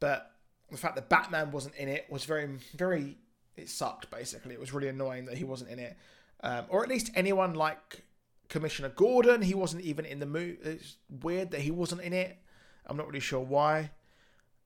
but 0.00 0.32
the 0.70 0.78
fact 0.78 0.96
that 0.96 1.08
Batman 1.08 1.50
wasn't 1.50 1.74
in 1.76 1.88
it 1.88 2.06
was 2.10 2.24
very 2.24 2.48
very 2.74 3.18
it 3.58 3.68
sucked 3.68 4.10
basically. 4.10 4.54
It 4.54 4.60
was 4.60 4.72
really 4.72 4.88
annoying 4.88 5.26
that 5.26 5.36
he 5.36 5.44
wasn't 5.44 5.70
in 5.70 5.78
it, 5.78 5.96
um, 6.42 6.66
or 6.68 6.82
at 6.82 6.88
least 6.88 7.10
anyone 7.14 7.54
like 7.54 8.04
Commissioner 8.48 8.90
Gordon. 8.90 9.42
He 9.42 9.54
wasn't 9.54 9.82
even 9.82 10.04
in 10.04 10.18
the 10.20 10.26
movie. 10.26 10.58
It's 10.62 10.96
weird 11.22 11.50
that 11.50 11.60
he 11.60 11.70
wasn't 11.70 12.02
in 12.02 12.12
it. 12.12 12.38
I'm 12.86 12.96
not 12.96 13.06
really 13.06 13.20
sure 13.20 13.40
why. 13.40 13.90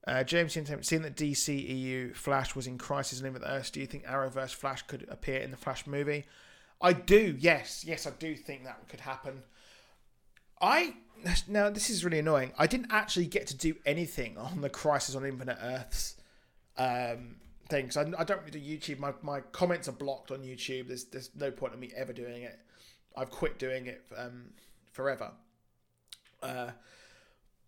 Uh, 0.06 0.24
James 0.24 0.52
seeing 0.52 1.02
that 1.02 1.16
DCEU 1.16 2.14
Flash 2.16 2.56
was 2.56 2.66
in 2.66 2.76
Crisis 2.76 3.20
on 3.20 3.26
Infinite 3.26 3.46
Earths, 3.46 3.70
do 3.70 3.80
you 3.80 3.86
think 3.86 4.04
Arrowverse 4.04 4.52
Flash 4.52 4.82
could 4.82 5.06
appear 5.08 5.38
in 5.38 5.52
the 5.52 5.56
Flash 5.56 5.86
movie? 5.86 6.24
I 6.80 6.92
do. 6.92 7.36
Yes, 7.38 7.84
yes, 7.86 8.06
I 8.06 8.10
do 8.10 8.34
think 8.34 8.64
that 8.64 8.88
could 8.88 9.00
happen. 9.00 9.44
I 10.60 10.94
now 11.48 11.70
this 11.70 11.88
is 11.88 12.04
really 12.04 12.18
annoying. 12.18 12.52
I 12.58 12.66
didn't 12.66 12.90
actually 12.90 13.26
get 13.26 13.46
to 13.48 13.56
do 13.56 13.74
anything 13.86 14.36
on 14.36 14.60
the 14.60 14.68
Crisis 14.68 15.14
on 15.14 15.24
Infinite 15.24 15.58
Earths 15.60 16.16
um, 16.76 17.36
things. 17.68 17.96
I, 17.96 18.10
I 18.18 18.24
don't 18.24 18.50
do 18.50 18.58
YouTube. 18.58 18.98
My, 18.98 19.12
my 19.22 19.40
comments 19.52 19.88
are 19.88 19.92
blocked 19.92 20.30
on 20.30 20.38
YouTube. 20.38 20.88
There's 20.88 21.04
there's 21.04 21.30
no 21.34 21.50
point 21.50 21.74
in 21.74 21.80
me 21.80 21.90
ever 21.96 22.12
doing 22.12 22.42
it. 22.42 22.58
I've 23.16 23.30
quit 23.30 23.58
doing 23.58 23.86
it 23.86 24.04
um, 24.16 24.50
forever. 24.92 25.32
Uh, 26.42 26.70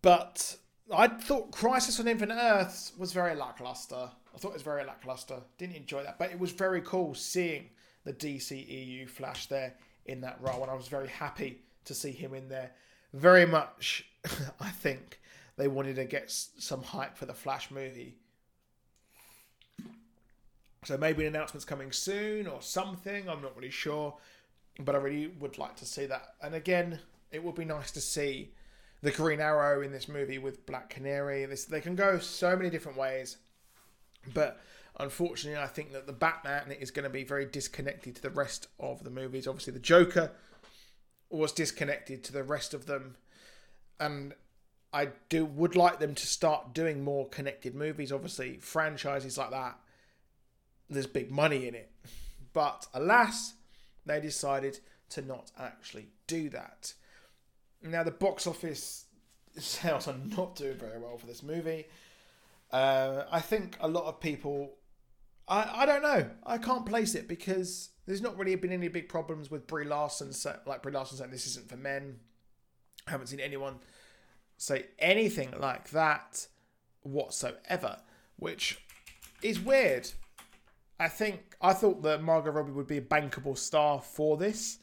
but 0.01 0.57
I 0.93 1.07
thought 1.07 1.51
Crisis 1.51 1.99
on 1.99 2.07
Infinite 2.07 2.37
Earths 2.39 2.93
was 2.97 3.11
very 3.13 3.35
lackluster. 3.35 4.09
I 4.33 4.37
thought 4.37 4.49
it 4.49 4.53
was 4.53 4.61
very 4.61 4.83
lackluster. 4.83 5.41
Didn't 5.57 5.75
enjoy 5.75 6.03
that, 6.03 6.19
but 6.19 6.31
it 6.31 6.39
was 6.39 6.51
very 6.51 6.81
cool 6.81 7.15
seeing 7.15 7.69
the 8.03 8.13
DCEU 8.13 9.09
Flash 9.09 9.47
there 9.47 9.75
in 10.05 10.21
that 10.21 10.37
role, 10.41 10.61
and 10.61 10.69
I 10.69 10.75
was 10.75 10.87
very 10.87 11.07
happy 11.07 11.61
to 11.85 11.93
see 11.93 12.11
him 12.11 12.33
in 12.33 12.49
there. 12.49 12.71
Very 13.13 13.45
much, 13.45 14.05
I 14.59 14.69
think 14.69 15.19
they 15.57 15.67
wanted 15.67 15.95
to 15.95 16.05
get 16.05 16.29
some 16.29 16.83
hype 16.83 17.17
for 17.17 17.25
the 17.25 17.33
Flash 17.33 17.71
movie. 17.71 18.17
So 20.85 20.97
maybe 20.97 21.25
an 21.25 21.35
announcement's 21.35 21.65
coming 21.65 21.91
soon 21.91 22.47
or 22.47 22.61
something. 22.61 23.27
I'm 23.27 23.41
not 23.41 23.55
really 23.55 23.71
sure, 23.71 24.15
but 24.79 24.95
I 24.95 24.99
really 24.99 25.27
would 25.27 25.57
like 25.57 25.75
to 25.77 25.85
see 25.85 26.05
that. 26.05 26.35
And 26.41 26.53
again, 26.55 26.99
it 27.31 27.43
would 27.43 27.55
be 27.55 27.65
nice 27.65 27.91
to 27.91 28.01
see 28.01 28.53
the 29.01 29.11
Green 29.11 29.39
Arrow 29.39 29.81
in 29.81 29.91
this 29.91 30.07
movie 30.07 30.37
with 30.37 30.65
Black 30.65 30.89
Canary. 30.89 31.45
This 31.45 31.65
they 31.65 31.81
can 31.81 31.95
go 31.95 32.19
so 32.19 32.55
many 32.55 32.69
different 32.69 32.97
ways, 32.97 33.37
but 34.33 34.59
unfortunately, 34.99 35.61
I 35.61 35.67
think 35.67 35.91
that 35.93 36.07
the 36.07 36.13
Batman 36.13 36.71
is 36.71 36.91
going 36.91 37.03
to 37.03 37.09
be 37.09 37.23
very 37.23 37.45
disconnected 37.45 38.15
to 38.15 38.21
the 38.21 38.29
rest 38.29 38.67
of 38.79 39.03
the 39.03 39.09
movies. 39.09 39.47
Obviously, 39.47 39.73
the 39.73 39.79
Joker 39.79 40.31
was 41.29 41.51
disconnected 41.51 42.23
to 42.23 42.33
the 42.33 42.43
rest 42.43 42.73
of 42.73 42.85
them, 42.85 43.17
and 43.99 44.33
I 44.93 45.09
do 45.29 45.45
would 45.45 45.75
like 45.75 45.99
them 45.99 46.15
to 46.15 46.27
start 46.27 46.73
doing 46.73 47.03
more 47.03 47.27
connected 47.27 47.75
movies. 47.75 48.11
Obviously, 48.11 48.57
franchises 48.57 49.37
like 49.37 49.51
that, 49.51 49.77
there's 50.89 51.07
big 51.07 51.31
money 51.31 51.67
in 51.67 51.75
it, 51.75 51.91
but 52.53 52.87
alas, 52.93 53.53
they 54.05 54.19
decided 54.19 54.79
to 55.09 55.21
not 55.21 55.51
actually 55.59 56.07
do 56.27 56.49
that. 56.49 56.93
Now, 57.81 58.03
the 58.03 58.11
box 58.11 58.47
office 58.47 59.05
sales 59.57 60.07
are 60.07 60.17
not 60.37 60.55
doing 60.55 60.77
very 60.77 60.99
well 60.99 61.17
for 61.17 61.27
this 61.27 61.43
movie. 61.43 61.85
Uh, 62.71 63.23
I 63.31 63.39
think 63.39 63.77
a 63.79 63.87
lot 63.87 64.05
of 64.05 64.19
people, 64.19 64.73
I, 65.47 65.83
I 65.83 65.85
don't 65.85 66.01
know, 66.01 66.29
I 66.45 66.57
can't 66.57 66.85
place 66.85 67.15
it 67.15 67.27
because 67.27 67.89
there's 68.05 68.21
not 68.21 68.37
really 68.37 68.55
been 68.55 68.71
any 68.71 68.87
big 68.87 69.09
problems 69.09 69.49
with 69.49 69.67
Brie 69.67 69.85
Larson, 69.85 70.31
like 70.65 70.81
Brie 70.81 70.91
Larson 70.91 71.17
saying 71.17 71.31
this 71.31 71.47
isn't 71.47 71.69
for 71.69 71.77
men. 71.77 72.19
I 73.07 73.11
haven't 73.11 73.27
seen 73.27 73.39
anyone 73.39 73.75
say 74.57 74.85
anything 74.99 75.53
like 75.59 75.89
that 75.91 76.47
whatsoever, 77.01 77.97
which 78.37 78.79
is 79.41 79.59
weird. 79.59 80.09
I 80.99 81.07
think 81.07 81.55
I 81.61 81.73
thought 81.73 82.03
that 82.03 82.23
Margot 82.23 82.51
Robbie 82.51 82.71
would 82.71 82.87
be 82.87 82.97
a 82.97 83.01
bankable 83.01 83.57
star 83.57 84.01
for 84.01 84.37
this 84.37 84.79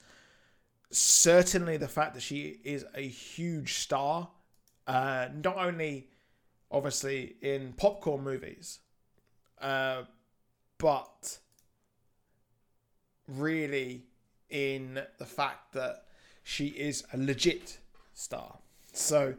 certainly 0.92 1.78
the 1.78 1.88
fact 1.88 2.14
that 2.14 2.20
she 2.20 2.60
is 2.62 2.84
a 2.94 3.00
huge 3.00 3.74
star, 3.78 4.28
uh, 4.86 5.28
not 5.42 5.56
only 5.56 6.08
obviously 6.70 7.36
in 7.40 7.72
popcorn 7.72 8.22
movies, 8.22 8.80
uh, 9.60 10.02
but 10.78 11.38
really 13.26 14.04
in 14.50 15.00
the 15.18 15.26
fact 15.26 15.72
that 15.72 16.04
she 16.44 16.66
is 16.68 17.04
a 17.12 17.16
legit 17.16 17.78
star. 18.14 18.58
So, 18.92 19.34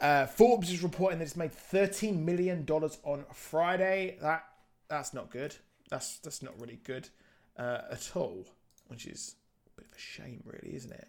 uh, 0.00 0.26
Forbes 0.26 0.70
is 0.70 0.82
reporting 0.82 1.18
that 1.18 1.24
it's 1.24 1.36
made 1.36 1.52
thirteen 1.52 2.24
million 2.24 2.64
dollars 2.64 2.98
on 3.02 3.24
Friday. 3.32 4.16
That 4.20 4.44
that's 4.88 5.14
not 5.14 5.30
good. 5.30 5.56
That's 5.94 6.18
that's 6.18 6.42
not 6.42 6.58
really 6.60 6.80
good 6.82 7.08
uh, 7.56 7.82
at 7.92 8.10
all. 8.16 8.46
Which 8.88 9.06
is 9.06 9.36
a 9.66 9.80
bit 9.80 9.86
of 9.90 9.96
a 9.96 10.00
shame, 10.00 10.42
really, 10.44 10.74
isn't 10.74 10.92
it? 10.92 11.08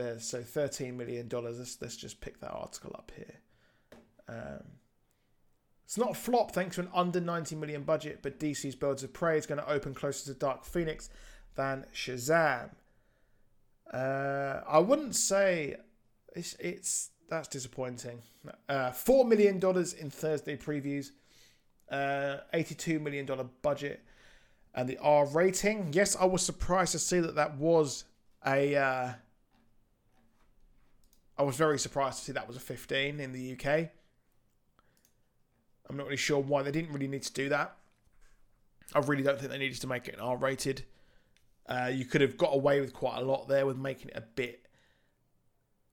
Uh, 0.00 0.18
so 0.18 0.42
thirteen 0.42 0.96
million 0.96 1.28
dollars. 1.28 1.58
Let's, 1.58 1.78
let's 1.80 1.96
just 1.96 2.20
pick 2.20 2.40
that 2.40 2.50
article 2.50 2.90
up 2.98 3.12
here. 3.14 3.36
Um, 4.28 4.64
it's 5.84 5.96
not 5.96 6.10
a 6.10 6.14
flop 6.14 6.52
thanks 6.52 6.76
to 6.76 6.82
an 6.82 6.88
under 6.94 7.20
90 7.20 7.54
million 7.56 7.82
budget, 7.82 8.20
but 8.22 8.40
DC's 8.40 8.74
Birds 8.74 9.02
of 9.02 9.12
Prey 9.12 9.36
is 9.36 9.44
going 9.44 9.60
to 9.60 9.68
open 9.68 9.92
closer 9.92 10.32
to 10.32 10.38
Dark 10.38 10.64
Phoenix 10.64 11.10
than 11.54 11.84
Shazam. 11.92 12.70
Uh, 13.92 14.60
I 14.66 14.78
wouldn't 14.78 15.14
say 15.14 15.76
it's, 16.34 16.54
it's 16.54 17.10
that's 17.28 17.48
disappointing. 17.48 18.22
Uh, 18.68 18.90
Four 18.90 19.24
million 19.26 19.58
dollars 19.58 19.92
in 19.92 20.08
Thursday 20.08 20.56
previews, 20.56 21.10
uh, 21.92 22.38
82 22.52 22.98
million 22.98 23.26
dollar 23.26 23.44
budget 23.62 24.02
and 24.74 24.88
the 24.88 24.98
R 24.98 25.26
rating. 25.26 25.90
Yes, 25.92 26.16
I 26.16 26.24
was 26.24 26.42
surprised 26.42 26.92
to 26.92 26.98
see 26.98 27.20
that 27.20 27.34
that 27.36 27.56
was 27.56 28.04
a. 28.46 28.74
Uh, 28.74 29.12
I 31.38 31.42
was 31.42 31.56
very 31.56 31.78
surprised 31.78 32.18
to 32.18 32.24
see 32.24 32.32
that 32.32 32.46
was 32.46 32.56
a 32.56 32.60
15 32.60 33.18
in 33.18 33.32
the 33.32 33.52
UK. 33.52 33.90
I'm 35.88 35.96
not 35.96 36.04
really 36.04 36.16
sure 36.16 36.38
why 36.38 36.62
they 36.62 36.70
didn't 36.70 36.92
really 36.92 37.08
need 37.08 37.22
to 37.22 37.32
do 37.32 37.48
that. 37.48 37.76
I 38.94 39.00
really 39.00 39.22
don't 39.22 39.38
think 39.38 39.50
they 39.50 39.58
needed 39.58 39.80
to 39.80 39.86
make 39.86 40.08
it 40.08 40.14
an 40.14 40.20
R 40.20 40.36
rated. 40.36 40.84
Uh, 41.66 41.90
you 41.92 42.04
could 42.04 42.20
have 42.20 42.36
got 42.36 42.54
away 42.54 42.80
with 42.80 42.92
quite 42.92 43.18
a 43.18 43.24
lot 43.24 43.48
there 43.48 43.66
with 43.66 43.76
making 43.76 44.08
it 44.08 44.16
a 44.16 44.20
bit 44.20 44.66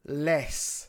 less 0.05 0.88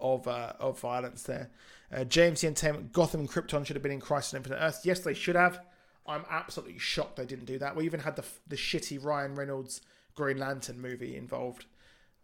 of 0.00 0.26
uh, 0.28 0.52
of 0.58 0.80
violence 0.80 1.22
there. 1.22 1.50
Uh, 1.94 2.04
James 2.04 2.42
the 2.42 2.46
Entertainment, 2.46 2.92
Gotham 2.92 3.20
and 3.20 3.30
Krypton 3.30 3.64
should 3.64 3.76
have 3.76 3.82
been 3.82 3.92
in 3.92 4.00
Crisis 4.00 4.34
on 4.34 4.38
Infinite 4.38 4.58
Earth. 4.60 4.80
Yes, 4.84 5.00
they 5.00 5.14
should 5.14 5.36
have. 5.36 5.60
I'm 6.06 6.24
absolutely 6.30 6.78
shocked 6.78 7.16
they 7.16 7.26
didn't 7.26 7.44
do 7.44 7.58
that. 7.58 7.76
We 7.76 7.84
even 7.84 8.00
had 8.00 8.16
the 8.16 8.24
the 8.46 8.56
shitty 8.56 9.02
Ryan 9.02 9.34
Reynolds 9.34 9.80
Green 10.14 10.38
Lantern 10.38 10.80
movie 10.80 11.16
involved 11.16 11.66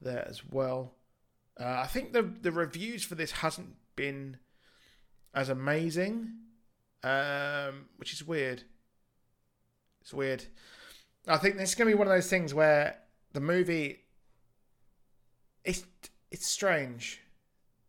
there 0.00 0.26
as 0.28 0.42
well. 0.44 0.94
Uh, 1.58 1.80
I 1.82 1.86
think 1.86 2.12
the 2.12 2.22
the 2.22 2.52
reviews 2.52 3.04
for 3.04 3.14
this 3.14 3.30
hasn't 3.30 3.74
been 3.96 4.38
as 5.34 5.48
amazing, 5.48 6.32
um, 7.02 7.86
which 7.96 8.12
is 8.12 8.26
weird. 8.26 8.64
It's 10.00 10.12
weird. 10.12 10.44
I 11.26 11.38
think 11.38 11.56
this 11.56 11.70
is 11.70 11.74
going 11.74 11.88
to 11.88 11.94
be 11.94 11.98
one 11.98 12.06
of 12.06 12.12
those 12.12 12.28
things 12.28 12.52
where 12.52 12.98
the 13.32 13.40
movie 13.40 14.00
it's 15.64 15.84
it's 16.30 16.46
strange. 16.46 17.20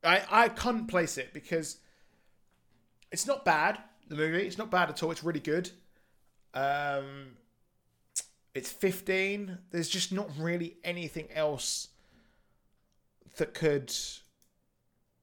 I 0.06 0.24
I 0.30 0.50
can't 0.50 0.88
place 0.88 1.18
it 1.18 1.34
because 1.34 1.78
it's 3.12 3.28
not 3.28 3.46
bad. 3.46 3.80
The 4.08 4.15
movie 4.15 4.46
it's 4.46 4.58
not 4.58 4.72
bad 4.72 4.89
at 4.89 5.02
all. 5.04 5.12
It's 5.12 5.24
really 5.24 5.39
good. 5.39 5.72
Um, 6.54 7.38
it's 8.54 8.72
15. 8.72 9.58
There's 9.72 9.89
just 9.89 10.13
not 10.13 10.30
really 10.38 10.78
anything 10.84 11.28
else 11.34 11.89
that 13.38 13.54
could 13.54 13.94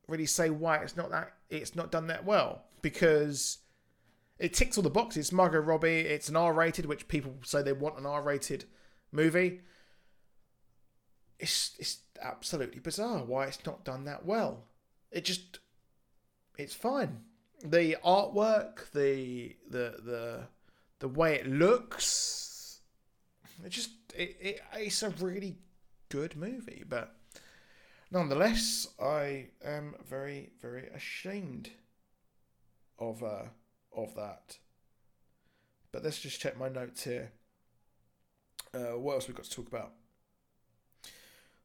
really 0.07 0.27
say 0.27 0.51
why 0.51 0.77
it's 0.77 0.97
not 0.97 1.11
that 1.11 1.33
it's 1.49 1.75
not 1.75 1.91
done 1.91 2.09
that 2.09 2.25
well 2.25 2.65
because 2.83 3.59
it 4.39 4.53
ticks 4.53 4.77
all 4.77 4.83
the 4.83 4.91
boxes. 4.91 5.27
It's 5.27 5.33
Margot 5.33 5.61
Robbie, 5.61 6.01
it's 6.01 6.29
an 6.29 6.37
R-rated, 6.37 6.85
which 6.87 7.09
people 7.09 7.37
say 7.43 7.63
they 7.63 7.73
want 7.73 7.99
an 7.99 8.07
R-rated 8.07 8.65
movie. 9.13 9.61
It's 11.39 11.75
it's 11.79 12.01
absolutely 12.21 12.81
bizarre 12.81 13.25
why 13.25 13.47
it's 13.47 13.65
not 13.65 13.85
done 13.85 14.05
that 14.05 14.27
well. 14.27 14.65
It 15.13 15.25
just 15.25 15.59
it's 16.59 16.75
fine. 16.75 17.21
The 17.63 17.97
artwork, 18.05 18.91
the 18.93 19.57
the 19.69 19.97
the 20.03 20.41
the 20.99 21.09
way 21.09 21.37
it 21.37 21.47
looks, 21.47 22.81
it 23.65 23.71
just 23.71 23.91
it, 24.15 24.37
it 24.41 24.61
it's 24.75 25.03
a 25.03 25.11
really 25.11 25.57
good 26.09 26.37
movie, 26.37 26.83
but 26.89 27.17
nonetheless, 28.11 28.89
I 29.01 29.51
am 29.65 29.95
very 30.09 30.51
very 30.61 30.89
ashamed 30.89 31.71
of 32.99 33.23
uh 33.23 33.45
of 33.95 34.15
that. 34.15 34.59
But 35.93 36.03
let's 36.05 36.21
just 36.21 36.41
check 36.41 36.59
my 36.59 36.71
notes 36.71 37.05
here. 37.05 37.33
Uh, 38.75 38.99
what 38.99 39.15
else 39.15 39.29
we've 39.29 39.37
got 39.37 39.45
to 39.45 39.51
talk 39.51 39.69
about? 39.69 39.93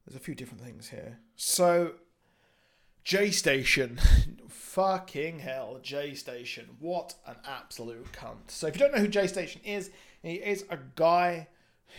There's 0.05 0.17
a 0.17 0.23
few 0.23 0.35
different 0.35 0.61
things 0.61 0.89
here. 0.89 1.19
So 1.37 1.93
J 3.07 3.31
Station. 3.31 3.97
Fucking 4.49 5.39
hell, 5.39 5.79
J 5.81 6.13
Station. 6.13 6.65
What 6.81 7.15
an 7.25 7.37
absolute 7.47 8.11
cunt. 8.11 8.49
So, 8.51 8.67
if 8.67 8.75
you 8.75 8.81
don't 8.81 8.93
know 8.93 8.99
who 8.99 9.07
J 9.07 9.27
Station 9.27 9.61
is, 9.63 9.91
he 10.21 10.33
is 10.33 10.65
a 10.69 10.77
guy 10.97 11.47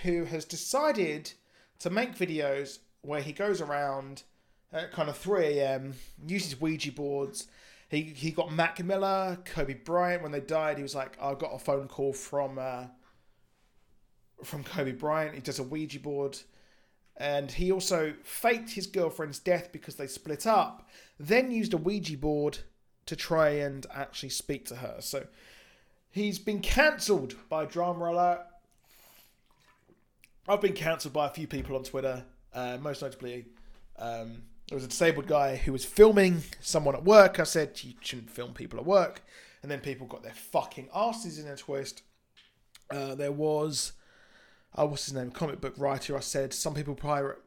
who 0.02 0.26
has 0.26 0.44
decided 0.44 1.32
to 1.78 1.88
make 1.88 2.14
videos 2.14 2.80
where 3.00 3.22
he 3.22 3.32
goes 3.32 3.62
around 3.62 4.24
at 4.70 4.92
kind 4.92 5.08
of 5.08 5.16
3 5.16 5.46
a.m., 5.46 5.94
uses 6.26 6.60
Ouija 6.60 6.92
boards. 6.92 7.46
He, 7.88 8.02
he 8.02 8.30
got 8.30 8.52
Mac 8.52 8.84
Miller, 8.84 9.38
Kobe 9.46 9.72
Bryant, 9.72 10.22
when 10.22 10.32
they 10.32 10.40
died, 10.40 10.76
he 10.76 10.82
was 10.82 10.94
like, 10.94 11.16
I 11.18 11.32
got 11.32 11.54
a 11.54 11.58
phone 11.58 11.88
call 11.88 12.12
from 12.12 12.58
uh, 12.58 12.84
from 14.44 14.62
Kobe 14.62 14.92
Bryant. 14.92 15.34
He 15.34 15.40
does 15.40 15.58
a 15.58 15.62
Ouija 15.62 16.00
board 16.00 16.36
and 17.18 17.50
he 17.52 17.70
also 17.70 18.14
faked 18.22 18.70
his 18.70 18.86
girlfriend's 18.86 19.38
death 19.38 19.70
because 19.72 19.96
they 19.96 20.06
split 20.06 20.46
up, 20.46 20.88
then 21.18 21.50
used 21.50 21.74
a 21.74 21.76
Ouija 21.76 22.16
board 22.16 22.58
to 23.06 23.16
try 23.16 23.50
and 23.50 23.86
actually 23.94 24.30
speak 24.30 24.64
to 24.66 24.76
her. 24.76 24.96
So 25.00 25.26
he's 26.10 26.38
been 26.38 26.60
cancelled 26.60 27.34
by 27.48 27.66
Drama 27.66 28.10
Alert. 28.10 28.40
I've 30.48 30.62
been 30.62 30.72
cancelled 30.72 31.12
by 31.12 31.26
a 31.26 31.30
few 31.30 31.46
people 31.46 31.76
on 31.76 31.82
Twitter, 31.82 32.24
uh, 32.54 32.78
most 32.80 33.02
notably 33.02 33.46
um, 33.98 34.42
there 34.68 34.76
was 34.76 34.84
a 34.84 34.88
disabled 34.88 35.26
guy 35.26 35.56
who 35.56 35.72
was 35.72 35.84
filming 35.84 36.42
someone 36.60 36.94
at 36.94 37.04
work. 37.04 37.40
I 37.40 37.44
said 37.44 37.78
you 37.82 37.94
shouldn't 38.00 38.30
film 38.30 38.54
people 38.54 38.78
at 38.78 38.86
work, 38.86 39.22
and 39.62 39.70
then 39.70 39.80
people 39.80 40.06
got 40.06 40.22
their 40.22 40.34
fucking 40.34 40.88
asses 40.94 41.38
in 41.38 41.48
a 41.48 41.56
twist. 41.56 42.02
Uh, 42.90 43.14
there 43.14 43.32
was, 43.32 43.92
uh, 44.76 44.86
what's 44.86 45.06
his 45.06 45.14
name, 45.14 45.30
comic 45.30 45.60
book 45.60 45.74
writer. 45.76 46.16
I 46.16 46.20
said 46.20 46.52
some 46.52 46.74
people 46.74 46.94
pirate 46.94 47.38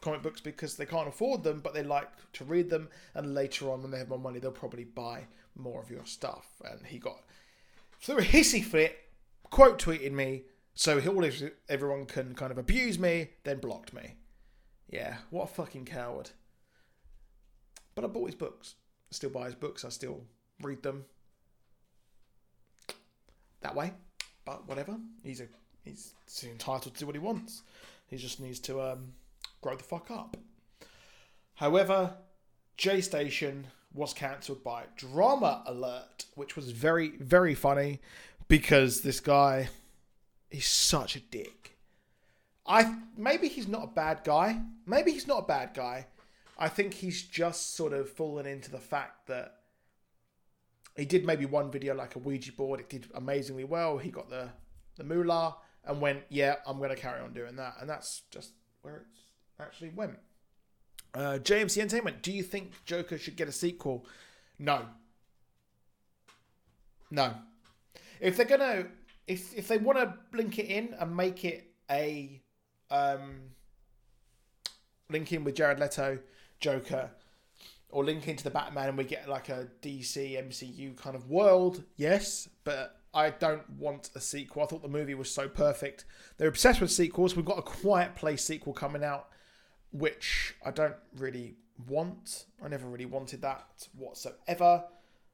comic 0.00 0.22
books 0.22 0.40
because 0.40 0.76
they 0.76 0.86
can't 0.86 1.08
afford 1.08 1.42
them, 1.42 1.60
but 1.60 1.74
they 1.74 1.82
like 1.82 2.08
to 2.34 2.44
read 2.44 2.70
them, 2.70 2.88
and 3.14 3.34
later 3.34 3.70
on 3.70 3.82
when 3.82 3.90
they 3.90 3.98
have 3.98 4.08
more 4.08 4.18
money, 4.18 4.38
they'll 4.38 4.50
probably 4.50 4.84
buy 4.84 5.26
more 5.54 5.82
of 5.82 5.90
your 5.90 6.04
stuff. 6.04 6.46
And 6.64 6.86
he 6.86 6.98
got 6.98 7.22
through 8.00 8.18
a 8.18 8.22
hissy 8.22 8.62
fit, 8.62 8.96
quote 9.50 9.78
tweeted 9.80 10.12
me, 10.12 10.42
so 10.74 11.00
he, 11.00 11.08
all 11.08 11.24
everyone 11.68 12.04
can 12.04 12.34
kind 12.34 12.52
of 12.52 12.58
abuse 12.58 12.98
me, 12.98 13.30
then 13.44 13.58
blocked 13.58 13.94
me. 13.94 14.16
Yeah, 14.88 15.16
what 15.30 15.44
a 15.44 15.52
fucking 15.54 15.86
coward. 15.86 16.30
But 17.94 18.04
I 18.04 18.08
bought 18.08 18.26
his 18.26 18.34
books. 18.34 18.74
I 19.10 19.14
still 19.14 19.30
buy 19.30 19.46
his 19.46 19.54
books. 19.54 19.84
I 19.84 19.88
still 19.88 20.20
read 20.60 20.82
them. 20.82 21.06
That 23.62 23.74
way. 23.74 23.92
But 24.44 24.68
whatever. 24.68 24.98
He's 25.24 25.40
a 25.40 25.46
he's 25.86 26.14
entitled 26.44 26.94
to 26.94 27.00
do 27.00 27.06
what 27.06 27.14
he 27.14 27.20
wants. 27.20 27.62
He 28.08 28.16
just 28.16 28.40
needs 28.40 28.60
to 28.60 28.80
um, 28.80 29.12
grow 29.62 29.76
the 29.76 29.84
fuck 29.84 30.10
up. 30.10 30.36
However, 31.54 32.14
Jaystation 32.76 33.64
was 33.94 34.12
cancelled 34.12 34.62
by 34.62 34.84
Drama 34.96 35.62
Alert, 35.66 36.26
which 36.34 36.54
was 36.54 36.70
very, 36.70 37.16
very 37.18 37.54
funny 37.54 38.00
because 38.48 39.00
this 39.00 39.20
guy 39.20 39.70
is 40.50 40.66
such 40.66 41.16
a 41.16 41.20
dick. 41.20 41.78
I 42.66 42.96
maybe 43.16 43.48
he's 43.48 43.68
not 43.68 43.84
a 43.84 43.88
bad 43.88 44.22
guy. 44.24 44.60
Maybe 44.86 45.12
he's 45.12 45.26
not 45.26 45.44
a 45.44 45.46
bad 45.46 45.70
guy. 45.72 46.06
I 46.58 46.68
think 46.68 46.94
he's 46.94 47.22
just 47.22 47.76
sort 47.76 47.92
of 47.92 48.10
fallen 48.10 48.44
into 48.44 48.70
the 48.70 48.78
fact 48.78 49.28
that 49.28 49.54
he 50.96 51.04
did 51.04 51.24
maybe 51.24 51.46
one 51.46 51.70
video 51.70 51.94
like 51.94 52.16
a 52.16 52.18
Ouija 52.18 52.52
board. 52.52 52.80
It 52.80 52.88
did 52.88 53.08
amazingly 53.14 53.64
well. 53.64 53.98
He 53.98 54.10
got 54.10 54.30
the 54.30 54.50
the 54.96 55.04
moolah 55.04 55.56
and 55.86 56.00
went, 56.00 56.22
yeah, 56.28 56.56
I'm 56.66 56.78
going 56.78 56.90
to 56.90 56.96
carry 56.96 57.20
on 57.20 57.32
doing 57.32 57.56
that, 57.56 57.74
and 57.80 57.88
that's 57.88 58.22
just 58.30 58.52
where 58.82 59.06
it's 59.10 59.20
actually 59.60 59.90
went. 59.90 60.18
Uh, 61.14 61.38
JMC 61.38 61.78
Entertainment, 61.78 62.22
do 62.22 62.32
you 62.32 62.42
think 62.42 62.72
Joker 62.84 63.16
should 63.16 63.36
get 63.36 63.48
a 63.48 63.52
sequel? 63.52 64.06
No. 64.58 64.82
No. 67.10 67.32
If 68.20 68.36
they're 68.36 68.46
gonna, 68.46 68.86
if 69.26 69.54
if 69.54 69.68
they 69.68 69.78
want 69.78 69.98
to 69.98 70.14
link 70.36 70.58
it 70.58 70.66
in 70.66 70.94
and 70.98 71.16
make 71.16 71.44
it 71.44 71.72
a 71.90 72.42
um, 72.90 73.40
link 75.10 75.32
in 75.32 75.44
with 75.44 75.54
Jared 75.54 75.78
Leto 75.78 76.18
Joker 76.60 77.10
or 77.90 78.04
link 78.04 78.26
into 78.28 78.44
the 78.44 78.50
Batman 78.50 78.88
and 78.88 78.98
we 78.98 79.04
get 79.04 79.28
like 79.28 79.48
a 79.48 79.68
DC 79.82 80.42
MCU 80.48 80.96
kind 80.96 81.14
of 81.14 81.30
world, 81.30 81.82
yes, 81.96 82.48
but 82.64 83.00
I 83.16 83.30
don't 83.30 83.68
want 83.70 84.10
a 84.14 84.20
sequel. 84.20 84.62
I 84.62 84.66
thought 84.66 84.82
the 84.82 84.88
movie 84.88 85.14
was 85.14 85.30
so 85.30 85.48
perfect. 85.48 86.04
They're 86.36 86.48
obsessed 86.48 86.82
with 86.82 86.90
sequels. 86.90 87.34
We've 87.34 87.46
got 87.46 87.58
a 87.58 87.62
Quiet 87.62 88.14
Place 88.14 88.44
sequel 88.44 88.74
coming 88.74 89.02
out, 89.02 89.28
which 89.90 90.54
I 90.62 90.70
don't 90.70 90.96
really 91.16 91.56
want. 91.88 92.44
I 92.62 92.68
never 92.68 92.86
really 92.86 93.06
wanted 93.06 93.40
that 93.40 93.88
whatsoever, 93.96 94.84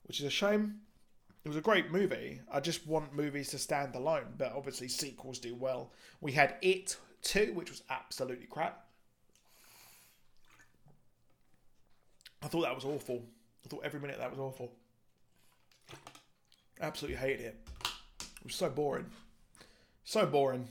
which 0.05 0.21
is 0.21 0.27
a 0.27 0.31
shame. 0.31 0.77
It 1.45 1.49
was 1.49 1.57
a 1.57 1.61
great 1.61 1.91
movie. 1.91 2.41
I 2.53 2.61
just 2.61 2.87
want 2.87 3.17
movies 3.17 3.49
to 3.49 3.59
stand 3.59 3.97
alone, 3.97 4.35
but 4.39 4.53
obviously 4.55 4.87
sequels 4.87 5.41
do 5.41 5.57
well. 5.57 5.93
We 6.21 6.31
had 6.31 6.55
It 6.63 6.97
2, 7.23 7.51
which 7.53 7.71
was 7.71 7.83
absolutely 7.91 8.47
crap. 8.47 8.87
I 12.45 12.47
thought 12.47 12.63
that 12.63 12.77
was 12.77 12.85
awful. 12.85 13.25
I 13.67 13.69
thought 13.69 13.85
every 13.85 13.99
minute 13.99 14.19
that 14.19 14.31
was 14.31 14.39
awful. 14.39 14.71
Absolutely 16.81 17.17
hated 17.17 17.41
it. 17.41 17.57
Was 18.45 18.55
so 18.55 18.71
boring. 18.71 19.07
So 20.05 20.27
boring. 20.27 20.69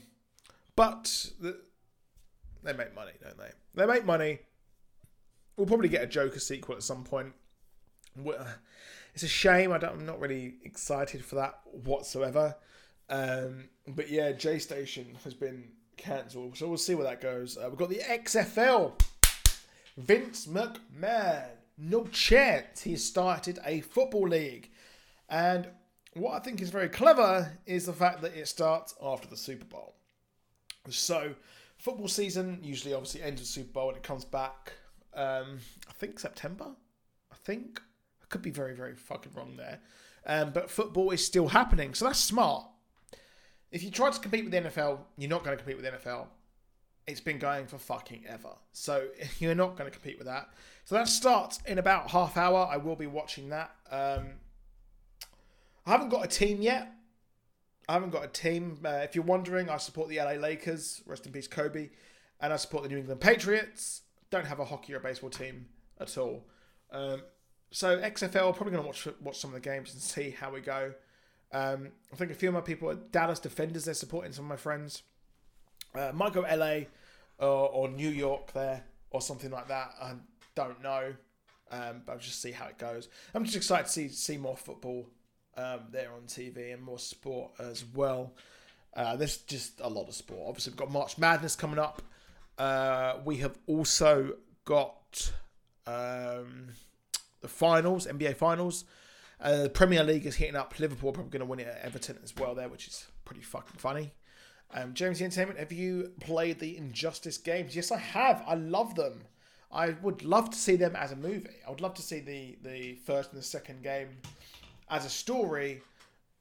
But 0.76 1.30
the, 1.40 1.60
they 2.62 2.72
make 2.72 2.94
money, 2.94 3.12
don't 3.22 3.38
they? 3.38 3.50
They 3.74 3.86
make 3.86 4.04
money. 4.04 4.40
We'll 5.56 5.66
probably 5.66 5.88
get 5.88 6.02
a 6.02 6.06
Joker 6.06 6.40
sequel 6.40 6.76
at 6.76 6.82
some 6.82 7.04
point. 7.04 7.32
It's 9.14 9.22
a 9.22 9.28
shame. 9.28 9.72
I 9.72 9.78
don't, 9.78 9.92
I'm 9.92 10.06
not 10.06 10.20
really 10.20 10.54
excited 10.64 11.24
for 11.24 11.36
that 11.36 11.60
whatsoever. 11.70 12.56
Um, 13.10 13.68
but 13.86 14.08
yeah, 14.08 14.32
Jaystation 14.32 15.22
has 15.24 15.34
been 15.34 15.64
cancelled, 15.96 16.56
so 16.56 16.68
we'll 16.68 16.78
see 16.78 16.94
where 16.94 17.04
that 17.04 17.20
goes. 17.20 17.58
Uh, 17.58 17.66
we've 17.68 17.78
got 17.78 17.90
the 17.90 17.96
XFL. 17.96 18.92
Vince 19.98 20.46
McMahon 20.46 21.48
no 21.78 22.04
chance 22.04 22.82
he 22.82 22.96
started 22.96 23.58
a 23.64 23.80
football 23.80 24.28
league. 24.28 24.70
And 25.28 25.68
what 26.14 26.34
I 26.34 26.38
think 26.40 26.60
is 26.60 26.70
very 26.70 26.88
clever 26.88 27.52
is 27.66 27.86
the 27.86 27.92
fact 27.92 28.22
that 28.22 28.36
it 28.36 28.48
starts 28.48 28.94
after 29.02 29.28
the 29.28 29.36
Super 29.36 29.64
Bowl. 29.64 29.94
So, 30.88 31.34
football 31.78 32.08
season 32.08 32.60
usually 32.62 32.94
obviously 32.94 33.22
ends 33.22 33.40
with 33.40 33.48
Super 33.48 33.72
Bowl 33.72 33.88
and 33.88 33.96
it 33.96 34.02
comes 34.02 34.24
back, 34.24 34.72
um, 35.14 35.58
I 35.88 35.92
think 35.92 36.18
September. 36.18 36.66
I 37.30 37.36
think. 37.44 37.80
I 38.22 38.26
could 38.28 38.42
be 38.42 38.50
very, 38.50 38.74
very 38.74 38.94
fucking 38.94 39.32
wrong 39.34 39.56
there. 39.56 39.80
Um, 40.26 40.52
but 40.52 40.70
football 40.70 41.10
is 41.10 41.24
still 41.24 41.48
happening. 41.48 41.94
So 41.94 42.04
that's 42.04 42.18
smart. 42.18 42.66
If 43.70 43.82
you 43.82 43.90
try 43.90 44.10
to 44.10 44.20
compete 44.20 44.44
with 44.44 44.52
the 44.52 44.60
NFL, 44.60 44.98
you're 45.16 45.30
not 45.30 45.44
going 45.44 45.56
to 45.56 45.62
compete 45.62 45.80
with 45.80 45.84
the 45.84 45.98
NFL 45.98 46.26
it's 47.06 47.20
been 47.20 47.38
going 47.38 47.66
for 47.66 47.78
fucking 47.78 48.24
ever. 48.28 48.50
So 48.72 49.08
you're 49.38 49.54
not 49.54 49.76
going 49.76 49.90
to 49.90 49.96
compete 49.96 50.18
with 50.18 50.26
that. 50.26 50.50
So 50.84 50.94
that 50.94 51.08
starts 51.08 51.60
in 51.66 51.78
about 51.78 52.10
half 52.10 52.36
hour. 52.36 52.68
I 52.70 52.76
will 52.76 52.96
be 52.96 53.06
watching 53.06 53.48
that. 53.50 53.74
Um, 53.90 54.32
I 55.86 55.90
haven't 55.90 56.10
got 56.10 56.24
a 56.24 56.28
team 56.28 56.62
yet. 56.62 56.92
I 57.88 57.94
haven't 57.94 58.10
got 58.10 58.24
a 58.24 58.28
team. 58.28 58.78
Uh, 58.84 59.00
if 59.02 59.14
you're 59.14 59.24
wondering, 59.24 59.68
I 59.68 59.76
support 59.78 60.08
the 60.08 60.18
LA 60.18 60.32
Lakers. 60.32 61.02
Rest 61.06 61.26
in 61.26 61.32
peace, 61.32 61.48
Kobe. 61.48 61.90
And 62.40 62.52
I 62.52 62.56
support 62.56 62.84
the 62.84 62.88
New 62.88 62.98
England 62.98 63.20
Patriots. 63.20 64.02
Don't 64.30 64.46
have 64.46 64.60
a 64.60 64.64
hockey 64.64 64.94
or 64.94 65.00
baseball 65.00 65.30
team 65.30 65.66
at 66.00 66.16
all. 66.16 66.44
Um, 66.90 67.22
so 67.70 67.98
XFL, 67.98 68.54
probably 68.54 68.72
going 68.72 68.82
to 68.82 68.86
watch 68.86 69.08
watch 69.20 69.38
some 69.38 69.50
of 69.50 69.54
the 69.54 69.60
games 69.60 69.92
and 69.92 70.02
see 70.02 70.30
how 70.30 70.50
we 70.50 70.60
go. 70.60 70.92
Um, 71.52 71.90
I 72.12 72.16
think 72.16 72.30
a 72.30 72.34
few 72.34 72.48
of 72.48 72.54
my 72.54 72.60
people 72.60 72.94
Dallas 72.94 73.40
Defenders. 73.40 73.84
They're 73.84 73.94
supporting 73.94 74.32
some 74.32 74.44
of 74.44 74.48
my 74.48 74.56
friends. 74.56 75.02
Uh, 75.94 76.10
might 76.14 76.32
go 76.32 76.40
LA 76.40 76.86
or, 77.38 77.68
or, 77.68 77.88
New 77.88 78.08
York 78.08 78.52
there 78.54 78.84
or 79.10 79.20
something 79.20 79.50
like 79.50 79.68
that. 79.68 79.90
I 80.00 80.14
don't 80.54 80.82
know, 80.82 81.14
um, 81.70 82.02
but 82.06 82.12
I'll 82.12 82.18
just 82.18 82.40
see 82.40 82.52
how 82.52 82.66
it 82.66 82.78
goes. 82.78 83.08
I'm 83.34 83.44
just 83.44 83.56
excited 83.56 83.86
to 83.86 83.92
see 83.92 84.08
see 84.08 84.38
more 84.38 84.56
football 84.56 85.06
um, 85.56 85.80
there 85.90 86.10
on 86.12 86.22
TV 86.22 86.72
and 86.72 86.82
more 86.82 86.98
sport 86.98 87.52
as 87.58 87.84
well. 87.94 88.32
Uh, 88.94 89.16
there's 89.16 89.38
just 89.38 89.80
a 89.80 89.88
lot 89.88 90.08
of 90.08 90.14
sport. 90.14 90.40
Obviously, 90.48 90.70
we've 90.70 90.78
got 90.78 90.90
March 90.90 91.18
Madness 91.18 91.56
coming 91.56 91.78
up. 91.78 92.02
Uh, 92.58 93.14
we 93.24 93.38
have 93.38 93.58
also 93.66 94.34
got 94.64 95.32
um, 95.86 96.68
the 97.40 97.48
finals, 97.48 98.06
NBA 98.06 98.36
finals. 98.36 98.84
Uh, 99.40 99.62
the 99.64 99.70
Premier 99.70 100.04
League 100.04 100.26
is 100.26 100.36
hitting 100.36 100.56
up. 100.56 100.78
Liverpool 100.78 101.12
probably 101.12 101.30
going 101.30 101.40
to 101.40 101.46
win 101.46 101.60
it 101.60 101.66
at 101.66 101.84
Everton 101.84 102.18
as 102.22 102.34
well 102.36 102.54
there, 102.54 102.68
which 102.68 102.86
is 102.86 103.06
pretty 103.24 103.42
fucking 103.42 103.78
funny. 103.78 104.12
Um, 104.74 104.94
James 104.94 105.20
Entertainment, 105.20 105.58
have 105.58 105.72
you 105.72 106.12
played 106.20 106.58
the 106.58 106.76
Injustice 106.76 107.38
games? 107.38 107.74
Yes, 107.74 107.90
I 107.90 107.98
have. 107.98 108.42
I 108.46 108.54
love 108.54 108.94
them. 108.94 109.24
I 109.70 109.90
would 110.02 110.22
love 110.22 110.50
to 110.50 110.58
see 110.58 110.76
them 110.76 110.94
as 110.96 111.12
a 111.12 111.16
movie. 111.16 111.48
I 111.66 111.70
would 111.70 111.80
love 111.80 111.94
to 111.94 112.02
see 112.02 112.20
the 112.20 112.56
the 112.62 112.94
first 113.06 113.32
and 113.32 113.40
the 113.40 113.44
second 113.44 113.82
game 113.82 114.08
as 114.92 115.06
a 115.06 115.10
story, 115.10 115.80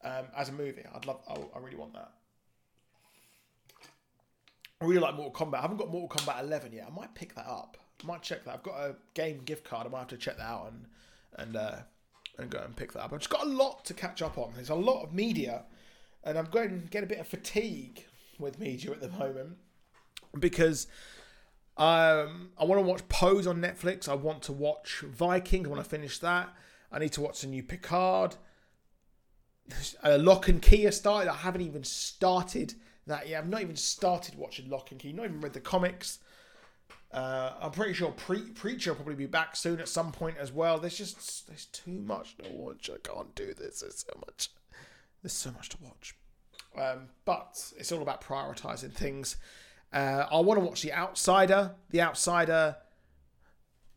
um, 0.03 0.25
as 0.37 0.49
a 0.49 0.51
movie. 0.51 0.83
I'd 0.93 1.05
love. 1.05 1.21
I, 1.27 1.33
I 1.57 1.59
really 1.59 1.77
want 1.77 1.93
that. 1.93 2.11
I 4.81 4.85
really 4.85 4.99
like 4.99 5.15
Mortal 5.15 5.47
Kombat. 5.47 5.59
I 5.59 5.61
haven't 5.61 5.77
got 5.77 5.89
Mortal 5.91 6.09
Kombat 6.17 6.41
11 6.41 6.73
yet. 6.73 6.87
I 6.91 6.93
might 6.93 7.15
pick 7.15 7.33
that 7.35 7.47
up. 7.47 7.77
I 8.03 8.07
might 8.07 8.21
check 8.21 8.43
that. 8.45 8.53
I've 8.53 8.63
got 8.63 8.75
a 8.75 8.95
game 9.13 9.41
gift 9.45 9.63
card. 9.63 9.87
I 9.87 9.89
might 9.89 9.99
have 9.99 10.07
to 10.09 10.17
check 10.17 10.37
that 10.37 10.45
out 10.45 10.71
and 10.71 10.85
and 11.37 11.55
uh, 11.55 11.77
and 12.37 12.49
go 12.49 12.59
and 12.59 12.75
pick 12.75 12.91
that 12.93 13.03
up. 13.03 13.13
I've 13.13 13.19
just 13.19 13.29
got 13.29 13.45
a 13.45 13.49
lot 13.49 13.85
to 13.85 13.93
catch 13.93 14.21
up 14.21 14.37
on. 14.37 14.51
There's 14.53 14.69
a 14.69 14.75
lot 14.75 15.03
of 15.03 15.13
media, 15.13 15.63
and 16.23 16.37
I'm 16.37 16.45
going 16.45 16.69
to 16.69 16.87
get 16.89 17.03
a 17.03 17.07
bit 17.07 17.19
of 17.19 17.27
fatigue 17.27 18.05
with 18.37 18.59
media 18.59 18.91
at 18.91 18.99
the 18.99 19.09
moment 19.09 19.57
because 20.39 20.87
um, 21.77 22.49
I 22.59 22.65
want 22.65 22.81
to 22.81 22.87
watch 22.87 23.07
Pose 23.07 23.47
on 23.47 23.61
Netflix. 23.61 24.09
I 24.09 24.15
want 24.15 24.41
to 24.43 24.51
watch 24.51 25.03
Vikings. 25.07 25.67
I 25.67 25.69
want 25.69 25.83
to 25.83 25.89
finish 25.89 26.17
that. 26.19 26.49
I 26.91 26.99
need 26.99 27.13
to 27.13 27.21
watch 27.21 27.41
the 27.41 27.47
new 27.47 27.63
Picard. 27.63 28.35
Uh, 30.03 30.17
Locke 30.19 30.49
and 30.49 30.61
Key 30.61 30.83
has 30.83 30.97
started. 30.97 31.31
I 31.31 31.35
haven't 31.35 31.61
even 31.61 31.85
started 31.85 32.73
that 33.07 33.29
yet. 33.29 33.41
I've 33.41 33.49
not 33.49 33.61
even 33.61 33.77
started 33.77 34.35
watching 34.35 34.69
Locke 34.69 34.91
and 34.91 34.99
Key. 34.99 35.13
Not 35.13 35.25
even 35.25 35.39
read 35.39 35.53
the 35.53 35.61
comics. 35.61 36.19
Uh, 37.13 37.53
I'm 37.61 37.71
pretty 37.71 37.93
sure 37.93 38.11
Pre- 38.11 38.51
Preacher 38.51 38.91
will 38.91 38.97
probably 38.97 39.15
be 39.15 39.25
back 39.27 39.55
soon 39.55 39.79
at 39.79 39.89
some 39.89 40.11
point 40.11 40.37
as 40.37 40.51
well. 40.51 40.77
There's 40.77 40.97
just 40.97 41.47
there's 41.47 41.65
too 41.65 42.01
much 42.01 42.37
to 42.37 42.49
watch. 42.51 42.89
I 42.89 42.97
can't 43.07 43.33
do 43.35 43.53
this. 43.53 43.81
There's 43.81 44.05
so 44.05 44.19
much. 44.25 44.49
There's 45.21 45.33
so 45.33 45.51
much 45.51 45.69
to 45.69 45.77
watch. 45.81 46.15
Um, 46.77 47.09
but 47.25 47.71
it's 47.77 47.91
all 47.91 48.01
about 48.01 48.21
prioritizing 48.21 48.93
things. 48.93 49.35
Uh, 49.91 50.25
I 50.31 50.39
want 50.39 50.59
to 50.59 50.65
watch 50.65 50.81
The 50.81 50.93
Outsider. 50.93 51.75
The 51.89 52.01
Outsider. 52.01 52.77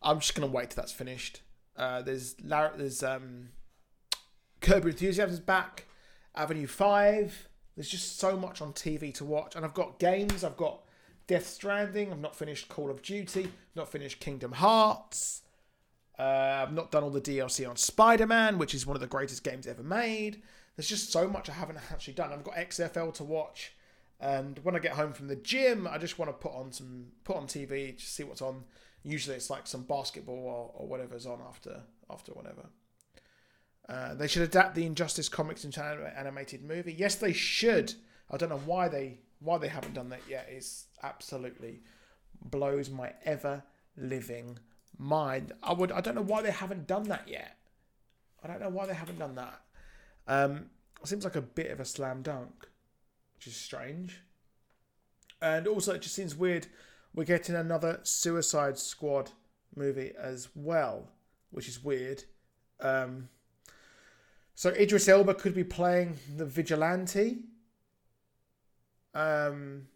I'm 0.02 0.20
just 0.20 0.34
gonna 0.34 0.50
wait 0.50 0.70
till 0.70 0.82
that's 0.82 0.92
finished. 0.92 1.40
Uh, 1.76 2.02
there's 2.02 2.36
Lar- 2.42 2.74
there's 2.76 3.02
um, 3.02 3.48
Your 4.66 4.88
Enthusiasm's 4.88 5.40
back, 5.40 5.86
Avenue 6.34 6.66
Five. 6.66 7.48
There's 7.76 7.88
just 7.88 8.18
so 8.18 8.36
much 8.36 8.62
on 8.62 8.72
TV 8.72 9.12
to 9.14 9.24
watch, 9.24 9.56
and 9.56 9.64
I've 9.64 9.74
got 9.74 9.98
games. 9.98 10.44
I've 10.44 10.56
got 10.56 10.82
Death 11.26 11.46
Stranding. 11.46 12.12
I've 12.12 12.20
not 12.20 12.36
finished 12.36 12.68
Call 12.68 12.90
of 12.90 13.02
Duty. 13.02 13.50
Not 13.74 13.88
finished 13.88 14.20
Kingdom 14.20 14.52
Hearts. 14.52 15.42
Uh, 16.18 16.62
I've 16.62 16.72
not 16.72 16.92
done 16.92 17.02
all 17.02 17.10
the 17.10 17.20
DLC 17.20 17.68
on 17.68 17.76
Spider 17.76 18.26
Man, 18.26 18.58
which 18.58 18.74
is 18.74 18.86
one 18.86 18.96
of 18.96 19.00
the 19.00 19.08
greatest 19.08 19.42
games 19.42 19.66
ever 19.66 19.82
made. 19.82 20.42
There's 20.76 20.88
just 20.88 21.10
so 21.10 21.26
much 21.28 21.48
I 21.48 21.54
haven't 21.54 21.78
actually 21.90 22.14
done. 22.14 22.32
I've 22.32 22.44
got 22.44 22.54
XFL 22.54 23.12
to 23.14 23.24
watch, 23.24 23.72
and 24.20 24.58
when 24.62 24.76
I 24.76 24.78
get 24.78 24.92
home 24.92 25.12
from 25.12 25.26
the 25.26 25.36
gym, 25.36 25.88
I 25.90 25.98
just 25.98 26.18
want 26.18 26.28
to 26.28 26.32
put 26.32 26.54
on 26.54 26.70
some 26.72 27.06
put 27.24 27.36
on 27.36 27.46
TV, 27.46 27.96
just 27.96 28.14
see 28.14 28.22
what's 28.22 28.42
on. 28.42 28.64
Usually, 29.04 29.36
it's 29.36 29.50
like 29.50 29.66
some 29.66 29.82
basketball 29.82 30.34
or, 30.34 30.70
or 30.74 30.88
whatever's 30.88 31.26
on 31.26 31.40
after 31.46 31.82
after 32.10 32.32
whatever. 32.32 32.66
Uh, 33.88 34.14
they 34.14 34.26
should 34.26 34.42
adapt 34.42 34.74
the 34.74 34.86
Injustice 34.86 35.28
comics 35.28 35.64
into 35.64 35.84
an 35.84 36.12
animated 36.16 36.64
movie. 36.64 36.92
Yes, 36.92 37.16
they 37.16 37.32
should. 37.32 37.94
I 38.30 38.38
don't 38.38 38.48
know 38.48 38.62
why 38.64 38.88
they 38.88 39.18
why 39.40 39.58
they 39.58 39.68
haven't 39.68 39.94
done 39.94 40.08
that 40.08 40.22
yet. 40.28 40.48
It's 40.50 40.86
absolutely 41.02 41.82
blows 42.42 42.88
my 42.88 43.12
ever 43.24 43.62
living 43.96 44.58
mind. 44.98 45.52
I 45.62 45.74
would. 45.74 45.92
I 45.92 46.00
don't 46.00 46.14
know 46.14 46.22
why 46.22 46.42
they 46.42 46.50
haven't 46.50 46.86
done 46.86 47.04
that 47.04 47.28
yet. 47.28 47.58
I 48.42 48.48
don't 48.48 48.60
know 48.60 48.70
why 48.70 48.86
they 48.86 48.94
haven't 48.94 49.18
done 49.18 49.34
that. 49.34 49.60
Um, 50.26 50.70
seems 51.04 51.24
like 51.24 51.36
a 51.36 51.42
bit 51.42 51.70
of 51.70 51.80
a 51.80 51.84
slam 51.84 52.22
dunk, 52.22 52.66
which 53.36 53.46
is 53.46 53.56
strange. 53.56 54.20
And 55.42 55.66
also, 55.66 55.92
it 55.94 56.02
just 56.02 56.14
seems 56.14 56.34
weird. 56.34 56.66
We're 57.14 57.24
getting 57.24 57.54
another 57.54 58.00
Suicide 58.02 58.76
Squad 58.76 59.30
movie 59.76 60.12
as 60.18 60.48
well, 60.54 61.08
which 61.50 61.68
is 61.68 61.82
weird. 61.82 62.24
Um, 62.80 63.28
so 64.54 64.70
Idris 64.70 65.08
Elba 65.08 65.34
could 65.34 65.54
be 65.54 65.64
playing 65.64 66.18
the 66.36 66.44
vigilante. 66.44 67.44
Um, 69.14 69.86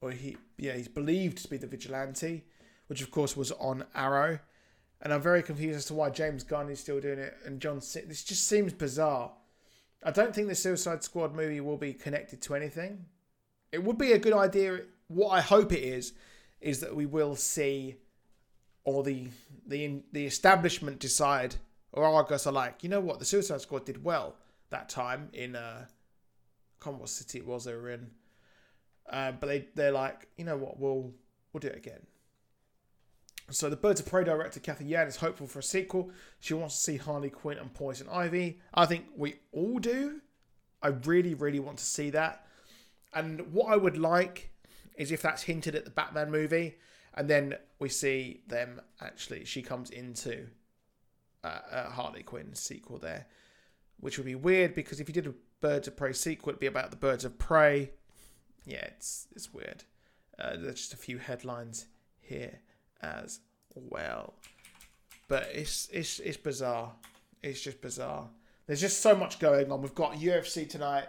or 0.00 0.12
he, 0.12 0.36
yeah, 0.56 0.74
he's 0.74 0.88
believed 0.88 1.38
to 1.38 1.48
be 1.48 1.56
the 1.56 1.66
vigilante, 1.66 2.44
which 2.86 3.02
of 3.02 3.10
course 3.10 3.36
was 3.36 3.50
on 3.52 3.84
Arrow. 3.94 4.38
And 5.02 5.12
I'm 5.12 5.22
very 5.22 5.42
confused 5.42 5.76
as 5.76 5.84
to 5.86 5.94
why 5.94 6.10
James 6.10 6.44
Gunn 6.44 6.70
is 6.70 6.80
still 6.80 7.00
doing 7.00 7.18
it 7.18 7.36
and 7.44 7.60
John. 7.60 7.76
This 7.78 8.24
just 8.24 8.46
seems 8.46 8.72
bizarre. 8.72 9.32
I 10.04 10.10
don't 10.10 10.34
think 10.34 10.48
the 10.48 10.54
Suicide 10.54 11.02
Squad 11.02 11.34
movie 11.34 11.60
will 11.60 11.76
be 11.76 11.94
connected 11.94 12.40
to 12.42 12.54
anything. 12.54 13.06
It 13.72 13.82
would 13.82 13.98
be 13.98 14.12
a 14.12 14.18
good 14.18 14.34
idea. 14.34 14.82
What 15.08 15.30
I 15.30 15.40
hope 15.40 15.72
it 15.72 15.82
is, 15.82 16.12
is 16.64 16.80
that 16.80 16.96
we 16.96 17.04
will 17.04 17.36
see, 17.36 17.96
or 18.84 19.04
the 19.04 19.28
the 19.66 20.02
the 20.12 20.24
establishment 20.24 20.98
decide, 20.98 21.56
or 21.92 22.04
Argus 22.04 22.46
are 22.46 22.52
like, 22.52 22.82
you 22.82 22.88
know 22.88 23.00
what, 23.00 23.18
the 23.18 23.24
Suicide 23.24 23.60
Squad 23.60 23.84
did 23.84 24.02
well 24.02 24.34
that 24.70 24.88
time 24.88 25.28
in 25.34 25.54
uh, 25.54 25.84
can't 26.82 26.98
what 26.98 27.10
city 27.10 27.38
it 27.38 27.46
was 27.46 27.64
they 27.64 27.74
were 27.74 27.90
in, 27.90 28.10
uh, 29.10 29.32
but 29.32 29.46
they 29.46 29.68
they're 29.74 29.92
like, 29.92 30.26
you 30.38 30.44
know 30.44 30.56
what, 30.56 30.80
we'll 30.80 31.12
we'll 31.52 31.60
do 31.60 31.68
it 31.68 31.76
again. 31.76 32.00
So 33.50 33.68
the 33.68 33.76
Birds 33.76 34.00
of 34.00 34.06
Prey 34.06 34.24
director 34.24 34.58
Cathy 34.58 34.86
Yan 34.86 35.06
is 35.06 35.16
hopeful 35.16 35.46
for 35.46 35.58
a 35.58 35.62
sequel. 35.62 36.10
She 36.40 36.54
wants 36.54 36.76
to 36.76 36.80
see 36.80 36.96
Harley 36.96 37.28
Quinn 37.28 37.58
and 37.58 37.74
Poison 37.74 38.08
Ivy. 38.10 38.58
I 38.72 38.86
think 38.86 39.04
we 39.14 39.34
all 39.52 39.78
do. 39.78 40.22
I 40.82 40.88
really, 40.88 41.34
really 41.34 41.60
want 41.60 41.76
to 41.76 41.84
see 41.84 42.08
that. 42.10 42.46
And 43.12 43.52
what 43.52 43.70
I 43.70 43.76
would 43.76 43.98
like 43.98 44.53
is 44.94 45.10
if 45.10 45.22
that's 45.22 45.42
hinted 45.42 45.74
at 45.74 45.84
the 45.84 45.90
Batman 45.90 46.30
movie, 46.30 46.76
and 47.14 47.28
then 47.28 47.56
we 47.78 47.88
see 47.88 48.42
them 48.46 48.80
actually. 49.00 49.44
She 49.44 49.62
comes 49.62 49.90
into 49.90 50.46
uh, 51.42 51.60
a 51.70 51.90
Harley 51.90 52.22
Quinn 52.22 52.54
sequel 52.54 52.98
there, 52.98 53.26
which 54.00 54.18
would 54.18 54.26
be 54.26 54.34
weird 54.34 54.74
because 54.74 55.00
if 55.00 55.08
you 55.08 55.14
did 55.14 55.26
a 55.26 55.34
Birds 55.60 55.88
of 55.88 55.96
Prey 55.96 56.12
sequel, 56.12 56.50
it'd 56.50 56.60
be 56.60 56.66
about 56.66 56.90
the 56.90 56.96
Birds 56.96 57.24
of 57.24 57.38
Prey. 57.38 57.90
Yeah, 58.66 58.84
it's 58.84 59.28
it's 59.34 59.52
weird. 59.52 59.84
Uh, 60.38 60.56
there's 60.58 60.74
just 60.76 60.92
a 60.92 60.98
few 60.98 61.18
headlines 61.18 61.86
here 62.20 62.60
as 63.02 63.40
well. 63.74 64.34
But 65.28 65.48
it's 65.52 65.88
it's 65.92 66.18
it's 66.20 66.36
bizarre. 66.36 66.92
It's 67.42 67.60
just 67.60 67.80
bizarre. 67.80 68.28
There's 68.66 68.80
just 68.80 69.00
so 69.00 69.14
much 69.14 69.38
going 69.38 69.70
on. 69.70 69.82
We've 69.82 69.94
got 69.94 70.14
UFC 70.14 70.68
tonight. 70.68 71.06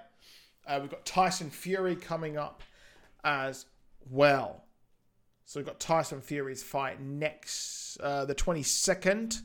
Uh, 0.67 0.79
we've 0.81 0.89
got 0.89 1.05
Tyson 1.05 1.49
Fury 1.49 1.95
coming 1.95 2.37
up 2.37 2.63
as 3.23 3.65
well. 4.09 4.65
So 5.45 5.59
we've 5.59 5.67
got 5.67 5.79
Tyson 5.79 6.21
Fury's 6.21 6.63
fight 6.63 6.99
next, 6.99 7.97
uh, 7.99 8.25
the 8.25 8.35
22nd. 8.35 9.41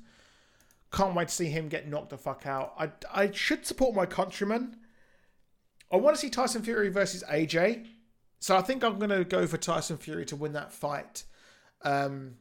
Can't 0.92 1.14
wait 1.14 1.28
to 1.28 1.34
see 1.34 1.50
him 1.50 1.68
get 1.68 1.88
knocked 1.88 2.10
the 2.10 2.18
fuck 2.18 2.46
out. 2.46 2.74
I, 2.78 2.90
I 3.12 3.30
should 3.30 3.66
support 3.66 3.94
my 3.94 4.06
countrymen. 4.06 4.76
I 5.92 5.96
want 5.96 6.16
to 6.16 6.20
see 6.20 6.30
Tyson 6.30 6.62
Fury 6.62 6.88
versus 6.88 7.22
AJ. 7.30 7.86
So 8.38 8.56
I 8.56 8.62
think 8.62 8.82
I'm 8.82 8.98
going 8.98 9.10
to 9.10 9.24
go 9.24 9.46
for 9.46 9.58
Tyson 9.58 9.98
Fury 9.98 10.24
to 10.26 10.36
win 10.36 10.54
that 10.54 10.72
fight. 10.72 11.24
Um, 11.82 12.36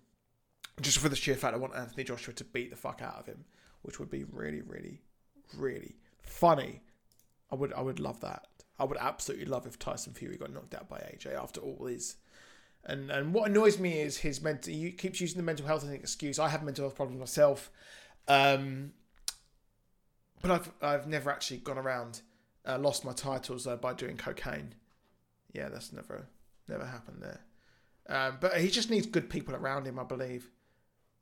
just 0.81 0.97
for 0.99 1.09
the 1.09 1.15
sheer 1.15 1.35
fact 1.35 1.53
I 1.53 1.57
want 1.57 1.75
Anthony 1.75 2.05
Joshua 2.05 2.33
to 2.35 2.43
beat 2.45 2.69
the 2.69 2.75
fuck 2.77 3.01
out 3.01 3.19
of 3.19 3.25
him, 3.25 3.43
which 3.81 3.99
would 3.99 4.09
be 4.09 4.23
really, 4.23 4.61
really, 4.61 5.01
really 5.57 5.95
funny. 6.21 6.81
I 7.51 7.55
would, 7.55 7.73
I 7.73 7.81
would 7.81 7.99
love 7.99 8.21
that. 8.21 8.47
I 8.79 8.85
would 8.85 8.97
absolutely 8.97 9.45
love 9.45 9.65
if 9.65 9.77
Tyson 9.77 10.13
Fury 10.13 10.37
got 10.37 10.53
knocked 10.53 10.73
out 10.73 10.87
by 10.87 10.97
AJ 10.97 11.35
after 11.35 11.61
all 11.61 11.85
his. 11.85 12.15
And 12.85 13.11
and 13.11 13.33
what 13.33 13.49
annoys 13.49 13.77
me 13.77 13.99
is 13.99 14.17
his 14.17 14.41
mental. 14.41 14.71
He 14.73 14.91
keeps 14.91 15.19
using 15.19 15.37
the 15.37 15.43
mental 15.43 15.65
health 15.65 15.83
as 15.83 15.89
an 15.89 15.95
excuse. 15.95 16.39
I 16.39 16.49
have 16.49 16.63
mental 16.63 16.85
health 16.85 16.95
problems 16.95 17.19
myself, 17.19 17.69
um, 18.27 18.93
but 20.41 20.51
I've 20.51 20.71
I've 20.81 21.07
never 21.07 21.29
actually 21.29 21.57
gone 21.57 21.77
around 21.77 22.21
uh, 22.65 22.77
lost 22.77 23.03
my 23.05 23.13
titles 23.13 23.67
uh, 23.67 23.75
by 23.75 23.93
doing 23.93 24.17
cocaine. 24.17 24.75
Yeah, 25.53 25.69
that's 25.69 25.91
never 25.91 26.27
never 26.67 26.85
happened 26.85 27.21
there. 27.21 27.41
Um, 28.07 28.37
but 28.39 28.57
he 28.57 28.69
just 28.69 28.89
needs 28.89 29.05
good 29.05 29.29
people 29.29 29.55
around 29.55 29.85
him, 29.85 29.99
I 29.99 30.03
believe. 30.03 30.49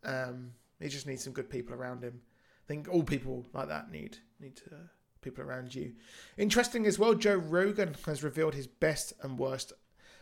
Um, 0.05 0.51
he 0.79 0.89
just 0.89 1.07
needs 1.07 1.23
some 1.23 1.33
good 1.33 1.49
people 1.49 1.75
around 1.75 2.03
him. 2.03 2.21
I 2.63 2.67
think 2.67 2.87
all 2.89 3.03
people 3.03 3.45
like 3.53 3.67
that 3.69 3.91
need 3.91 4.17
need 4.39 4.57
to, 4.57 4.89
people 5.31 5.43
around 5.43 5.75
you. 5.75 5.93
Interesting 6.37 6.85
as 6.85 6.97
well. 6.97 7.13
Joe 7.13 7.35
Rogan 7.35 7.95
has 8.05 8.23
revealed 8.23 8.55
his 8.55 8.67
best 8.67 9.13
and 9.21 9.37
worst 9.37 9.73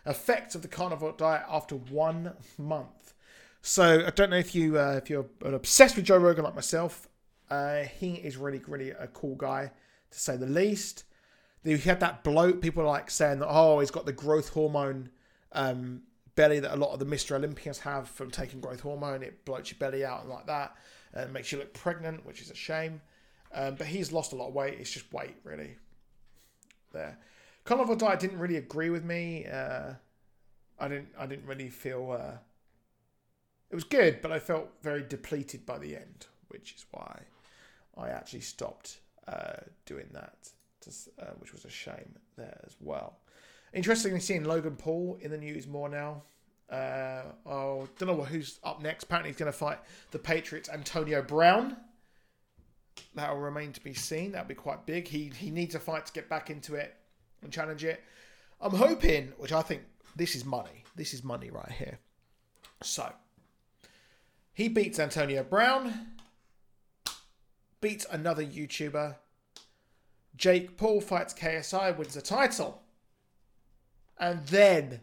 effects 0.05 0.55
of 0.55 0.61
the 0.61 0.67
carnivore 0.67 1.13
diet 1.17 1.43
after 1.49 1.75
one 1.75 2.33
month. 2.57 3.13
So 3.61 4.05
I 4.05 4.09
don't 4.11 4.29
know 4.29 4.37
if 4.37 4.53
you 4.53 4.79
uh, 4.79 4.99
if 5.01 5.09
you're 5.09 5.25
obsessed 5.41 5.95
with 5.95 6.05
Joe 6.05 6.17
Rogan 6.17 6.43
like 6.43 6.55
myself. 6.55 7.07
Uh, 7.49 7.83
he 7.83 8.13
is 8.15 8.37
really 8.37 8.61
really 8.67 8.91
a 8.91 9.07
cool 9.07 9.35
guy 9.35 9.71
to 10.11 10.19
say 10.19 10.37
the 10.37 10.45
least. 10.45 11.03
He 11.63 11.75
had 11.77 11.99
that 11.99 12.23
bloat. 12.23 12.61
People 12.61 12.85
like 12.85 13.09
saying 13.09 13.39
that 13.39 13.47
oh 13.49 13.79
he's 13.79 13.91
got 13.91 14.05
the 14.05 14.13
growth 14.13 14.49
hormone 14.49 15.09
um, 15.51 16.01
belly 16.35 16.59
that 16.59 16.73
a 16.73 16.75
lot 16.75 16.93
of 16.93 16.99
the 16.99 17.05
Mr. 17.05 17.35
Olympians 17.35 17.79
have 17.79 18.07
from 18.07 18.29
taking 18.29 18.59
growth 18.59 18.81
hormone. 18.81 19.23
It 19.23 19.45
bloats 19.45 19.71
your 19.71 19.79
belly 19.79 20.05
out 20.05 20.21
and 20.21 20.29
like 20.29 20.45
that, 20.47 20.75
and 21.13 21.33
makes 21.33 21.51
you 21.51 21.57
look 21.57 21.73
pregnant, 21.73 22.25
which 22.25 22.41
is 22.41 22.51
a 22.51 22.55
shame. 22.55 23.01
Um, 23.55 23.75
but 23.75 23.87
he's 23.87 24.11
lost 24.11 24.33
a 24.33 24.35
lot 24.35 24.49
of 24.49 24.53
weight. 24.53 24.77
It's 24.79 24.91
just 24.91 25.11
weight, 25.13 25.37
really. 25.43 25.77
There, 26.91 27.17
carnivore 27.63 27.95
diet 27.95 28.19
didn't 28.19 28.37
really 28.37 28.57
agree 28.57 28.89
with 28.89 29.05
me. 29.05 29.45
Uh, 29.45 29.93
I 30.77 30.87
didn't. 30.89 31.09
I 31.17 31.25
didn't 31.25 31.47
really 31.47 31.69
feel. 31.69 32.11
Uh, 32.11 32.37
it 33.71 33.75
was 33.75 33.85
good, 33.85 34.21
but 34.21 34.31
I 34.31 34.39
felt 34.39 34.69
very 34.83 35.03
depleted 35.03 35.65
by 35.65 35.79
the 35.79 35.95
end, 35.95 36.27
which 36.49 36.75
is 36.75 36.85
why 36.91 37.21
I 37.97 38.09
actually 38.09 38.41
stopped 38.41 38.99
uh, 39.27 39.61
doing 39.85 40.07
that, 40.11 40.49
to, 40.81 40.89
uh, 41.19 41.31
which 41.39 41.53
was 41.53 41.65
a 41.65 41.69
shame 41.69 42.15
there 42.37 42.59
as 42.65 42.75
well. 42.79 43.17
Interestingly, 43.73 44.19
seeing 44.19 44.43
Logan 44.43 44.75
Paul 44.75 45.17
in 45.21 45.31
the 45.31 45.37
news 45.37 45.65
more 45.65 45.89
now. 45.89 46.23
Uh, 46.69 47.23
oh, 47.45 47.87
don't 47.97 48.07
know 48.07 48.23
who's 48.23 48.59
up 48.63 48.81
next. 48.81 49.03
Apparently, 49.03 49.29
he's 49.29 49.37
going 49.37 49.51
to 49.51 49.57
fight 49.57 49.79
the 50.11 50.19
Patriots' 50.19 50.69
Antonio 50.69 51.21
Brown. 51.21 51.77
That 53.15 53.31
will 53.31 53.41
remain 53.41 53.71
to 53.73 53.81
be 53.81 53.93
seen. 53.93 54.33
That'll 54.33 54.47
be 54.47 54.55
quite 54.55 54.85
big. 54.85 55.07
He 55.07 55.31
he 55.35 55.49
needs 55.49 55.75
a 55.75 55.79
fight 55.79 56.05
to 56.05 56.13
get 56.13 56.29
back 56.29 56.49
into 56.49 56.75
it 56.75 56.95
and 57.41 57.51
challenge 57.51 57.83
it. 57.83 58.03
I'm 58.61 58.73
hoping, 58.73 59.33
which 59.37 59.51
I 59.51 59.61
think 59.61 59.83
this 60.15 60.35
is 60.35 60.45
money. 60.45 60.83
This 60.95 61.13
is 61.13 61.23
money 61.23 61.49
right 61.49 61.71
here. 61.71 61.99
So 62.83 63.11
he 64.53 64.67
beats 64.67 64.99
Antonio 64.99 65.43
Brown, 65.43 66.07
beats 67.81 68.05
another 68.11 68.43
YouTuber. 68.43 69.15
Jake 70.37 70.77
Paul 70.77 70.99
fights 71.01 71.33
KSI, 71.33 71.97
wins 71.97 72.13
the 72.13 72.21
title. 72.21 72.81
And 74.17 74.45
then 74.47 75.01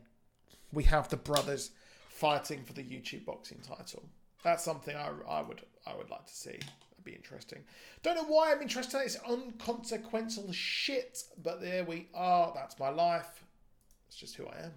we 0.72 0.84
have 0.84 1.08
the 1.08 1.16
brothers 1.16 1.70
fighting 2.08 2.64
for 2.64 2.72
the 2.72 2.82
YouTube 2.82 3.24
boxing 3.24 3.58
title. 3.66 4.02
That's 4.42 4.64
something 4.64 4.96
I, 4.96 5.10
I 5.28 5.42
would 5.42 5.62
I 5.86 5.94
would 5.94 6.10
like 6.10 6.26
to 6.26 6.34
see. 6.34 6.58
That'd 7.02 7.14
be 7.14 7.16
interesting. 7.16 7.64
Don't 8.04 8.14
know 8.14 8.24
why 8.24 8.52
I'm 8.52 8.62
interested. 8.62 8.98
in 8.98 9.04
It's 9.04 9.16
unconsequential 9.28 10.52
shit, 10.52 11.18
but 11.42 11.60
there 11.60 11.84
we 11.84 12.06
are. 12.14 12.52
That's 12.54 12.78
my 12.78 12.90
life. 12.90 13.44
That's 14.06 14.16
just 14.16 14.36
who 14.36 14.46
I 14.46 14.64
am. 14.64 14.72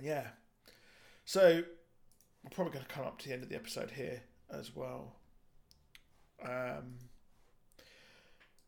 Yeah. 0.00 0.28
So 1.26 1.62
we're 2.42 2.50
probably 2.54 2.72
going 2.72 2.86
to 2.86 2.90
come 2.90 3.04
up 3.04 3.18
to 3.18 3.28
the 3.28 3.34
end 3.34 3.42
of 3.42 3.50
the 3.50 3.54
episode 3.54 3.90
here 3.90 4.22
as 4.50 4.74
well. 4.74 5.16
Um, 6.42 6.94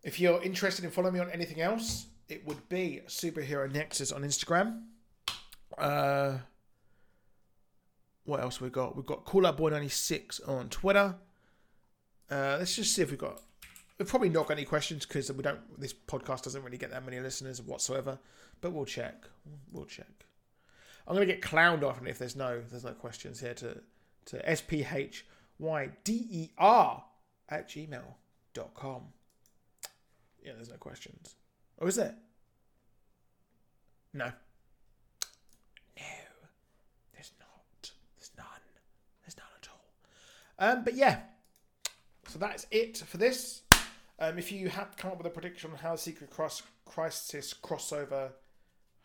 if 0.02 0.20
you're 0.20 0.42
interested 0.42 0.84
in 0.84 0.90
following 0.90 1.14
me 1.14 1.20
on 1.20 1.30
anything 1.30 1.62
else, 1.62 2.06
it 2.28 2.46
would 2.46 2.68
be 2.68 3.00
Superhero 3.06 3.70
Nexus 3.72 4.12
on 4.12 4.22
Instagram. 4.24 4.82
Uh, 5.78 6.38
what 8.26 8.40
else 8.40 8.60
we 8.60 8.68
got? 8.68 8.96
We've 8.96 9.06
got 9.06 9.24
Call 9.24 9.46
Out 9.46 9.56
Boy 9.56 9.70
96 9.70 10.40
on 10.40 10.68
Twitter. 10.68 11.14
Uh, 12.30 12.56
let's 12.58 12.74
just 12.76 12.94
see 12.94 13.02
if 13.02 13.10
we've 13.10 13.18
got. 13.18 13.40
We've 13.98 14.08
probably 14.08 14.28
not 14.28 14.46
got 14.46 14.54
any 14.58 14.66
questions 14.66 15.06
because 15.06 15.32
we 15.32 15.42
don't. 15.42 15.80
This 15.80 15.94
podcast 15.94 16.42
doesn't 16.42 16.62
really 16.62 16.76
get 16.76 16.90
that 16.90 17.04
many 17.04 17.20
listeners 17.20 17.62
whatsoever. 17.62 18.18
But 18.60 18.72
we'll 18.72 18.84
check. 18.84 19.24
We'll 19.72 19.86
check. 19.86 20.26
I'm 21.06 21.14
gonna 21.14 21.26
get 21.26 21.40
clowned 21.40 21.82
off 21.82 22.04
if 22.04 22.18
there's 22.18 22.36
no 22.36 22.60
there's 22.68 22.84
no 22.84 22.92
questions 22.92 23.40
here 23.40 23.54
to 23.54 23.80
to 24.26 24.48
s 24.48 24.60
p 24.60 24.84
h 24.90 25.24
y 25.58 25.90
d 26.04 26.26
e 26.30 26.50
r 26.58 27.04
at 27.48 27.68
gmail.com. 27.68 29.02
Yeah, 30.44 30.52
there's 30.56 30.68
no 30.70 30.76
questions. 30.76 31.36
Oh, 31.80 31.86
is 31.86 31.96
there? 31.96 32.16
No, 34.12 34.32
there's 37.14 37.32
not. 37.38 37.90
There's 38.16 38.30
none. 38.36 38.46
There's 39.22 39.36
none 39.36 39.46
at 39.60 39.68
all. 39.70 39.92
Um, 40.58 40.84
but 40.84 40.94
yeah, 40.94 41.20
so 42.28 42.38
that's 42.38 42.66
it 42.70 42.98
for 42.98 43.18
this. 43.18 43.62
Um, 44.18 44.38
if 44.38 44.50
you 44.50 44.68
had 44.68 44.96
come 44.96 45.10
up 45.10 45.18
with 45.18 45.26
a 45.26 45.30
prediction 45.30 45.70
on 45.70 45.76
how 45.76 45.96
Secret 45.96 46.30
Cross 46.30 46.62
Crisis 46.86 47.54
crossover, 47.62 48.30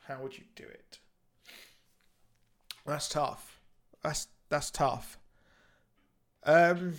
how 0.07 0.21
would 0.21 0.37
you 0.37 0.45
do 0.55 0.63
it? 0.63 0.99
That's 2.85 3.09
tough. 3.09 3.59
That's 4.01 4.27
that's 4.49 4.71
tough. 4.71 5.19
Um, 6.43 6.93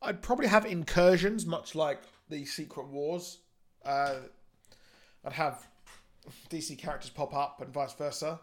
I'd 0.00 0.22
probably 0.22 0.46
have 0.46 0.64
incursions, 0.64 1.44
much 1.44 1.74
like 1.74 2.02
the 2.28 2.44
Secret 2.44 2.86
Wars. 2.86 3.38
Uh, 3.84 4.14
I'd 5.24 5.32
have 5.32 5.66
DC 6.48 6.78
characters 6.78 7.10
pop 7.10 7.34
up 7.34 7.60
and 7.60 7.72
vice 7.72 7.92
versa. 7.92 8.40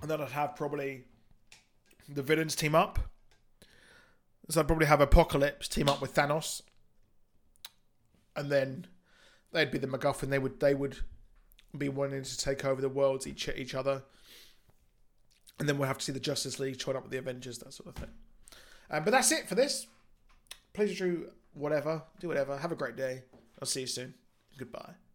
And 0.00 0.10
then 0.10 0.20
I'd 0.20 0.30
have 0.30 0.56
probably 0.56 1.04
the 2.08 2.22
villains 2.22 2.54
team 2.54 2.74
up. 2.74 2.98
So 4.48 4.60
I'd 4.60 4.66
probably 4.66 4.86
have 4.86 5.00
Apocalypse 5.00 5.68
team 5.68 5.88
up 5.88 6.00
with 6.00 6.14
Thanos. 6.14 6.62
And 8.34 8.50
then 8.50 8.86
they'd 9.52 9.70
be 9.70 9.78
the 9.78 9.86
MacGuffin. 9.86 10.30
They 10.30 10.38
would 10.38 10.60
they 10.60 10.74
would 10.74 10.98
be 11.76 11.88
wanting 11.88 12.22
to 12.22 12.38
take 12.38 12.64
over 12.64 12.80
the 12.80 12.88
worlds 12.88 13.26
each 13.26 13.48
each 13.48 13.74
other. 13.74 14.02
And 15.58 15.68
then 15.68 15.78
we'll 15.78 15.88
have 15.88 15.98
to 15.98 16.04
see 16.04 16.12
the 16.12 16.20
Justice 16.20 16.58
League 16.58 16.78
join 16.78 16.96
up 16.96 17.02
with 17.02 17.12
the 17.12 17.18
Avengers, 17.18 17.58
that 17.58 17.72
sort 17.72 17.90
of 17.90 17.94
thing. 17.94 18.10
Um, 18.90 19.04
but 19.04 19.10
that's 19.10 19.30
it 19.30 19.48
for 19.48 19.54
this. 19.54 19.86
Please 20.72 20.98
do 20.98 21.30
whatever, 21.54 22.02
do 22.20 22.28
whatever. 22.28 22.56
Have 22.56 22.72
a 22.72 22.76
great 22.76 22.96
day. 22.96 23.22
I'll 23.60 23.66
see 23.66 23.82
you 23.82 23.86
soon. 23.86 24.14
Goodbye. 24.58 24.94